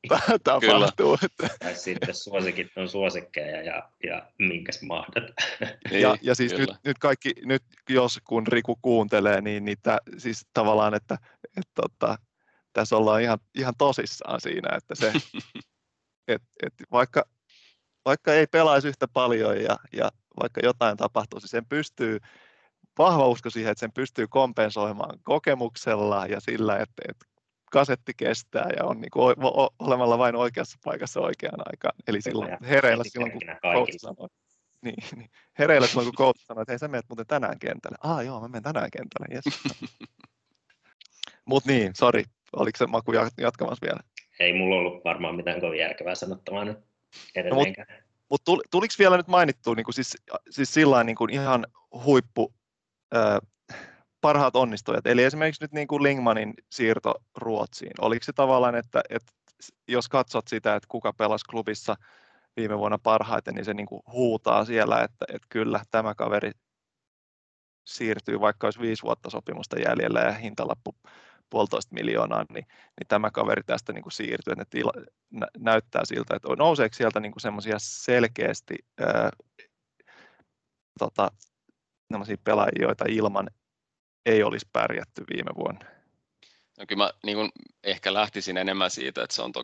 [0.44, 1.18] tapahtuu.
[1.60, 5.24] Tai sitten suosikit on suosikkeja ja, ja minkäs mahdat.
[5.90, 10.48] Niin, ja, ja siis nyt, nyt, kaikki, nyt jos kun Riku kuuntelee, niin niitä, siis
[10.54, 12.18] tavallaan, että, että, että tota,
[12.74, 15.14] tässä ollaan ihan, ihan tosissaan siinä, että se,
[16.28, 17.24] et, et vaikka,
[18.06, 22.20] vaikka ei pelaisi yhtä paljon ja, ja vaikka jotain tapahtuisi, sen pystyy,
[22.98, 27.26] vahva usko siihen, että sen pystyy kompensoimaan kokemuksella ja sillä, että, että
[27.72, 29.36] kasetti kestää ja on niin kuin
[29.80, 31.94] olemalla vain oikeassa paikassa oikeaan aikaan.
[32.08, 33.42] Eli silloin hereillä silloin, kun
[33.74, 34.28] coach sanoo,
[34.82, 35.30] niin, niin,
[35.60, 37.98] hereillä silloin, kun coach sanoo, että hei sä menet muuten tänään kentälle.
[38.04, 39.80] Ah joo, mä menen tänään kentälle, yes.
[41.46, 42.24] Mutta niin, sori,
[42.56, 44.00] oliko se Maku jatkamassa vielä?
[44.40, 46.78] Ei mulla ollut varmaan mitään kovin järkevää sanottavaa nyt
[47.36, 47.88] edelleenkään.
[47.90, 47.96] No,
[48.30, 50.18] mutta mut tuliko vielä nyt mainittua niin kuin siis,
[50.50, 51.66] siis sillä niin kuin ihan
[52.04, 52.54] huippu
[53.16, 53.40] äh,
[54.22, 59.32] parhaat onnistujat, eli esimerkiksi nyt niin kuin Lingmanin siirto Ruotsiin, oliko se tavallaan, että, että
[59.88, 61.96] jos katsot sitä, että kuka pelasi klubissa
[62.58, 66.52] viime vuonna parhaiten, niin se niin kuin huutaa siellä, että, että kyllä tämä kaveri
[67.88, 70.96] siirtyy, vaikka olisi viisi vuotta sopimusta jäljellä ja hintalappu
[71.50, 74.92] puolitoista miljoonaa, niin, niin tämä kaveri tästä niin kuin siirtyy, että tila,
[75.30, 79.30] nä, näyttää siltä, että nouseeko sieltä niin semmoisia selkeästi ää,
[81.00, 81.32] tota,
[82.44, 83.50] pelaajia, joita ilman
[84.26, 85.86] ei olisi pärjätty viime vuonna?
[86.80, 87.52] No kyllä mä niin kuin
[87.84, 89.64] ehkä lähtisin enemmän siitä, että, se on to,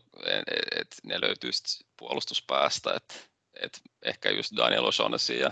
[0.72, 1.52] että ne löytyy
[1.98, 3.16] puolustuspäästä, että,
[3.62, 5.52] että ehkä just Daniel O'Shaughnessy ja,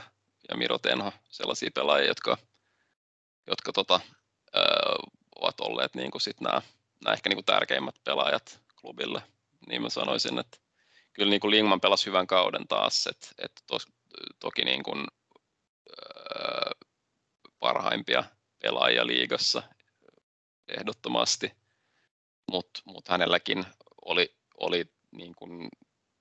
[0.50, 2.38] ja Miro Tenho, sellaisia pelaajia, jotka,
[3.48, 4.00] jotka tota,
[5.42, 6.62] ovat olleet niin kuin sit nämä,
[7.04, 9.24] nämä ehkä niin kuin tärkeimmät pelaajat klubille.
[9.68, 10.58] Niin mä sanoisin, että
[11.14, 13.88] kyllä niin kuin Lingman pelasi hyvän kauden taas, että, että tos,
[14.40, 15.08] toki niin kuin,
[15.90, 16.72] öö,
[17.60, 18.24] parhaimpia
[18.62, 19.64] pelaajia liigassa
[20.68, 21.52] ehdottomasti,
[22.52, 23.66] mutta mut hänelläkin
[24.06, 25.70] oli, oli niin kuin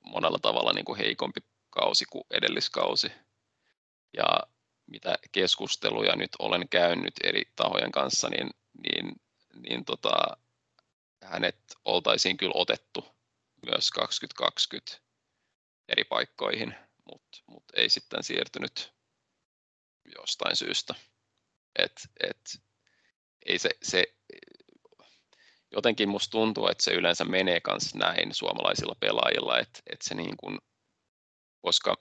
[0.05, 1.41] monella tavalla niin kuin heikompi
[1.71, 3.13] kausi kuin edelliskausi.
[4.17, 4.41] Ja
[4.87, 9.21] mitä keskusteluja nyt olen käynyt eri tahojen kanssa, niin niin,
[9.55, 10.37] niin tota,
[11.23, 13.05] hänet oltaisiin kyllä otettu
[13.67, 15.09] myös 2020
[15.89, 16.75] eri paikkoihin,
[17.11, 18.93] mutta mut ei sitten siirtynyt
[20.19, 20.95] jostain syystä.
[21.79, 22.63] Et, et,
[23.47, 24.05] ei se, se,
[25.71, 30.37] jotenkin musta tuntuu, että se yleensä menee myös näin suomalaisilla pelaajilla, että, että se niin
[30.37, 30.59] kuin,
[31.61, 31.97] koska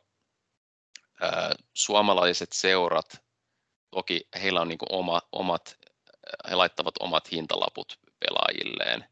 [1.22, 3.22] ää, suomalaiset seurat,
[3.92, 5.78] toki heillä on niin kuin oma, omat
[6.50, 9.06] he laittavat omat hintalaput pelaajilleen.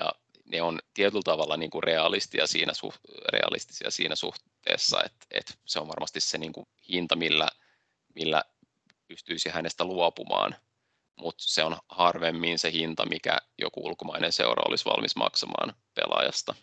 [0.00, 0.12] Ja
[0.44, 2.72] ne on tietyllä tavalla niin kuin realistia siinä,
[3.32, 7.48] realistisia siinä suhteessa, että, että se on varmasti se niin kuin hinta, millä,
[8.14, 8.42] millä
[9.08, 10.56] pystyisi hänestä luopumaan,
[11.16, 16.54] mutta se on harvemmin se hinta, mikä joku ulkomainen seura olisi valmis maksamaan pelaajasta,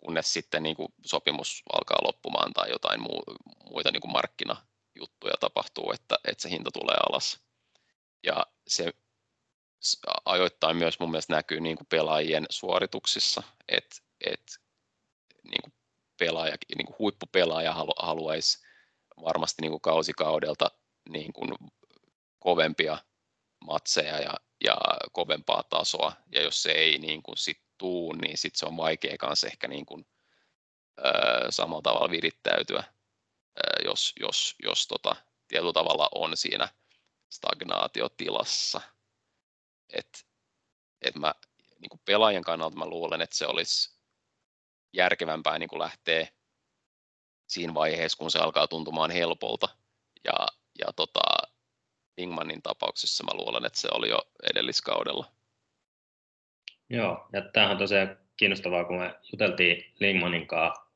[0.00, 3.22] kunnes sitten niin kuin sopimus alkaa loppumaan tai jotain muu,
[3.70, 7.40] muita niin kuin markkinajuttuja tapahtuu, että, että se hinta tulee alas.
[8.22, 8.92] Ja se
[10.24, 14.60] ajoittain myös mun mielestä näkyy niin kuin pelaajien suorituksissa, että et,
[15.44, 15.72] niin kuin
[16.18, 18.58] pelaaja, niin kuin huippupelaaja halu, haluaisi
[19.24, 20.70] varmasti niin kuin kausikaudelta
[21.08, 21.50] niin kuin
[22.38, 22.98] kovempia
[23.64, 24.76] matseja ja, ja
[25.12, 29.16] kovempaa tasoa, ja jos se ei niin kuin sit tuu, niin sit se on vaikea
[29.18, 30.06] kanssa ehkä niin kuin,
[30.98, 31.02] ö,
[31.50, 32.84] samalla tavalla virittäytyä,
[33.58, 35.16] ö, jos, jos, jos tota,
[35.48, 36.68] tietyllä tavalla on siinä
[37.30, 38.80] stagnaatiotilassa.
[39.92, 40.26] Et,
[41.02, 41.34] et mä
[41.80, 44.00] niin kuin pelaajan kannalta mä luulen, että se olisi
[44.92, 46.26] järkevämpää niin kuin lähteä
[47.46, 49.68] siinä vaiheessa, kun se alkaa tuntumaan helpolta.
[50.24, 50.46] Ja,
[50.78, 51.20] ja tota,
[52.16, 54.18] Ingmanin tapauksessa mä luulen, että se oli jo
[54.50, 55.32] edelliskaudella.
[56.88, 60.90] Joo, ja tämähän on tosiaan kiinnostavaa, kun me juteltiin Lingmanin kanssa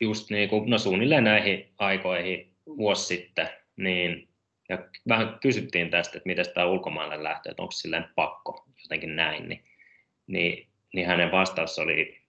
[0.00, 4.31] just niin kuin, no suunnilleen näihin aikoihin vuosi sitten, niin
[4.72, 9.48] ja vähän kysyttiin tästä, että miten tämä ulkomaille lähtee, että onko silleen pakko, jotenkin näin,
[9.48, 9.64] niin,
[10.26, 12.20] niin, niin hänen vastaus oli,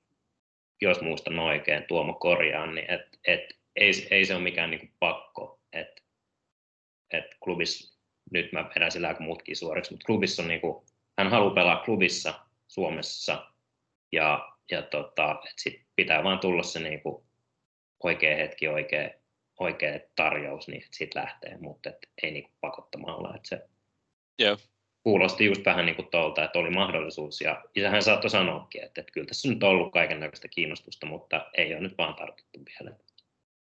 [0.81, 4.93] jos muistan oikein, Tuomo korjaan, niin että et, ei, ei se ole mikään niin kuin
[4.99, 6.01] pakko, että
[7.11, 7.99] et klubissa,
[8.31, 10.85] nyt mä vedän sillä aika muutkin suoriksi, mutta klubissa on niin kuin,
[11.17, 12.33] hän haluaa pelaa klubissa
[12.67, 13.51] Suomessa
[14.11, 17.23] ja, ja tota, että sit pitää vaan tulla se niin kuin
[18.03, 19.09] oikea hetki, oikea,
[19.59, 23.35] oikea tarjous, niin sitten lähtee, mutta et ei niin kuin pakottamalla.
[23.35, 23.61] Että se
[24.41, 24.59] yeah.
[25.03, 29.13] kuulosti just vähän niin kuin tuolta, että oli mahdollisuus ja isähän saattoi sanoakin, että, että
[29.13, 32.95] kyllä tässä nyt on ollut kaiken näköistä kiinnostusta, mutta ei ole nyt vaan tartuttu vielä.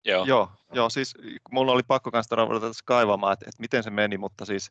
[0.05, 0.25] Joo.
[0.25, 1.13] Joo, joo, siis
[1.51, 4.69] mulla oli pakko kanssa ruveta kaivamaan, että, että miten se meni, mutta siis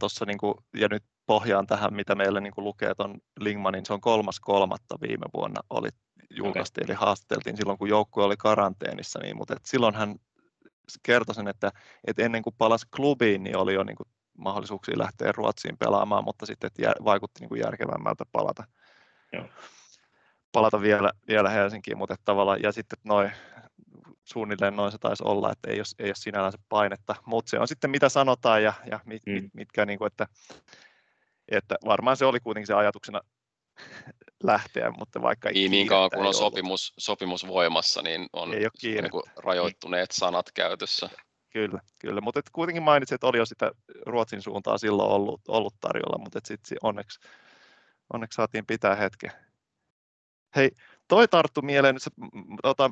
[0.00, 3.92] tuossa niin kuin, ja nyt pohjaan tähän, mitä meille niin kuin lukee tuon Lingmanin, se
[3.92, 5.88] on kolmas kolmatta viime vuonna oli
[6.30, 6.92] julkaistiin, okay.
[6.92, 10.16] eli haastateltiin silloin, kun joukkue oli karanteenissa, niin, mutta et silloin hän
[11.02, 11.72] kertoi sen, että,
[12.06, 14.06] että ennen kuin palasi klubiin, niin oli jo niin kuin
[14.38, 18.64] mahdollisuuksia lähteä Ruotsiin pelaamaan, mutta sitten että vaikutti niin kuin järkevämmältä palata,
[19.32, 19.44] Joo.
[20.52, 23.32] palata vielä, vielä Helsinkiin, mutta tavallaan, ja sitten noin
[24.32, 27.58] suunnilleen noin se taisi olla, että ei ole, ei ole sinällään se painetta, mutta se
[27.58, 29.32] on sitten mitä sanotaan ja, ja mit, mm.
[29.32, 30.26] mit, mitkä, niin kuin, että,
[31.48, 33.20] että varmaan se oli kuitenkin se ajatuksena
[34.42, 39.10] lähteä, mutta vaikka niin, niin kauan kun on sopimus, sopimus voimassa, niin on ei niin
[39.10, 41.10] kuin rajoittuneet sanat käytössä.
[41.50, 42.20] Kyllä, kyllä.
[42.20, 43.70] mutta et kuitenkin mainitsin, että oli jo sitä
[44.06, 47.20] Ruotsin suuntaa silloin ollut, ollut tarjolla, mutta sitten onneksi,
[48.12, 49.30] onneksi saatiin pitää hetken.
[50.56, 50.70] Hei,
[51.08, 52.10] toi tarttu mieleen, se,
[52.62, 52.90] tota,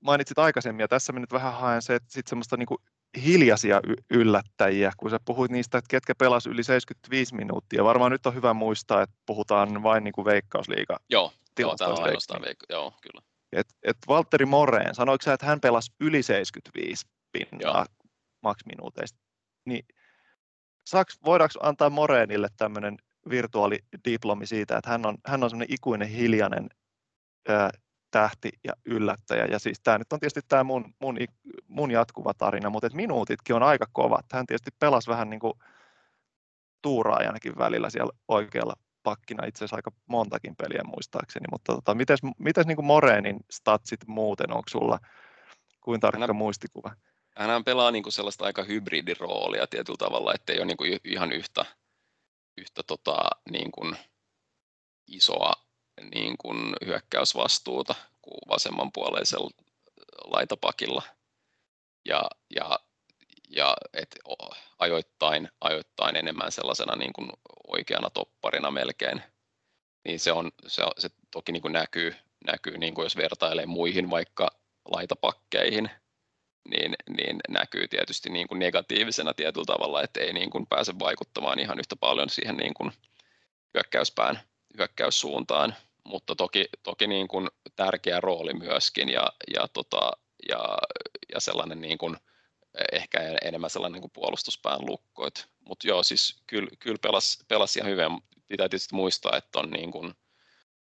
[0.00, 2.78] mainitsit aikaisemmin, ja tässä nyt vähän haen se, että sitten semmoista niin
[3.24, 3.80] hiljaisia
[4.10, 7.84] yllättäjiä, kun sä puhuit niistä, että ketkä pelas yli 75 minuuttia.
[7.84, 10.96] Varmaan nyt on hyvä muistaa, että puhutaan vain niin kuin veikkausliiga.
[11.10, 13.20] Joo, joo tämä on ainoastaan veikka- joo, kyllä.
[13.52, 17.86] Et, et Valtteri Moreen, sanoiko sä, että hän pelasi yli 75 pinnaa
[18.42, 19.18] maksiminuuteista,
[19.64, 19.86] niin
[20.86, 22.96] saaks, voidaanko antaa Moreenille tämmöinen
[23.30, 26.68] virtuaalidiplomi siitä, että hän on, hän on semmoinen ikuinen hiljainen
[27.48, 27.70] ää,
[28.14, 29.44] tähti ja yllättäjä.
[29.44, 31.16] Ja siis tämä nyt on tietysti tämä mun, mun,
[31.68, 34.26] mun jatkuva tarina, mutta et minuutitkin on aika kovat.
[34.32, 35.52] Hän tietysti pelasi vähän niin kuin
[36.82, 42.66] tuuraajanakin välillä siellä oikealla pakkina itse asiassa aika montakin peliä muistaakseni, mutta tota, mites, mites
[42.66, 44.98] niin kuin Moreenin statsit muuten, onko sulla
[45.80, 46.96] kuin tarkka hän, muistikuva?
[47.36, 51.64] Hän pelaa niin kuin sellaista aika hybridiroolia tietyllä tavalla, ettei ole niin kuin ihan yhtä,
[52.56, 53.16] yhtä tota,
[53.50, 53.96] niin kuin
[55.06, 55.63] isoa
[56.14, 59.50] niin kuin hyökkäysvastuuta kuin vasemmanpuoleisella
[60.24, 61.02] laitapakilla.
[62.04, 62.22] Ja,
[62.54, 62.80] ja,
[63.50, 64.16] ja et
[64.78, 67.30] ajoittain, ajoittain enemmän sellaisena niin kuin
[67.66, 69.22] oikeana topparina melkein.
[70.04, 72.14] Niin se, on, se, se toki niin kuin näkyy,
[72.46, 74.50] näkyy niin kuin jos vertailee muihin vaikka
[74.84, 75.90] laitapakkeihin,
[76.68, 81.58] niin, niin näkyy tietysti niin kuin negatiivisena tietyllä tavalla, että ei niin kuin pääse vaikuttamaan
[81.58, 82.92] ihan yhtä paljon siihen niin kuin
[83.74, 84.40] hyökkäyspään
[84.78, 90.12] hyökkäyssuuntaan, mutta toki, toki niin kuin tärkeä rooli myöskin ja, ja, tota,
[90.48, 90.78] ja,
[91.34, 92.16] ja sellainen niin kuin,
[92.92, 95.28] ehkä enemmän sellainen kuin puolustuspään lukko.
[95.68, 98.22] Mutta joo, siis kyllä, kyllä pelasi, pelasi ihan hyvin.
[98.48, 100.14] Pitää tietysti muistaa, että on niin kuin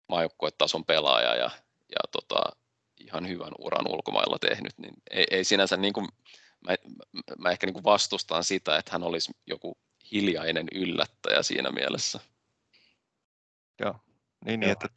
[0.09, 1.51] maajoukkuetason pelaaja ja,
[1.89, 2.41] ja tota,
[3.01, 6.09] ihan hyvän uran ulkomailla tehnyt, niin ei, ei sinänsä niin kuin,
[6.61, 6.75] mä,
[7.39, 9.79] mä ehkä niin kuin vastustan sitä, että hän olisi joku
[10.13, 12.21] hiljainen yllättäjä siinä mielessä.
[13.81, 13.95] Joo,
[14.45, 14.89] niin, niin että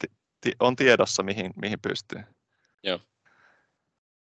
[0.60, 2.20] on tiedossa, mihin, mihin pystyy.
[2.82, 3.00] Joo.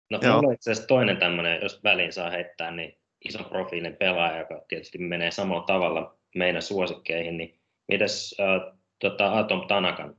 [0.10, 0.36] No Joo.
[0.36, 4.66] mulla on itse asiassa toinen tämmöinen, jos väliin saa heittää, niin iso profiilin pelaaja, joka
[4.68, 10.16] tietysti menee samalla tavalla meidän suosikkeihin, niin mitäs äh, tota Atom Tanakan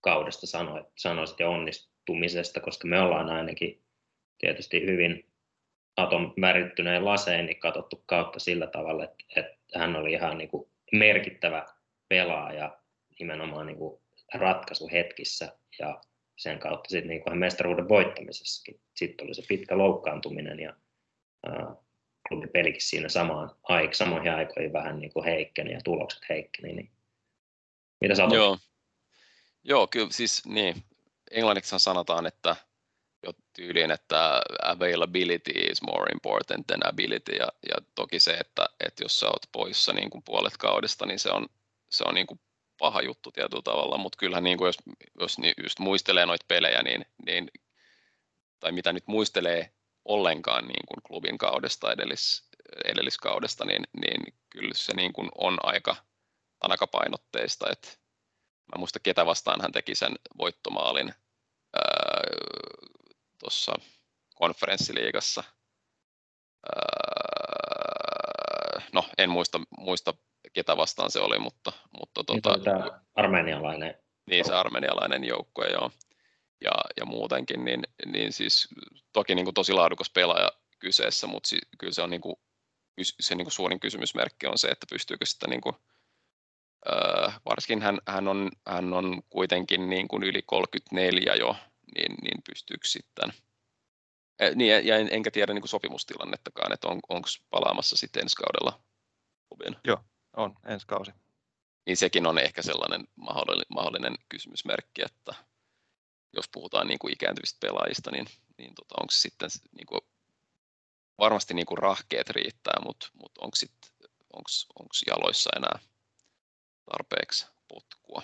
[0.00, 3.82] kaudesta sanoit, sanoisit ja onnistumisesta, koska me ollaan ainakin
[4.38, 5.28] tietysti hyvin
[5.96, 10.70] Atom värittyneen laseen niin katsottu kautta sillä tavalla, että, että hän oli ihan niin kuin
[10.92, 11.66] merkittävä
[12.08, 12.78] pelaaja
[13.18, 14.00] nimenomaan niin kuin
[14.34, 16.00] ratkaisuhetkissä ja
[16.36, 18.80] sen kautta sitten niin kuin mestaruuden voittamisessakin.
[18.94, 20.74] Sitten oli se pitkä loukkaantuminen ja
[21.46, 21.76] ää,
[22.28, 26.72] klubipelikin siinä samaan aik, samoihin aikoihin vähän niin kuin heikkeni ja tulokset heikkeni.
[26.72, 26.90] Niin
[28.00, 28.58] mitä sä Joo.
[29.64, 30.82] Joo, kyllä siis niin.
[31.30, 32.56] Englanniksi sanotaan, että
[33.22, 39.04] jo tyyliin, että availability is more important than ability, ja, ja toki se, että, että
[39.04, 41.46] jos sä oot poissa niin kuin puolet kaudesta, niin se on
[41.88, 42.40] se on niin kuin
[42.78, 44.76] paha juttu tietyllä tavalla, mutta kyllähän niin kuin jos,
[45.20, 47.50] jos just muistelee noita pelejä, niin, niin,
[48.60, 49.72] tai mitä nyt muistelee
[50.04, 52.48] ollenkaan niin kuin klubin kaudesta edellis,
[52.84, 55.96] edelliskaudesta, niin, niin kyllä se niin kuin on aika
[56.58, 57.70] tanakapainotteista.
[57.72, 57.88] että
[58.72, 61.14] mä muista ketä vastaan hän teki sen voittomaalin
[63.38, 63.72] tuossa
[64.34, 65.44] konferenssiliigassa.
[66.66, 70.14] Öö, no, en muista, muista
[70.52, 71.72] ketä vastaan se oli, mutta...
[71.98, 73.94] mutta tota, tämä armenialainen.
[74.30, 75.90] Niin, se armenialainen joukkue, joo.
[76.64, 78.68] Ja, ja muutenkin, niin, niin siis
[79.12, 82.36] toki niin kuin tosi laadukas pelaaja kyseessä, mutta si, kyllä se on niin kuin,
[83.20, 85.76] se niin kuin suurin kysymysmerkki on se, että pystyykö sitä niin kuin,
[86.88, 91.56] öö, varsinkin hän, hän, on, hän on kuitenkin niin kuin yli 34 jo,
[91.94, 93.32] niin, niin pystyykö sitten
[94.38, 98.36] Eh, niin, ja en, enkä tiedä niin kuin sopimustilannettakaan, että on, onko palaamassa sitten ensi
[98.36, 98.82] kaudella
[99.48, 99.76] klubiin.
[99.84, 99.98] Joo,
[100.38, 101.10] on ensi kausi.
[101.86, 105.34] Niin sekin on ehkä sellainen mahdollinen, mahdollinen kysymysmerkki, että
[106.32, 108.26] jos puhutaan niin kuin ikääntyvistä pelaajista, niin,
[108.58, 110.00] niin tota, onko se sitten niin kuin,
[111.18, 113.72] varmasti niin kuin rahkeet riittää, mutta, mutta onko, sit,
[114.32, 115.78] onko, onko jaloissa enää
[116.90, 118.22] tarpeeksi potkua?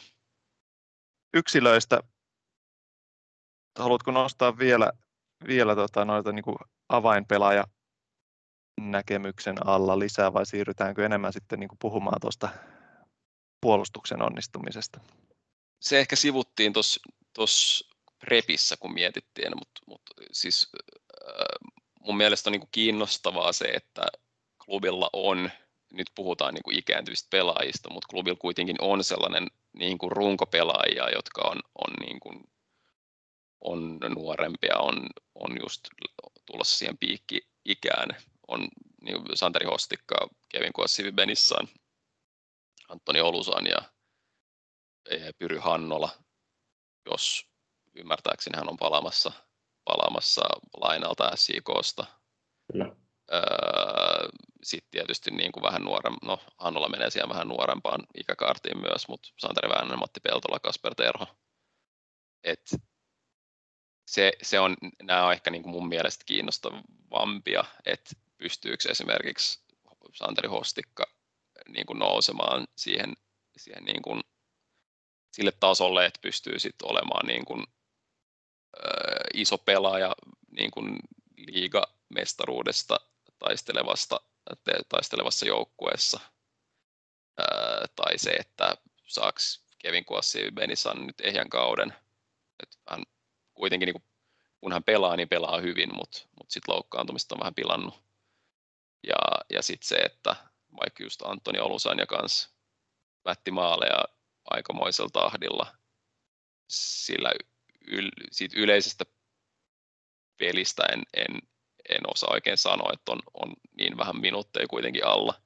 [1.34, 2.00] Yksilöistä
[3.78, 4.92] haluatko nostaa vielä
[5.46, 6.56] vielä tota, noita niin kuin
[6.88, 7.64] avainpelaaja
[8.80, 12.48] näkemyksen alla lisää vai siirrytäänkö enemmän sitten niin kuin puhumaan tuosta
[13.60, 15.00] puolustuksen onnistumisesta?
[15.80, 16.72] Se ehkä sivuttiin
[17.34, 20.70] tuossa prepissä, kun mietittiin, mutta, mutta siis
[21.28, 24.02] äh, mun mielestä on niin kuin kiinnostavaa se, että
[24.64, 25.50] klubilla on,
[25.92, 31.42] nyt puhutaan niin kuin ikääntyvistä pelaajista, mutta klubilla kuitenkin on sellainen niin kuin runkopelaajia, jotka
[31.44, 32.44] on, on niin kuin
[33.64, 35.80] on nuorempia, on, on just
[36.46, 38.08] tulossa siihen piikki-ikään.
[38.48, 38.68] On
[39.02, 41.68] niin Santeri Hostikka, Kevin Kuossivi Benissan,
[42.88, 43.78] Antoni Olusan ja
[45.38, 46.10] Pyry Hannola,
[47.10, 47.46] jos
[47.94, 49.32] ymmärtääkseni hän on palaamassa,
[49.84, 50.42] palaamassa
[50.80, 52.06] lainalta SJKsta.
[52.72, 52.96] Kyllä.
[53.32, 54.28] Öö,
[54.62, 59.28] Sitten tietysti niin kuin vähän nuorem, no Hannola menee siellä vähän nuorempaan ikäkaartiin myös, mutta
[59.38, 61.26] Santeri Väänänen, Matti Peltola, Kasper Terho.
[62.44, 62.70] Et
[64.06, 68.10] se, se on, nämä on ehkä niin kuin mun mielestä kiinnostavampia, että
[68.44, 69.60] pystyykö esimerkiksi
[70.12, 71.06] Santeri Hostikka
[71.68, 73.14] niin kuin nousemaan siihen,
[73.56, 74.20] siihen niin kuin,
[75.32, 77.66] sille tasolle, että pystyy sitten olemaan niin kuin,
[78.76, 78.80] ö,
[79.34, 80.16] iso pelaaja
[80.50, 80.98] niin kuin
[81.36, 83.00] liigamestaruudesta
[83.38, 84.20] taistelevasta,
[84.88, 86.20] taistelevassa joukkueessa.
[87.40, 87.44] Ö,
[87.96, 88.76] tai se, että
[89.06, 91.94] saaks Kevin Kuossi Benisan nyt ehjän kauden.
[92.62, 93.02] Että hän
[93.54, 94.10] kuitenkin niin kuin,
[94.60, 98.04] kun hän pelaa, niin pelaa hyvin, mutta mut sitten loukkaantumista on vähän pilannut.
[99.08, 100.36] Ja, ja sitten se, että
[100.80, 102.50] vaikka just Antoni Olusanja kanssa
[103.24, 104.04] vätti maaleja
[104.44, 105.76] aikamoisella tahdilla,
[106.68, 107.32] sillä
[107.86, 109.04] yl, siitä yleisestä
[110.36, 111.42] pelistä en, en,
[111.88, 115.42] en osaa oikein sanoa, että on, on niin vähän minuutteja kuitenkin alla.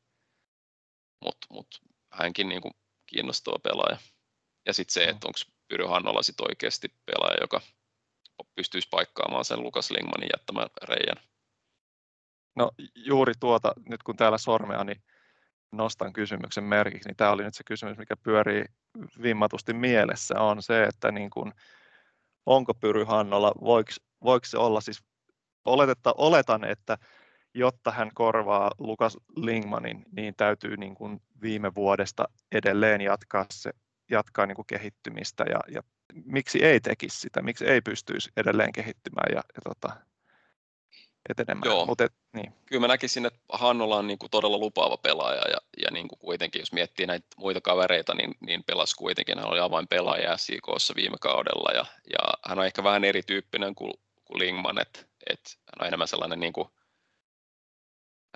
[1.24, 1.80] Mutta mut,
[2.12, 2.74] hänkin niin kuin
[3.06, 3.98] kiinnostava pelaaja.
[4.66, 5.38] Ja sitten se, että onko
[5.68, 7.61] Pyry Hannola sit oikeasti pelaaja, joka
[8.54, 11.28] pystyisi paikkaamaan sen Lukas Lingmanin jättämän reijän.
[12.57, 15.03] No juuri tuota, nyt kun täällä sormea, niin
[15.72, 18.64] nostan kysymyksen merkiksi, niin tämä oli nyt se kysymys, mikä pyörii
[19.22, 21.53] vimmatusti mielessä, on se, että niin kuin,
[22.46, 23.90] onko Pyry Hannola, voiko,
[24.24, 25.05] voiko se olla siis,
[25.64, 26.99] oletetta, oletan, että
[27.55, 33.70] jotta hän korvaa Lukas Lingmanin, niin täytyy niin kuin viime vuodesta edelleen jatkaa, se,
[34.11, 35.82] jatkaa niin kuin kehittymistä ja, ja
[36.24, 39.96] miksi ei tekisi sitä, miksi ei pystyisi edelleen kehittymään ja, ja tota,
[41.29, 41.71] etenemään.
[41.71, 41.87] Joo.
[41.87, 42.53] Mut et, niin.
[42.66, 46.19] Kyllä mä näkisin, että Hannola on niin kuin todella lupaava pelaaja ja, ja niin kuin
[46.19, 49.39] kuitenkin, jos miettii näitä muita kavereita, niin, niin pelasi kuitenkin.
[49.39, 53.93] Hän oli avainpelaaja SJKssa viime kaudella ja, ja hän on ehkä vähän erityyppinen kuin,
[54.25, 55.01] kuin Lingman, että,
[55.31, 56.69] että hän on enemmän sellainen niin kuin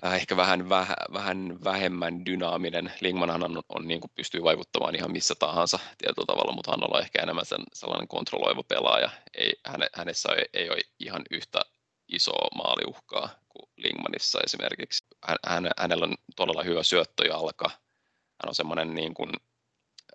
[0.05, 2.93] äh, ehkä vähän, väh, vähän vähemmän dynaaminen.
[3.01, 7.01] Lingmanhan on, on niin kuin pystyy vaikuttamaan ihan missä tahansa tietyllä tavalla, mutta hän on
[7.01, 9.09] ehkä enemmän sen, sellainen kontrolloiva pelaaja.
[9.33, 11.61] Ei, häne, hänessä ei, ei ole ihan yhtä
[12.15, 15.05] isoa maaliuhkaa kuin Lingmanissa esimerkiksi.
[15.23, 17.69] Hän, hän, hänellä on todella hyvä syöttöjalka.
[18.09, 19.29] Hän on semmoinen niin kuin,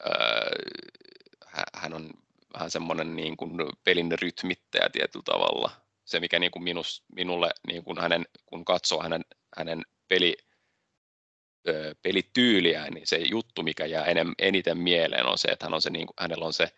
[0.07, 2.11] äh, hän on
[2.55, 3.53] vähän semmoinen niin kuin
[3.85, 5.71] pelin rytmittäjä tietyllä tavalla.
[6.05, 9.25] Se, mikä niin kuin minus, minulle, niin kuin hänen, kun katsoo hänen
[9.57, 10.37] hänen peli,
[12.03, 15.91] pelityyliään, niin se juttu, mikä jää enem, eniten mieleen, on se, että hän on se,
[15.91, 16.69] niin kuin, hänellä on se,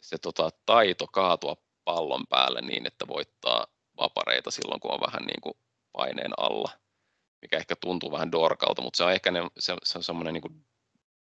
[0.00, 3.66] se tota, taito kaatua pallon päälle niin, että voittaa
[3.96, 5.54] vapareita silloin, kun on vähän niin kuin
[5.92, 6.70] paineen alla,
[7.42, 10.42] mikä ehkä tuntuu vähän dorkalta, mutta se on ehkä ne, se, se on semmoinen niin
[10.42, 10.66] kuin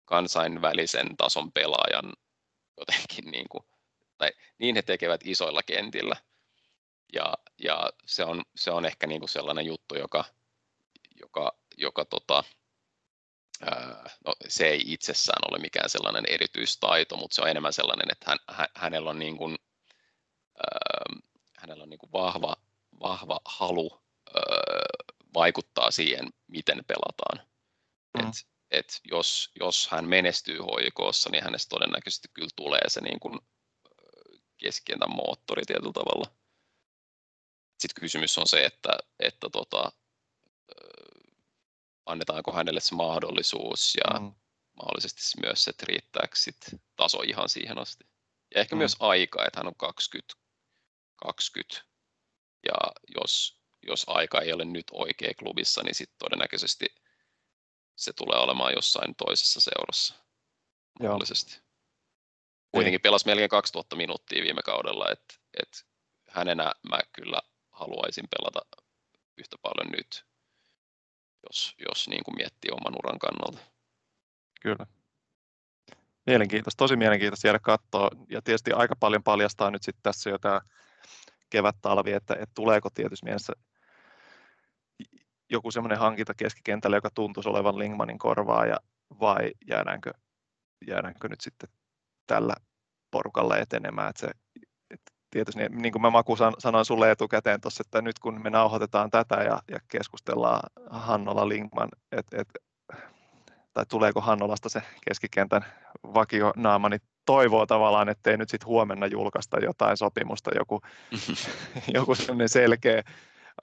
[0.05, 2.13] kansainvälisen tason pelaajan
[2.77, 3.63] jotenkin niin kuin,
[4.17, 6.15] tai niin he tekevät isoilla kentillä.
[7.13, 10.25] Ja, ja se, on, se on ehkä niin kuin sellainen juttu, joka,
[11.19, 12.43] joka, joka tota,
[14.25, 18.37] no, se ei itsessään ole mikään sellainen erityistaito, mutta se on enemmän sellainen, että hän,
[18.47, 19.55] hän, hänellä on, niin kuin,
[20.57, 21.19] ää,
[21.57, 22.55] hänellä on niin kuin vahva,
[22.99, 24.01] vahva halu
[24.35, 24.43] ää,
[25.33, 27.47] vaikuttaa siihen, miten pelataan.
[28.17, 28.29] Mm.
[28.29, 28.35] Et,
[28.71, 33.39] et jos, jos hän menestyy hoikossa, niin hänestä todennäköisesti kyllä tulee se niin kuin
[34.57, 36.31] keskentän moottori tietyllä tavalla.
[37.79, 39.91] Sitten kysymys on se, että, että tota,
[42.05, 44.33] annetaanko hänelle se mahdollisuus ja mm.
[44.77, 46.57] mahdollisesti myös se, että riittääkö sit
[46.95, 48.05] taso ihan siihen asti.
[48.55, 48.77] Ja ehkä mm.
[48.77, 50.35] myös aika, että hän on 20,
[51.17, 51.83] 20
[52.65, 52.73] ja
[53.21, 56.85] jos, jos aika ei ole nyt oikea klubissa, niin sitten todennäköisesti
[57.95, 60.15] se tulee olemaan jossain toisessa seurassa
[60.99, 61.61] mahdollisesti.
[62.71, 65.85] Kuitenkin pelasi melkein 2000 minuuttia viime kaudella, että et
[66.29, 67.41] hänenä mä kyllä
[67.71, 68.83] haluaisin pelata
[69.37, 70.25] yhtä paljon nyt,
[71.43, 73.59] jos, jos niin kuin miettii oman uran kannalta.
[74.61, 74.85] Kyllä.
[76.25, 78.09] Mielenkiintoista, tosi mielenkiintoista jäädä katsoa.
[78.29, 80.61] Ja tietysti aika paljon paljastaa nyt sitten tässä jo tämä
[81.49, 83.53] kevät-talvi, että, että tuleeko tietysti mielessä
[85.49, 88.77] joku semmoinen hankinta keskikentällä, joka tuntuisi olevan Lingmanin korvaa, ja,
[89.19, 90.11] vai jäädäänkö,
[90.87, 91.69] jäädäänkö nyt sitten
[92.27, 92.53] tällä
[93.11, 94.09] porukalla etenemään.
[94.09, 94.27] Että se,
[94.89, 98.49] että tietysti, niin, niin kuin mä Maku sanoin sulle etukäteen tuossa, että nyt kun me
[98.49, 102.47] nauhoitetaan tätä ja, ja keskustellaan Hannola Lingman, että et,
[103.73, 105.65] tai tuleeko Hannolasta se keskikentän
[106.03, 110.81] vakionaama, niin toivoo tavallaan, ettei nyt sitten huomenna julkaista jotain sopimusta, joku,
[111.93, 113.03] joku sellainen selkeä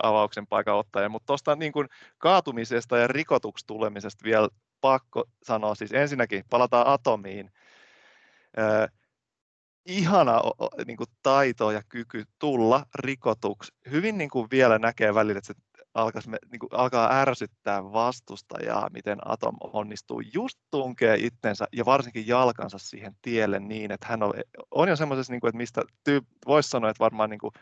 [0.03, 1.09] avauksen paikan ottaja.
[1.09, 1.89] Mutta tuosta niin kuin
[2.19, 4.49] kaatumisesta ja rikotuksi tulemisesta vielä
[4.81, 7.51] pakko sanoa, siis ensinnäkin palataan atomiin.
[8.59, 8.91] Äh,
[9.87, 10.41] ihana
[10.87, 13.73] niin kuin taito ja kyky tulla rikotuksi.
[13.91, 15.61] Hyvin niin kuin vielä näkee välillä, että se
[15.95, 22.79] alkaisi, niin kuin, alkaa ärsyttää vastustajaa, miten Atom onnistuu just tunkee itsensä ja varsinkin jalkansa
[22.79, 24.33] siihen tielle niin, että hän on,
[24.71, 27.53] on jo semmoisessa, niin kuin, että mistä tyyp, voisi sanoa, että varmaan niin kuin,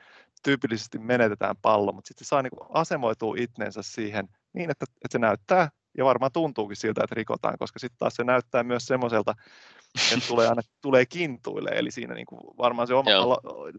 [0.42, 5.12] tyypillisesti menetetään pallo, mutta sitten se saa niin kuin, asemoitua itsensä siihen niin, että, että
[5.12, 5.68] se näyttää
[5.98, 9.34] ja varmaan tuntuukin siltä, että rikotaan, koska sitten taas se näyttää myös semmoiselta,
[10.12, 13.10] että tulee aina tulee kintuille, eli siinä niin kuin varmaan se oma,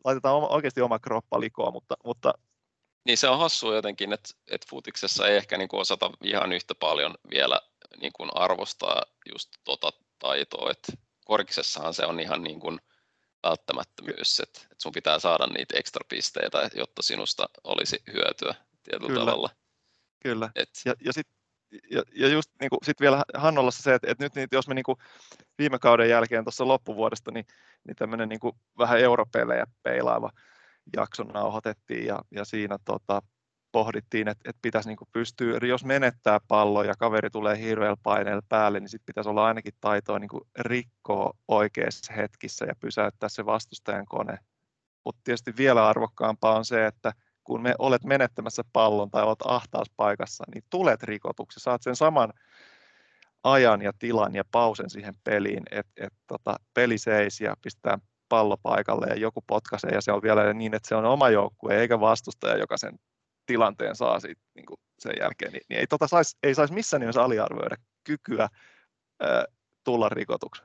[0.04, 2.34] laitetaan oma, oikeasti oma kroppa likoa, mutta, mutta
[3.06, 6.76] niin se on hassu jotenkin, että, että futiksessa ei ehkä niin kuin osata ihan yhtä
[6.76, 7.60] paljon vielä
[8.02, 10.94] niin kuin arvostaa just tota taitoa, että
[11.26, 12.80] korkisessahan se on ihan niin kuin
[13.44, 19.26] välttämättömyys, että, että sun pitää saada niitä ekstra pisteitä, jotta sinusta olisi hyötyä tietyllä Kyllä.
[19.26, 19.50] tavalla.
[20.24, 20.70] Kyllä, Et...
[20.86, 21.44] ja, ja sitten
[21.92, 24.74] ja, ja just niin kuin, sit vielä Hannolassa se, että, että nyt niin, jos me
[24.74, 24.98] niin kuin
[25.58, 27.46] viime kauden jälkeen tuossa loppuvuodesta, niin,
[27.88, 30.30] niin tämmöinen niin kuin vähän europelejä peilaava
[30.96, 33.22] jakson nauhoitettiin ja, ja siinä tota,
[33.72, 38.80] pohdittiin, että, että pitäisi niin pystyä, jos menettää pallo ja kaveri tulee hirveällä paineella päälle,
[38.80, 40.30] niin sitten pitäisi olla ainakin taitoa niin
[40.60, 44.38] rikkoa oikeissa hetkissä ja pysäyttää se vastustajan kone.
[45.06, 47.14] Mutta tietysti vielä arvokkaampaa on se, että
[47.44, 52.34] kun me olet menettämässä pallon tai olet ahtauspaikassa, niin tulet rikotuksi, saat sen saman
[53.44, 58.02] ajan ja tilan ja pausen siihen peliin, että et, tota, peli seisi ja pistetään
[58.34, 61.82] pallo paikalle ja joku potkaisee ja se on vielä niin, että se on oma joukkue
[61.82, 63.00] eikä vastustaja, joka sen
[63.46, 67.02] tilanteen saa siitä, niin kuin sen jälkeen, niin, niin ei, tota sais, ei saisi missään
[67.02, 68.50] nimessä aliarvioida kykyä
[69.20, 69.46] ää,
[69.84, 70.62] tulla rikotuksi.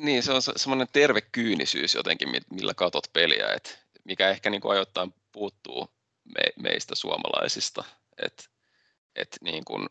[0.00, 3.70] Niin, se on semmoinen terve kyynisyys jotenkin, millä katot peliä, että
[4.04, 5.88] mikä ehkä niin kuin ajoittain puuttuu
[6.24, 7.84] me, meistä suomalaisista,
[8.22, 8.44] että
[9.14, 9.86] et niin kuin,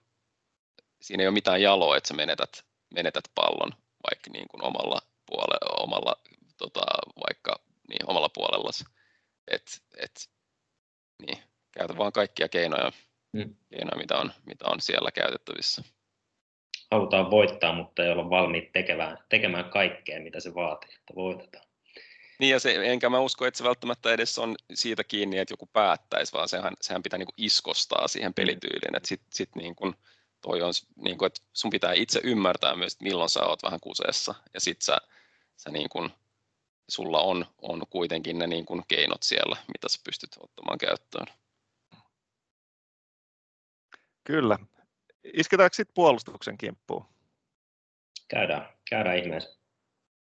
[1.02, 3.72] siinä ei ole mitään jaloa, että sä menetät, menetät pallon
[4.10, 6.16] vaikka niin kuin omalla, puole, omalla
[6.62, 6.82] tota,
[7.28, 8.86] vaikka niin, omalla puolellasi.
[9.48, 10.30] Et, et,
[11.26, 11.38] niin,
[11.72, 12.92] käytä vaan kaikkia keinoja,
[13.34, 13.56] mm.
[13.70, 15.84] keinoja mitä, on, mitä on siellä käytettävissä.
[16.92, 21.66] Halutaan voittaa, mutta ei olla valmiit tekemään, tekemään kaikkea, mitä se vaatii, että voitetaan.
[22.40, 25.70] Niin ja se, enkä mä usko, että se välttämättä edes on siitä kiinni, että joku
[25.74, 28.34] päättäisi, vaan sehän, sehän pitää niinku iskostaa siihen mm.
[28.34, 29.96] pelityyliin, että sit, sit niin kun,
[30.42, 33.80] toi on, niin kun, että sun pitää itse ymmärtää myös, että milloin sä oot vähän
[33.80, 34.98] kuseessa ja sit sä,
[35.58, 36.12] sä niin kun,
[36.92, 41.28] sulla on, on kuitenkin ne niin kuin keinot siellä, mitä sä pystyt ottamaan käyttöön.
[44.24, 44.58] Kyllä.
[45.34, 47.06] Isketäänkö sitten puolustuksen kimppuun?
[48.28, 49.60] Käydään, käydään ihmeessä.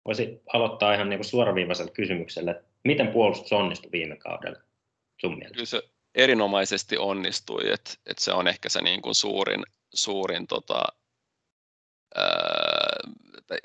[0.06, 4.60] Voisi aloittaa ihan niin suoraviivaisella kysymyksellä, miten puolustus onnistui viime kaudella
[5.22, 5.54] sun mielestä?
[5.54, 5.82] Kyllä se
[6.16, 10.84] erinomaisesti onnistui, että, että se on ehkä se niin kuin suurin, suurin tota,
[12.16, 12.53] ää,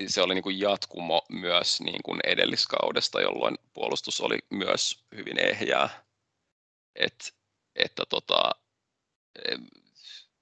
[0.07, 6.05] se oli niin kuin jatkumo myös niin kuin edelliskaudesta, jolloin puolustus oli myös hyvin ehjää.
[6.95, 7.35] Et,
[7.77, 8.51] että tota,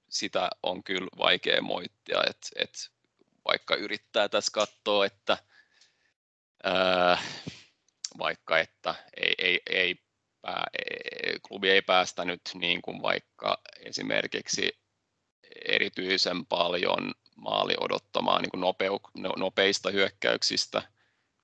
[0.09, 2.91] sitä on kyllä vaikea moittia, että et
[3.45, 5.37] vaikka yrittää tässä katsoa, että
[6.63, 7.17] ää,
[8.17, 9.95] vaikka että ei, ei, ei
[10.41, 10.67] pää,
[11.47, 14.79] klubi ei päästänyt niin kuin vaikka esimerkiksi
[15.65, 20.81] erityisen paljon maali odottamaan niin kuin nopeu, no, nopeista hyökkäyksistä,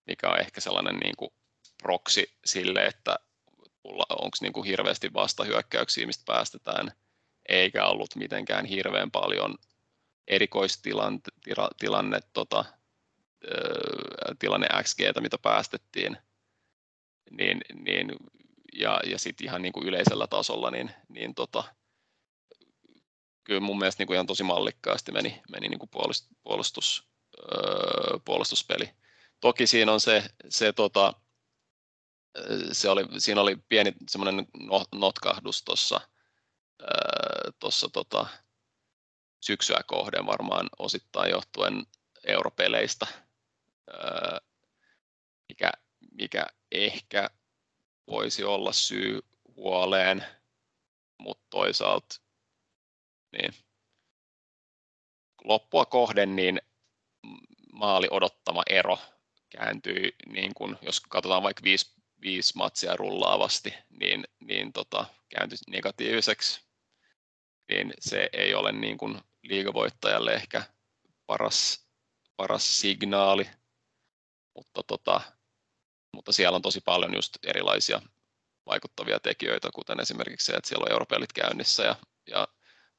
[0.07, 1.31] mikä on ehkä sellainen niin kuin
[1.83, 3.15] proksi sille, että
[4.09, 6.91] onko niin kuin hirveästi vastahyökkäyksiä, mistä päästetään,
[7.49, 9.55] eikä ollut mitenkään hirveän paljon
[10.27, 12.65] erikoistilanne tota,
[14.39, 16.17] tilanne XG, mitä päästettiin,
[17.31, 18.11] niin, niin,
[18.73, 21.63] ja, ja sitten ihan niin kuin yleisellä tasolla, niin, niin tota,
[23.43, 25.89] kyllä mun mielestä niin kuin ihan tosi mallikkaasti meni, meni niin kuin
[26.43, 28.89] puolustus, öö, puolustuspeli.
[29.39, 31.13] Toki siinä on se, se, tota,
[32.71, 36.01] se oli, siinä oli pieni semmoinen no, notkahdus tuossa
[36.81, 38.27] öö, tossa, tota,
[39.41, 41.85] syksyä kohden varmaan osittain johtuen
[42.23, 43.07] europeleistä,
[43.93, 44.37] öö,
[45.49, 45.71] mikä,
[46.11, 47.29] mikä ehkä
[48.07, 49.21] voisi olla syy
[49.55, 50.25] huoleen,
[51.17, 52.22] mutta toisaalta
[53.33, 53.53] niin.
[55.43, 56.61] Loppua kohden niin
[57.73, 58.97] maali odottama ero
[59.49, 66.61] kääntyi, niin kun, jos katsotaan vaikka viisi, viisi matsia rullaavasti, niin, niin tota, kääntyi negatiiviseksi,
[67.69, 70.63] niin se ei ole niin kuin liigavoittajalle ehkä
[71.25, 71.87] paras,
[72.35, 73.49] paras signaali,
[74.55, 75.21] mutta, tota,
[76.13, 78.01] mutta siellä on tosi paljon just erilaisia
[78.65, 81.95] vaikuttavia tekijöitä, kuten esimerkiksi se, että siellä on europelit käynnissä ja,
[82.27, 82.47] ja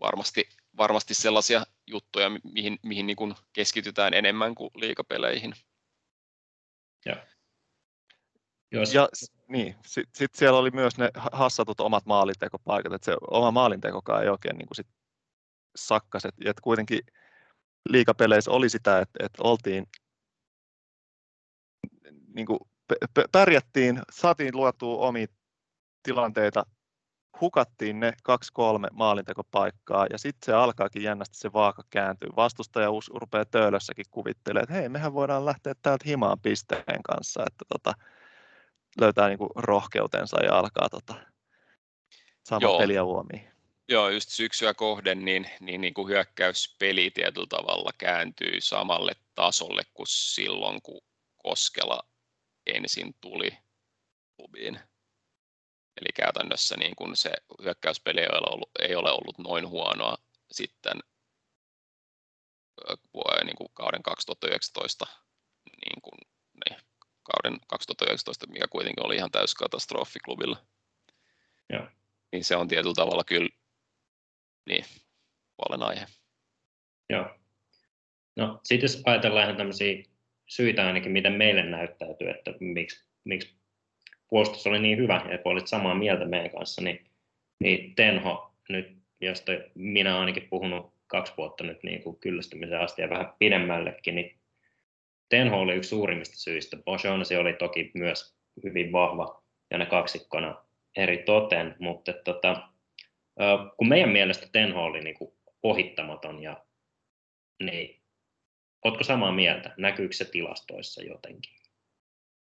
[0.05, 5.55] varmasti, varmasti sellaisia juttuja, mihin, mihin niin kuin keskitytään enemmän kuin liikapeleihin.
[7.05, 7.17] Ja,
[8.71, 8.95] Jos...
[8.95, 9.09] ja
[9.49, 14.29] niin, sitten sit siellä oli myös ne hassatut omat maalintekopaikat, että se oma maalintekokaan ei
[14.29, 14.87] oikein niin kuin sit
[15.77, 17.01] sakkas, että et kuitenkin
[17.89, 19.87] liikapeleissä oli sitä, että, että oltiin
[22.35, 22.59] niin kuin
[23.33, 25.27] pärjättiin, saatiin luotua omia
[26.03, 26.67] tilanteita
[27.41, 32.29] hukattiin ne kaksi-kolme maalintekopaikkaa ja sitten se alkaakin jännästi se vaaka kääntyy.
[32.37, 37.95] Vastustaja rupeaa töölössäkin kuvittelemaan, että hei, mehän voidaan lähteä täältä himaan pisteen kanssa, että tota,
[39.01, 41.15] löytää niinku rohkeutensa ja alkaa tota,
[42.43, 43.55] sama peliä huomiin.
[43.89, 50.07] Joo, just syksyä kohden, niin, niin, niin kuin hyökkäyspeli tietyllä tavalla kääntyy samalle tasolle kuin
[50.07, 51.01] silloin, kun
[51.37, 52.01] Koskela
[52.67, 53.59] ensin tuli
[54.37, 54.81] klubiin.
[56.01, 57.33] Eli käytännössä niin kuin se
[57.63, 60.17] hyökkäyspeli ei ole, ollut, ei ole ollut noin huonoa
[60.51, 60.99] sitten
[63.45, 65.07] niin kuin kauden 2019,
[65.67, 66.19] niin kuin,
[66.65, 66.81] niin,
[67.23, 70.57] kauden 2019, mikä kuitenkin oli ihan täys katastrofi klubilla.
[71.73, 71.91] Ja.
[72.33, 73.49] Niin se on tietyllä tavalla kyllä
[74.67, 74.85] niin,
[75.81, 76.07] aihe.
[77.11, 77.39] Joo.
[78.37, 80.03] No sitten jos ajatellaan ihan tämmöisiä
[80.47, 83.57] syitä ainakin, miten meille näyttäytyy, että miksi, miksi
[84.29, 87.05] puolustus oli niin hyvä ja kun olit samaa mieltä meidän kanssa, niin,
[87.61, 93.11] niin Tenho nyt, josta minä ainakin puhunut kaksi vuotta nyt niin kuin kyllästymisen asti ja
[93.11, 94.37] vähän pidemmällekin, niin
[95.29, 96.77] Tenho oli yksi suurimmista syistä.
[96.77, 98.35] Bojonsi oli toki myös
[98.65, 100.65] hyvin vahva ja ne kaksikkona
[100.97, 102.69] eri toten, mutta tota,
[103.77, 106.65] kun meidän mielestä Tenho oli niin kuin ohittamaton, ja,
[107.63, 108.01] niin
[108.85, 109.75] oletko samaa mieltä?
[109.77, 111.64] Näkyykö se tilastoissa jotenkin?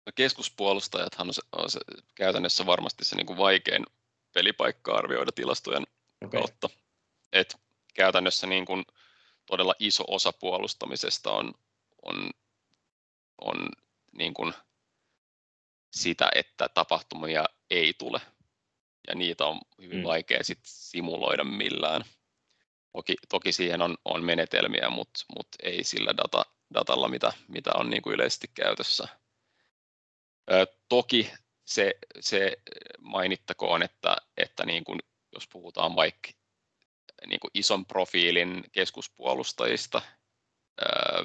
[0.07, 1.81] No keskuspuolustajathan on, se, on se,
[2.15, 3.87] käytännössä varmasti se niin kuin vaikein
[4.33, 5.87] pelipaikka arvioida tilastojen
[6.24, 6.41] okay.
[6.41, 6.69] kautta.
[7.33, 7.57] Et
[7.95, 8.85] käytännössä niin kuin
[9.47, 11.55] todella iso osa puolustamisesta on,
[12.03, 12.31] on,
[13.41, 13.69] on
[14.12, 14.53] niin kuin
[15.91, 18.20] sitä, että tapahtumia ei tule.
[19.09, 20.05] Ja niitä on hyvin mm.
[20.05, 22.05] vaikea sit simuloida millään.
[22.93, 27.91] Toki, toki siihen on, on menetelmiä, mutta mut ei sillä data, datalla, mitä, mitä on
[27.91, 29.09] niin kuin yleisesti käytössä.
[30.88, 31.32] Toki
[31.64, 32.56] se, se
[33.00, 34.98] mainittakoon, että, että niin kuin,
[35.32, 36.28] jos puhutaan vaikka
[37.26, 40.02] niin kuin ison profiilin keskuspuolustajista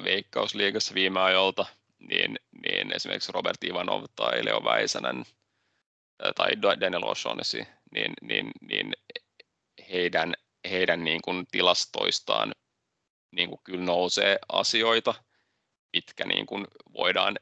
[0.04, 1.66] Veikkausliigassa viime ajoilta,
[1.98, 5.24] niin, niin esimerkiksi Robert Ivanov tai Leo Väisänen
[6.34, 8.92] tai Daniel O'Shaughnessy, niin, niin, niin
[9.90, 10.34] heidän,
[10.70, 12.52] heidän niin kuin tilastoistaan
[13.30, 15.14] niin kuin kyllä nousee asioita,
[15.92, 17.38] mitkä niin kuin voidaan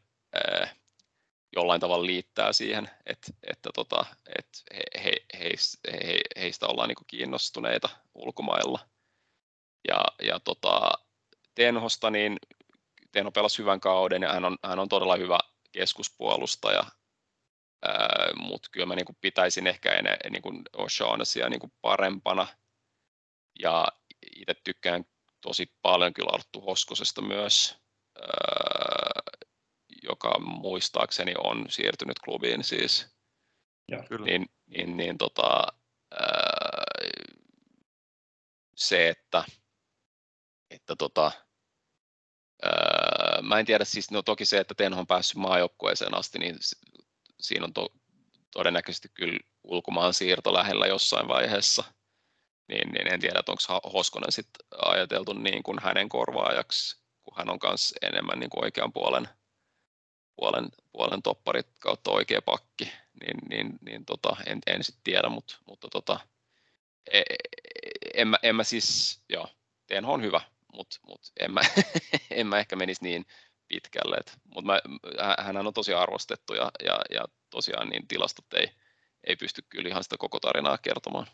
[1.56, 4.06] jollain tavalla liittää siihen, että, että, tota,
[4.38, 8.88] että he, he, heis, he, heistä ollaan niin kiinnostuneita ulkomailla.
[9.88, 10.90] Ja, ja tota,
[11.54, 12.36] Tenhosta, niin
[13.12, 15.38] Teno pelasi hyvän kauden ja hän on, hän on todella hyvä
[15.72, 16.84] keskuspuolustaja,
[18.36, 20.62] mutta kyllä mä niin kuin pitäisin ehkä enää niin kuin
[21.50, 22.46] niin kuin parempana.
[23.60, 23.88] Ja
[24.36, 25.04] itse tykkään
[25.40, 27.76] tosi paljon kyllä Arttu Hoskosesta myös,
[28.22, 28.79] ää,
[30.02, 33.06] joka muistaakseni on siirtynyt klubiin siis.
[33.88, 34.26] Ja, kyllä.
[34.26, 35.66] Niin, niin, niin tota,
[36.20, 36.84] ää,
[38.76, 39.44] se, että,
[40.70, 41.32] että tota,
[42.62, 46.56] ää, mä en tiedä, siis no toki se, että Tenho on päässyt maajoukkueeseen asti, niin
[47.40, 47.88] siinä on to,
[48.52, 51.84] todennäköisesti kyllä ulkomaan siirto lähellä jossain vaiheessa.
[52.68, 57.50] Niin, niin en tiedä, että onko Hoskonen sitten ajateltu niin kuin hänen korvaajaksi, kun hän
[57.50, 59.28] on myös enemmän niin kuin oikean puolen,
[60.40, 65.58] puolen, puolen topparit kautta oikea pakki, niin, niin, niin tota, en, en sitten tiedä, mutta,
[65.66, 66.20] mutta tota,
[67.12, 67.24] en,
[68.14, 69.46] en, mä, en mä siis, joo,
[69.86, 70.40] Tenho on hyvä,
[70.72, 71.60] mutta mut en, mä,
[72.30, 73.26] en mä ehkä menisi niin
[73.68, 74.16] pitkälle.
[74.54, 74.82] Mutta
[75.38, 78.70] hän on tosi arvostettu ja, ja, ja tosiaan niin tilastot ei,
[79.24, 81.26] ei pysty kyllä ihan sitä koko tarinaa kertomaan.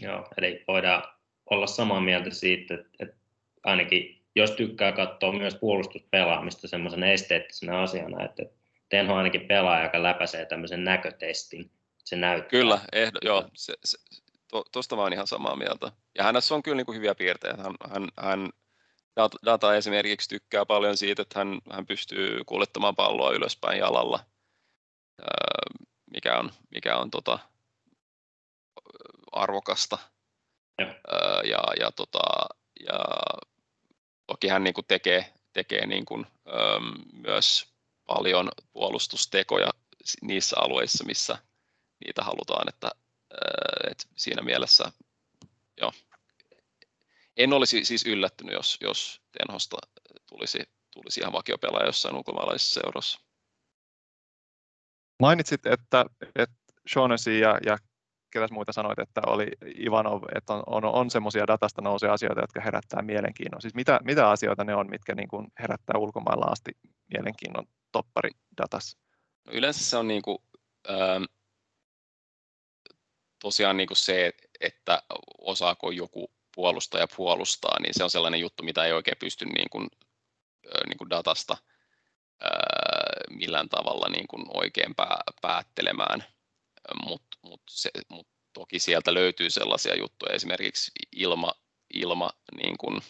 [0.00, 1.02] Joo, eli voidaan
[1.50, 3.16] olla samaa mieltä siitä, että, että
[3.64, 8.42] ainakin jos tykkää katsoa myös puolustuspelaamista semmoisena esteettisenä asiana, että
[8.88, 11.70] Tenho ainakin pelaaja, joka läpäisee tämmöisen näkötestin,
[12.04, 12.50] se näyttää.
[12.50, 13.98] Kyllä, ehdo, joo, se, se,
[14.48, 15.92] to, tosta mä oon ihan samaa mieltä.
[16.18, 17.62] Ja hänessä on kyllä niin kuin hyviä piirteitä.
[17.62, 18.50] Hän, hän, hän
[19.16, 24.20] data, data esimerkiksi tykkää paljon siitä, että hän, hän pystyy kuljettamaan palloa ylöspäin jalalla,
[26.14, 27.38] mikä on, mikä on tota,
[29.32, 29.98] arvokasta.
[30.78, 30.86] Ja,
[31.44, 32.18] ja, ja, tota,
[32.86, 32.98] ja
[34.26, 36.26] toki hän niin kuin tekee, tekee niin kuin,
[37.12, 37.66] myös
[38.06, 39.70] paljon puolustustekoja
[40.22, 41.38] niissä alueissa, missä
[42.04, 42.90] niitä halutaan, että,
[43.90, 44.92] että siinä mielessä
[45.80, 45.92] joo,
[47.36, 49.76] en olisi siis yllättynyt, jos, jos Tenhosta
[50.26, 50.58] tulisi,
[50.90, 53.20] tulisi ihan vakiopelaaja jossain ulkomaalaisessa seurassa.
[55.20, 56.56] Mainitsit, että, että
[56.92, 57.78] Shaughnessy ja, ja
[58.36, 59.46] ketäs muita sanoit, että oli
[59.86, 63.62] Ivanov, että on, on, on semmoisia datasta nousee asioita, jotka herättää mielenkiinnon.
[63.62, 66.72] Siis mitä, mitä asioita ne on, mitkä niin kuin herättää ulkomailla asti
[67.14, 68.98] mielenkiinnon topparidatassa?
[69.46, 70.38] No yleensä se on niin kuin,
[70.90, 71.24] ähm,
[73.42, 75.02] tosiaan niin kuin se, että
[75.38, 79.88] osaako joku puolustaja puolustaa, niin se on sellainen juttu, mitä ei oikein pysty niin kuin,
[80.88, 81.56] niin kuin datasta
[83.30, 84.94] millään tavalla niin kuin oikein
[85.42, 86.24] päättelemään,
[87.46, 87.72] mutta
[88.08, 91.52] mut toki sieltä löytyy sellaisia juttuja, esimerkiksi ilma,
[91.94, 93.00] ilma niin kuin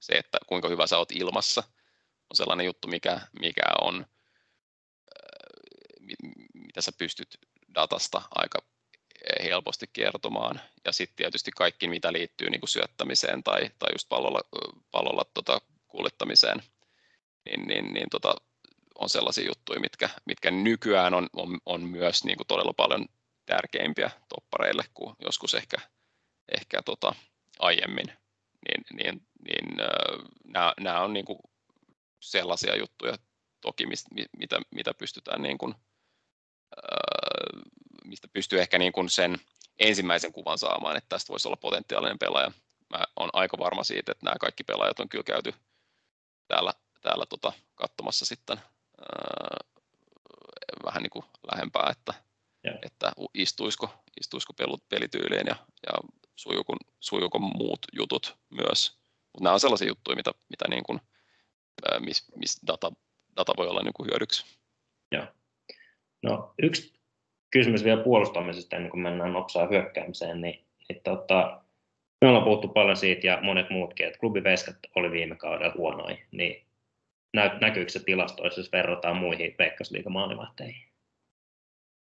[0.00, 1.62] se, että kuinka hyvä sä oot ilmassa,
[2.30, 4.06] on sellainen juttu, mikä, mikä on,
[6.54, 7.38] mitä sä pystyt
[7.74, 8.58] datasta aika
[9.42, 10.60] helposti kertomaan.
[10.84, 14.40] Ja sitten tietysti kaikki, mitä liittyy niin kuin syöttämiseen tai, tai just pallolla,
[14.90, 16.62] pallolla tota, kuljettamiseen,
[17.44, 18.34] niin, niin, niin tota,
[18.98, 23.06] on sellaisia juttuja, mitkä, mitkä nykyään on, on, on myös niin kuin todella paljon
[23.46, 25.76] tärkeimpiä toppareille kuin joskus ehkä,
[26.56, 27.14] ehkä tota,
[27.58, 28.06] aiemmin.
[28.68, 29.76] Niin, niin, niin
[30.44, 31.38] nämä, nämä on niin kuin
[32.20, 33.18] sellaisia juttuja
[33.60, 34.08] toki, mistä,
[34.38, 35.74] mitä, mitä pystytään niin kuin,
[38.04, 39.38] mistä pystyy ehkä niin kuin sen
[39.78, 42.52] ensimmäisen kuvan saamaan, että tästä voisi olla potentiaalinen pelaaja.
[42.90, 45.54] Mä olen aika varma siitä, että nämä kaikki pelaajat on kyllä käyty
[46.48, 49.56] täällä, täällä tota, katsomassa sitten ää,
[50.84, 52.14] vähän niin kuin lähempää, että,
[52.82, 55.92] että istuisiko, istuisiko pelut pelityyliin ja, ja
[56.36, 58.98] sujuuko, sujuuko muut jutut myös.
[59.32, 61.00] Mutta nämä on sellaisia juttuja, mitä, mitä niin kuin,
[62.00, 62.92] missä mis data,
[63.36, 64.58] data voi olla niin kuin hyödyksi.
[65.12, 65.26] Joo.
[66.22, 66.94] No, yksi
[67.50, 71.60] kysymys vielä puolustamisesta ennen kuin mennään nopsaa hyökkäämiseen, niin, niin tota,
[72.20, 76.66] me ollaan puhuttu paljon siitä ja monet muutkin, että klubiveskat oli viime kaudella huonoin, niin
[77.32, 80.93] nä, näkyykö se tilastoissa, jos verrataan muihin Veikkausliigamaalivahteihin?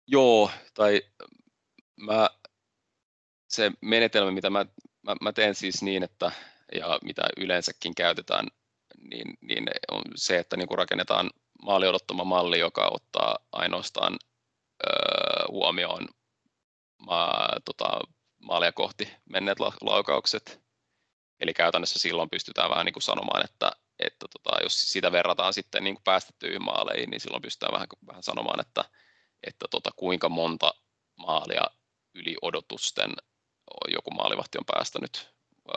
[0.06, 1.02] Joo, tai
[1.96, 2.30] mä,
[3.48, 4.66] se menetelmä, mitä mä,
[5.02, 6.32] mä, mä teen siis niin, että
[6.74, 8.46] ja mitä yleensäkin käytetään,
[9.00, 11.30] niin, niin on se, että niin kuin rakennetaan
[11.62, 14.16] maali odottama malli, joka ottaa ainoastaan
[15.50, 16.08] huomioon
[16.98, 18.00] ma, tota,
[18.42, 20.60] maalia kohti menneet laukaukset.
[21.40, 25.84] Eli käytännössä silloin pystytään vähän niin kuin sanomaan, että, että tota, jos sitä verrataan sitten
[25.84, 28.84] niin kuin päästettyihin maaleihin, niin silloin pystytään vähän, vähän sanomaan, että,
[29.42, 30.74] että tota, kuinka monta
[31.16, 31.70] maalia
[32.14, 33.12] yli odotusten
[33.88, 35.28] joku maalivahti on päästänyt
[35.68, 35.76] ää,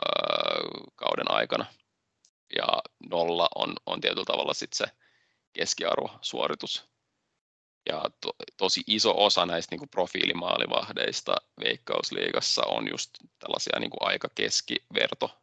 [0.96, 1.66] kauden aikana.
[2.56, 2.66] Ja
[3.10, 4.94] nolla on, on tietyllä tavalla sitten se
[5.52, 6.90] keskiarvosuoritus.
[7.88, 14.28] Ja to, tosi iso osa näistä niin profiilimaalivahdeista Veikkausliigassa on just tällaisia niin kuin aika
[14.34, 15.40] keskiverto,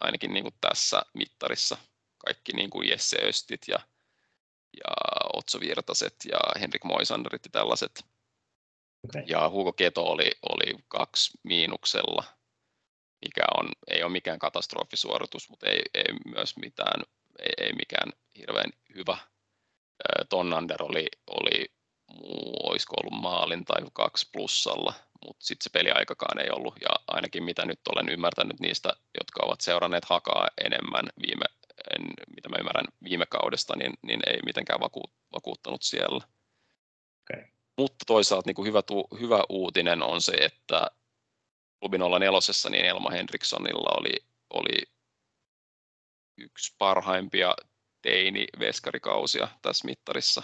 [0.00, 1.76] ainakin niin kuin tässä mittarissa
[2.18, 3.78] kaikki niin kuin Jesse Östit ja,
[4.76, 4.94] ja
[5.34, 8.04] Otso Virtaset ja Henrik Moisanderit ja tällaiset.
[9.04, 9.22] Okay.
[9.26, 12.24] Ja Hugo Keto oli, oli kaksi miinuksella,
[13.24, 17.02] mikä on, ei ole mikään katastrofisuoritus, mutta ei, ei myös mitään,
[17.38, 19.18] ei, ei mikään hirveän hyvä.
[20.28, 21.76] Tonnander oli, oli
[22.62, 24.94] olisiko ollut maalin tai kaksi plussalla,
[25.26, 29.60] mutta sitten se peliaikakaan ei ollut, ja ainakin mitä nyt olen ymmärtänyt niistä, jotka ovat
[29.60, 31.46] seuranneet hakaa enemmän viime,
[31.94, 36.24] en, mitä mä ymmärrän viime kaudesta, niin, niin ei mitenkään vaku, vakuuttanut siellä.
[37.30, 37.44] Okay.
[37.78, 40.90] Mutta toisaalta niin kuin hyvä, tu, hyvä uutinen on se, että
[41.80, 44.82] klubin olla nelosessa, niin Elma Henrikssonilla oli, oli
[46.38, 47.54] yksi parhaimpia
[48.02, 50.42] teini-veskarikausia tässä mittarissa.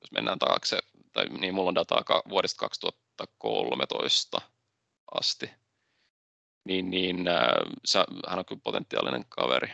[0.00, 0.78] Jos mennään taakse,
[1.12, 4.40] tai niin mulla on dataa vuodesta 2013
[5.14, 5.50] asti,
[6.68, 9.72] niin, niin äh, hän on kyllä potentiaalinen kaveri.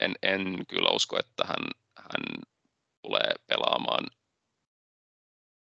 [0.00, 1.64] En, en kyllä usko, että hän,
[1.96, 2.42] hän
[3.02, 4.06] tulee pelaamaan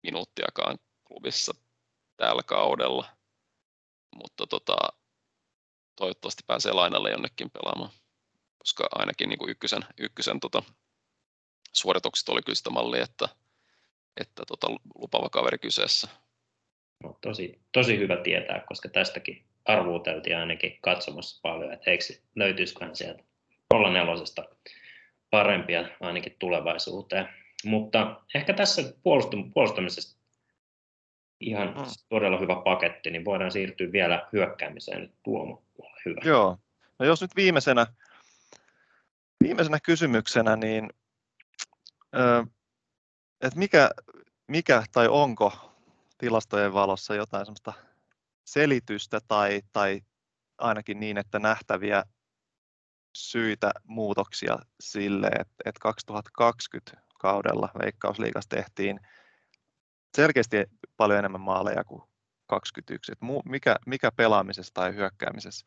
[0.03, 0.77] minuuttiakaan
[1.07, 1.53] klubissa
[2.17, 3.05] tällä kaudella,
[4.15, 4.75] mutta tota,
[5.95, 7.91] toivottavasti pääsee lainalle jonnekin pelaamaan,
[8.57, 10.63] koska ainakin niin kuin ykkösen, ykkösen tota,
[11.73, 13.29] suoritukset oli kyllä sitä mallia, että,
[14.17, 16.07] että tota, lupava kaveri kyseessä.
[17.03, 22.03] No, tosi, tosi hyvä tietää, koska tästäkin arvuuteltiin ainakin katsomassa paljon, että eikö,
[22.35, 23.23] löytyisiköhän sieltä
[23.73, 24.45] olla nelosesta
[25.29, 27.29] parempia ainakin tulevaisuuteen.
[27.65, 28.81] Mutta ehkä tässä
[29.53, 30.21] puolustamisesta
[31.39, 31.83] ihan mm.
[32.09, 35.13] todella hyvä paketti, niin voidaan siirtyä vielä hyökkäämiseen.
[35.23, 36.21] Tuomo, ole hyvä.
[36.25, 36.57] Joo.
[36.99, 37.87] No jos nyt viimeisenä,
[39.43, 40.89] viimeisenä kysymyksenä, niin
[43.41, 43.89] että mikä,
[44.47, 45.73] mikä tai onko
[46.17, 47.73] tilastojen valossa jotain sellaista
[48.45, 50.01] selitystä tai, tai
[50.57, 52.03] ainakin niin, että nähtäviä
[53.15, 58.99] syitä muutoksia sille, että, että 2020 kaudella Veikkausliigassa tehtiin
[60.15, 60.57] selkeästi
[60.97, 62.03] paljon enemmän maaleja kuin
[62.47, 63.11] 21.
[63.11, 65.65] Että mikä, mikä pelaamisessa tai hyökkäämisessä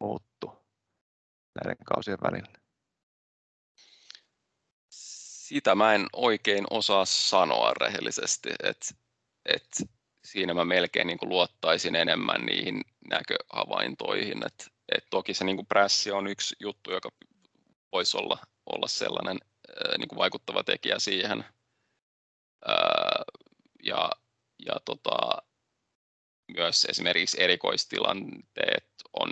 [0.00, 0.56] muuttui
[1.54, 2.52] näiden kausien välillä?
[4.88, 8.94] Sitä mä en oikein osaa sanoa rehellisesti, että
[9.44, 9.68] et
[10.24, 12.80] siinä mä melkein niin kuin luottaisin enemmän niihin
[13.10, 14.46] näköhavaintoihin.
[14.46, 14.66] Et,
[14.96, 17.10] et toki se niin kuin prässi on yksi juttu, joka
[17.92, 19.38] voisi olla, olla sellainen
[19.98, 21.44] niin kuin vaikuttava tekijä siihen.
[23.82, 24.10] ja
[24.66, 25.42] ja tota,
[26.56, 29.28] myös esimerkiksi erikoistilanteet on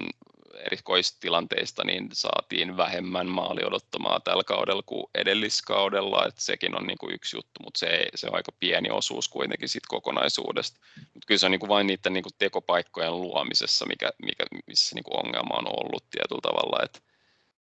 [0.65, 7.15] erikoistilanteista niin saatiin vähemmän maali odottamaa tällä kaudella kuin edelliskaudella, että sekin on niin kuin
[7.15, 10.81] yksi juttu, mutta se, se on aika pieni osuus kuitenkin siitä kokonaisuudesta.
[11.15, 14.95] Mutta kyllä se on niin kuin vain niiden niin kuin tekopaikkojen luomisessa, mikä, mikä, missä
[14.95, 16.99] niin kuin ongelma on ollut tietyllä tavalla, että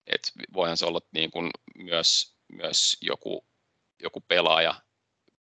[0.07, 3.45] et voihan se olla niin kuin myös, myös joku,
[4.03, 4.75] joku pelaaja,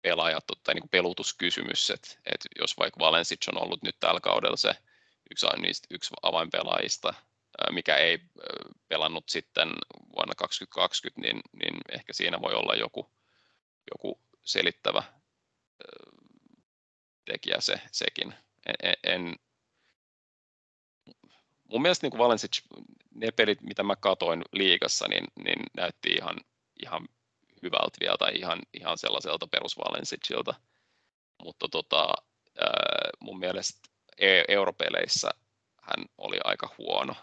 [0.02, 4.56] pelaaja tai niin kuin pelutuskysymys, että, että jos vaikka Valensic on ollut nyt tällä kaudella
[4.56, 4.74] se
[5.30, 7.14] yksi, niistä, yksi avainpelaajista,
[7.70, 8.18] mikä ei
[8.88, 9.68] pelannut sitten
[10.16, 13.12] vuonna 2020, niin, niin ehkä siinä voi olla joku,
[13.90, 15.02] joku selittävä
[17.24, 18.34] tekijä se, sekin.
[18.82, 19.34] En, en,
[21.64, 22.60] mun mielestä niin Valensic,
[23.14, 26.36] ne pelit, mitä mä katoin liigassa, niin, niin näytti ihan,
[26.82, 27.08] ihan
[27.62, 30.54] hyvältä vielä tai ihan, ihan sellaiselta perusvalensicilta.
[31.42, 32.14] Mutta tota,
[33.20, 33.88] mun mielestä
[34.18, 35.30] e- europeleissä
[35.82, 37.14] hän oli aika huono.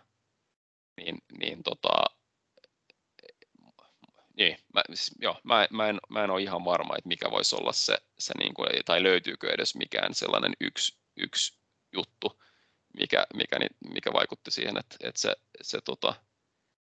[1.00, 1.90] Niin, niin tota,
[4.38, 7.56] niin, mä, siis, joo, mä, mä, en, mä en ole ihan varma, että mikä voisi
[7.56, 11.60] olla se, se niin kuin, tai löytyykö edes mikään sellainen yksi, yksi
[11.94, 12.42] juttu,
[13.00, 13.58] mikä, mikä,
[13.94, 16.14] mikä vaikutti siihen, että, että se, se tota,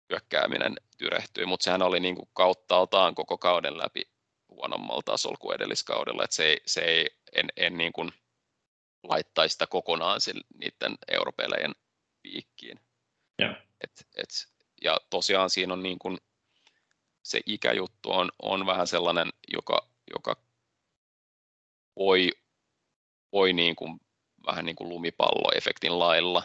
[0.09, 4.01] hyökkääminen tyrehtyi, mutta sehän oli niin kuin kauttaaltaan koko kauden läpi
[4.49, 8.11] huonommalla tasolla kuin edelliskaudella, että se ei, se ei en, en niin kuin
[9.03, 10.19] laittaisi sitä kokonaan
[10.57, 11.71] niiden europelejen
[12.21, 12.79] piikkiin.
[13.39, 13.55] Ja.
[13.81, 14.29] Et, et,
[14.81, 16.17] ja tosiaan siinä on niin kuin,
[17.23, 20.35] se ikäjuttu on, on vähän sellainen, joka, joka
[21.95, 22.29] voi,
[23.31, 23.99] voi niin kuin,
[24.45, 26.43] vähän niin kuin lumipalloefektin lailla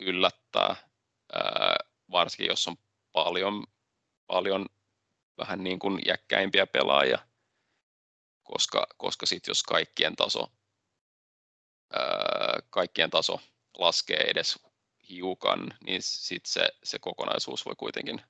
[0.00, 0.76] yllättää,
[1.32, 1.76] ää,
[2.10, 2.76] varsinkin jos on
[3.12, 3.66] paljon,
[4.26, 4.66] paljon
[5.38, 7.18] vähän niin kuin jäkkäimpiä pelaajia,
[8.42, 10.52] koska, koska sitten jos kaikkien taso,
[11.92, 13.40] ää, kaikkien taso
[13.78, 14.69] laskee edes
[15.10, 18.22] hiukan, niin sitten se, se kokonaisuus voi kuitenkin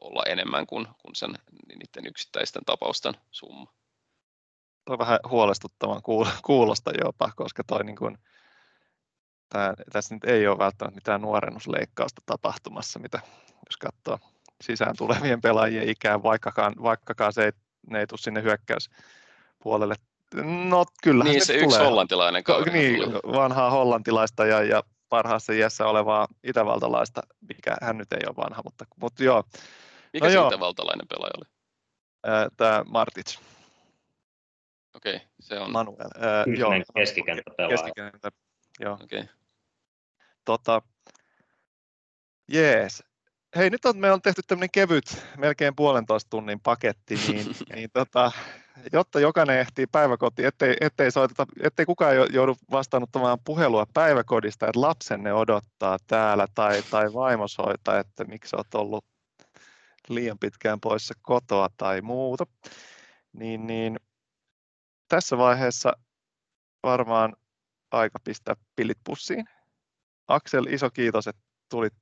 [0.00, 1.34] olla enemmän kuin, kuin sen
[1.68, 3.72] niiden yksittäisten tapausten summa.
[4.84, 6.02] Tuo on vähän huolestuttavan
[6.42, 8.18] kuulosta jopa, koska toi niin kuin,
[9.48, 14.18] tää, tässä nyt ei ole välttämättä mitään nuorennusleikkausta tapahtumassa, mitä jos katsoo
[14.60, 17.52] sisään tulevien pelaajien ikään, vaikkakaan, vaikkakaan se ei,
[17.90, 19.94] ne ei tule sinne hyökkäyspuolelle.
[20.68, 21.24] No kyllä.
[21.24, 21.86] Niin se, se yksi tulee.
[21.88, 22.72] hollantilainen kaveri.
[22.72, 28.62] Niin, vanhaa hollantilaista ja, ja parhaassa iässä olevaa itävaltalaista, mikä hän nyt ei ole vanha,
[28.64, 29.44] mutta, mutta joo.
[30.12, 30.48] Mikä no se joo.
[30.48, 31.48] itävaltalainen pelaaja oli?
[32.56, 33.38] Tämä Martic.
[34.94, 35.72] Okei, okay, se on.
[35.72, 35.98] Manuel.
[36.00, 37.76] Äh, joo, keskikenttäpelaaja.
[37.76, 38.30] Keskikenttä,
[38.80, 38.94] joo.
[38.94, 39.20] Okei.
[39.20, 39.34] Okay.
[40.44, 40.82] Tota,
[42.52, 43.04] jees.
[43.56, 45.04] Hei, nyt on, me on tehty tämmöinen kevyt,
[45.36, 48.32] melkein puolentoista tunnin paketti, niin, niin tota,
[48.92, 55.32] jotta jokainen ehtii päiväkotiin, ettei, ettei, soiteta, ettei kukaan joudu vastaanottamaan puhelua päiväkodista, että lapsenne
[55.32, 59.04] odottaa täällä tai, tai vaimo soita, että miksi olet ollut
[60.08, 62.46] liian pitkään poissa kotoa tai muuta,
[63.32, 63.96] niin, niin
[65.08, 65.92] tässä vaiheessa
[66.82, 67.36] varmaan
[67.90, 69.48] aika pistää pilit pussiin.
[70.28, 71.94] Aksel, iso kiitos, että tulit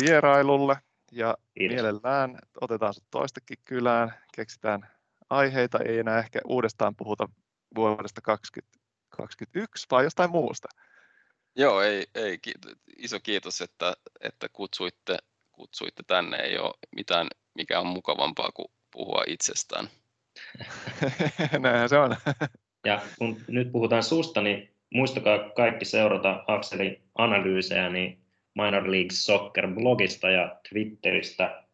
[0.00, 0.76] vierailulle
[1.12, 1.74] ja Kiitos.
[1.74, 4.88] mielellään otetaan sinut toistakin kylään, keksitään
[5.32, 7.28] aiheita, ei enää ehkä uudestaan puhuta
[7.74, 10.68] vuodesta 2021 vai jostain muusta.
[11.56, 12.38] Joo, ei, ei
[12.96, 15.18] iso kiitos, että, että kutsuitte,
[15.52, 16.36] kutsuitte tänne.
[16.36, 19.88] Ei ole mitään, mikä on mukavampaa kuin puhua itsestään.
[21.58, 22.16] Näinhän se on.
[22.86, 28.22] ja kun nyt puhutaan susta, niin muistakaa kaikki seurata Akselin analyysejä, niin
[28.54, 31.64] Minor League Soccer-blogista ja Twitteristä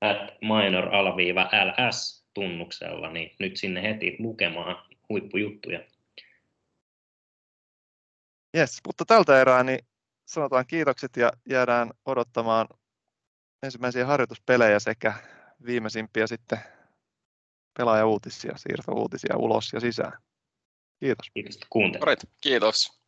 [0.00, 5.80] at minor-ls tunnuksella, niin nyt sinne heti lukemaan huippujuttuja.
[8.56, 9.78] Yes, mutta tältä erää niin
[10.26, 12.68] sanotaan kiitokset ja jäädään odottamaan
[13.62, 15.14] ensimmäisiä harjoituspelejä sekä
[15.66, 16.58] viimeisimpiä sitten
[17.78, 20.12] pelaajauutisia, siirtouutisia ulos ja sisään.
[21.00, 21.30] Kiitos.
[21.34, 23.00] Kiitos, että Kiitos.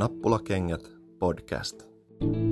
[0.00, 1.86] Nappulakengät podcast.
[2.20, 2.49] thank you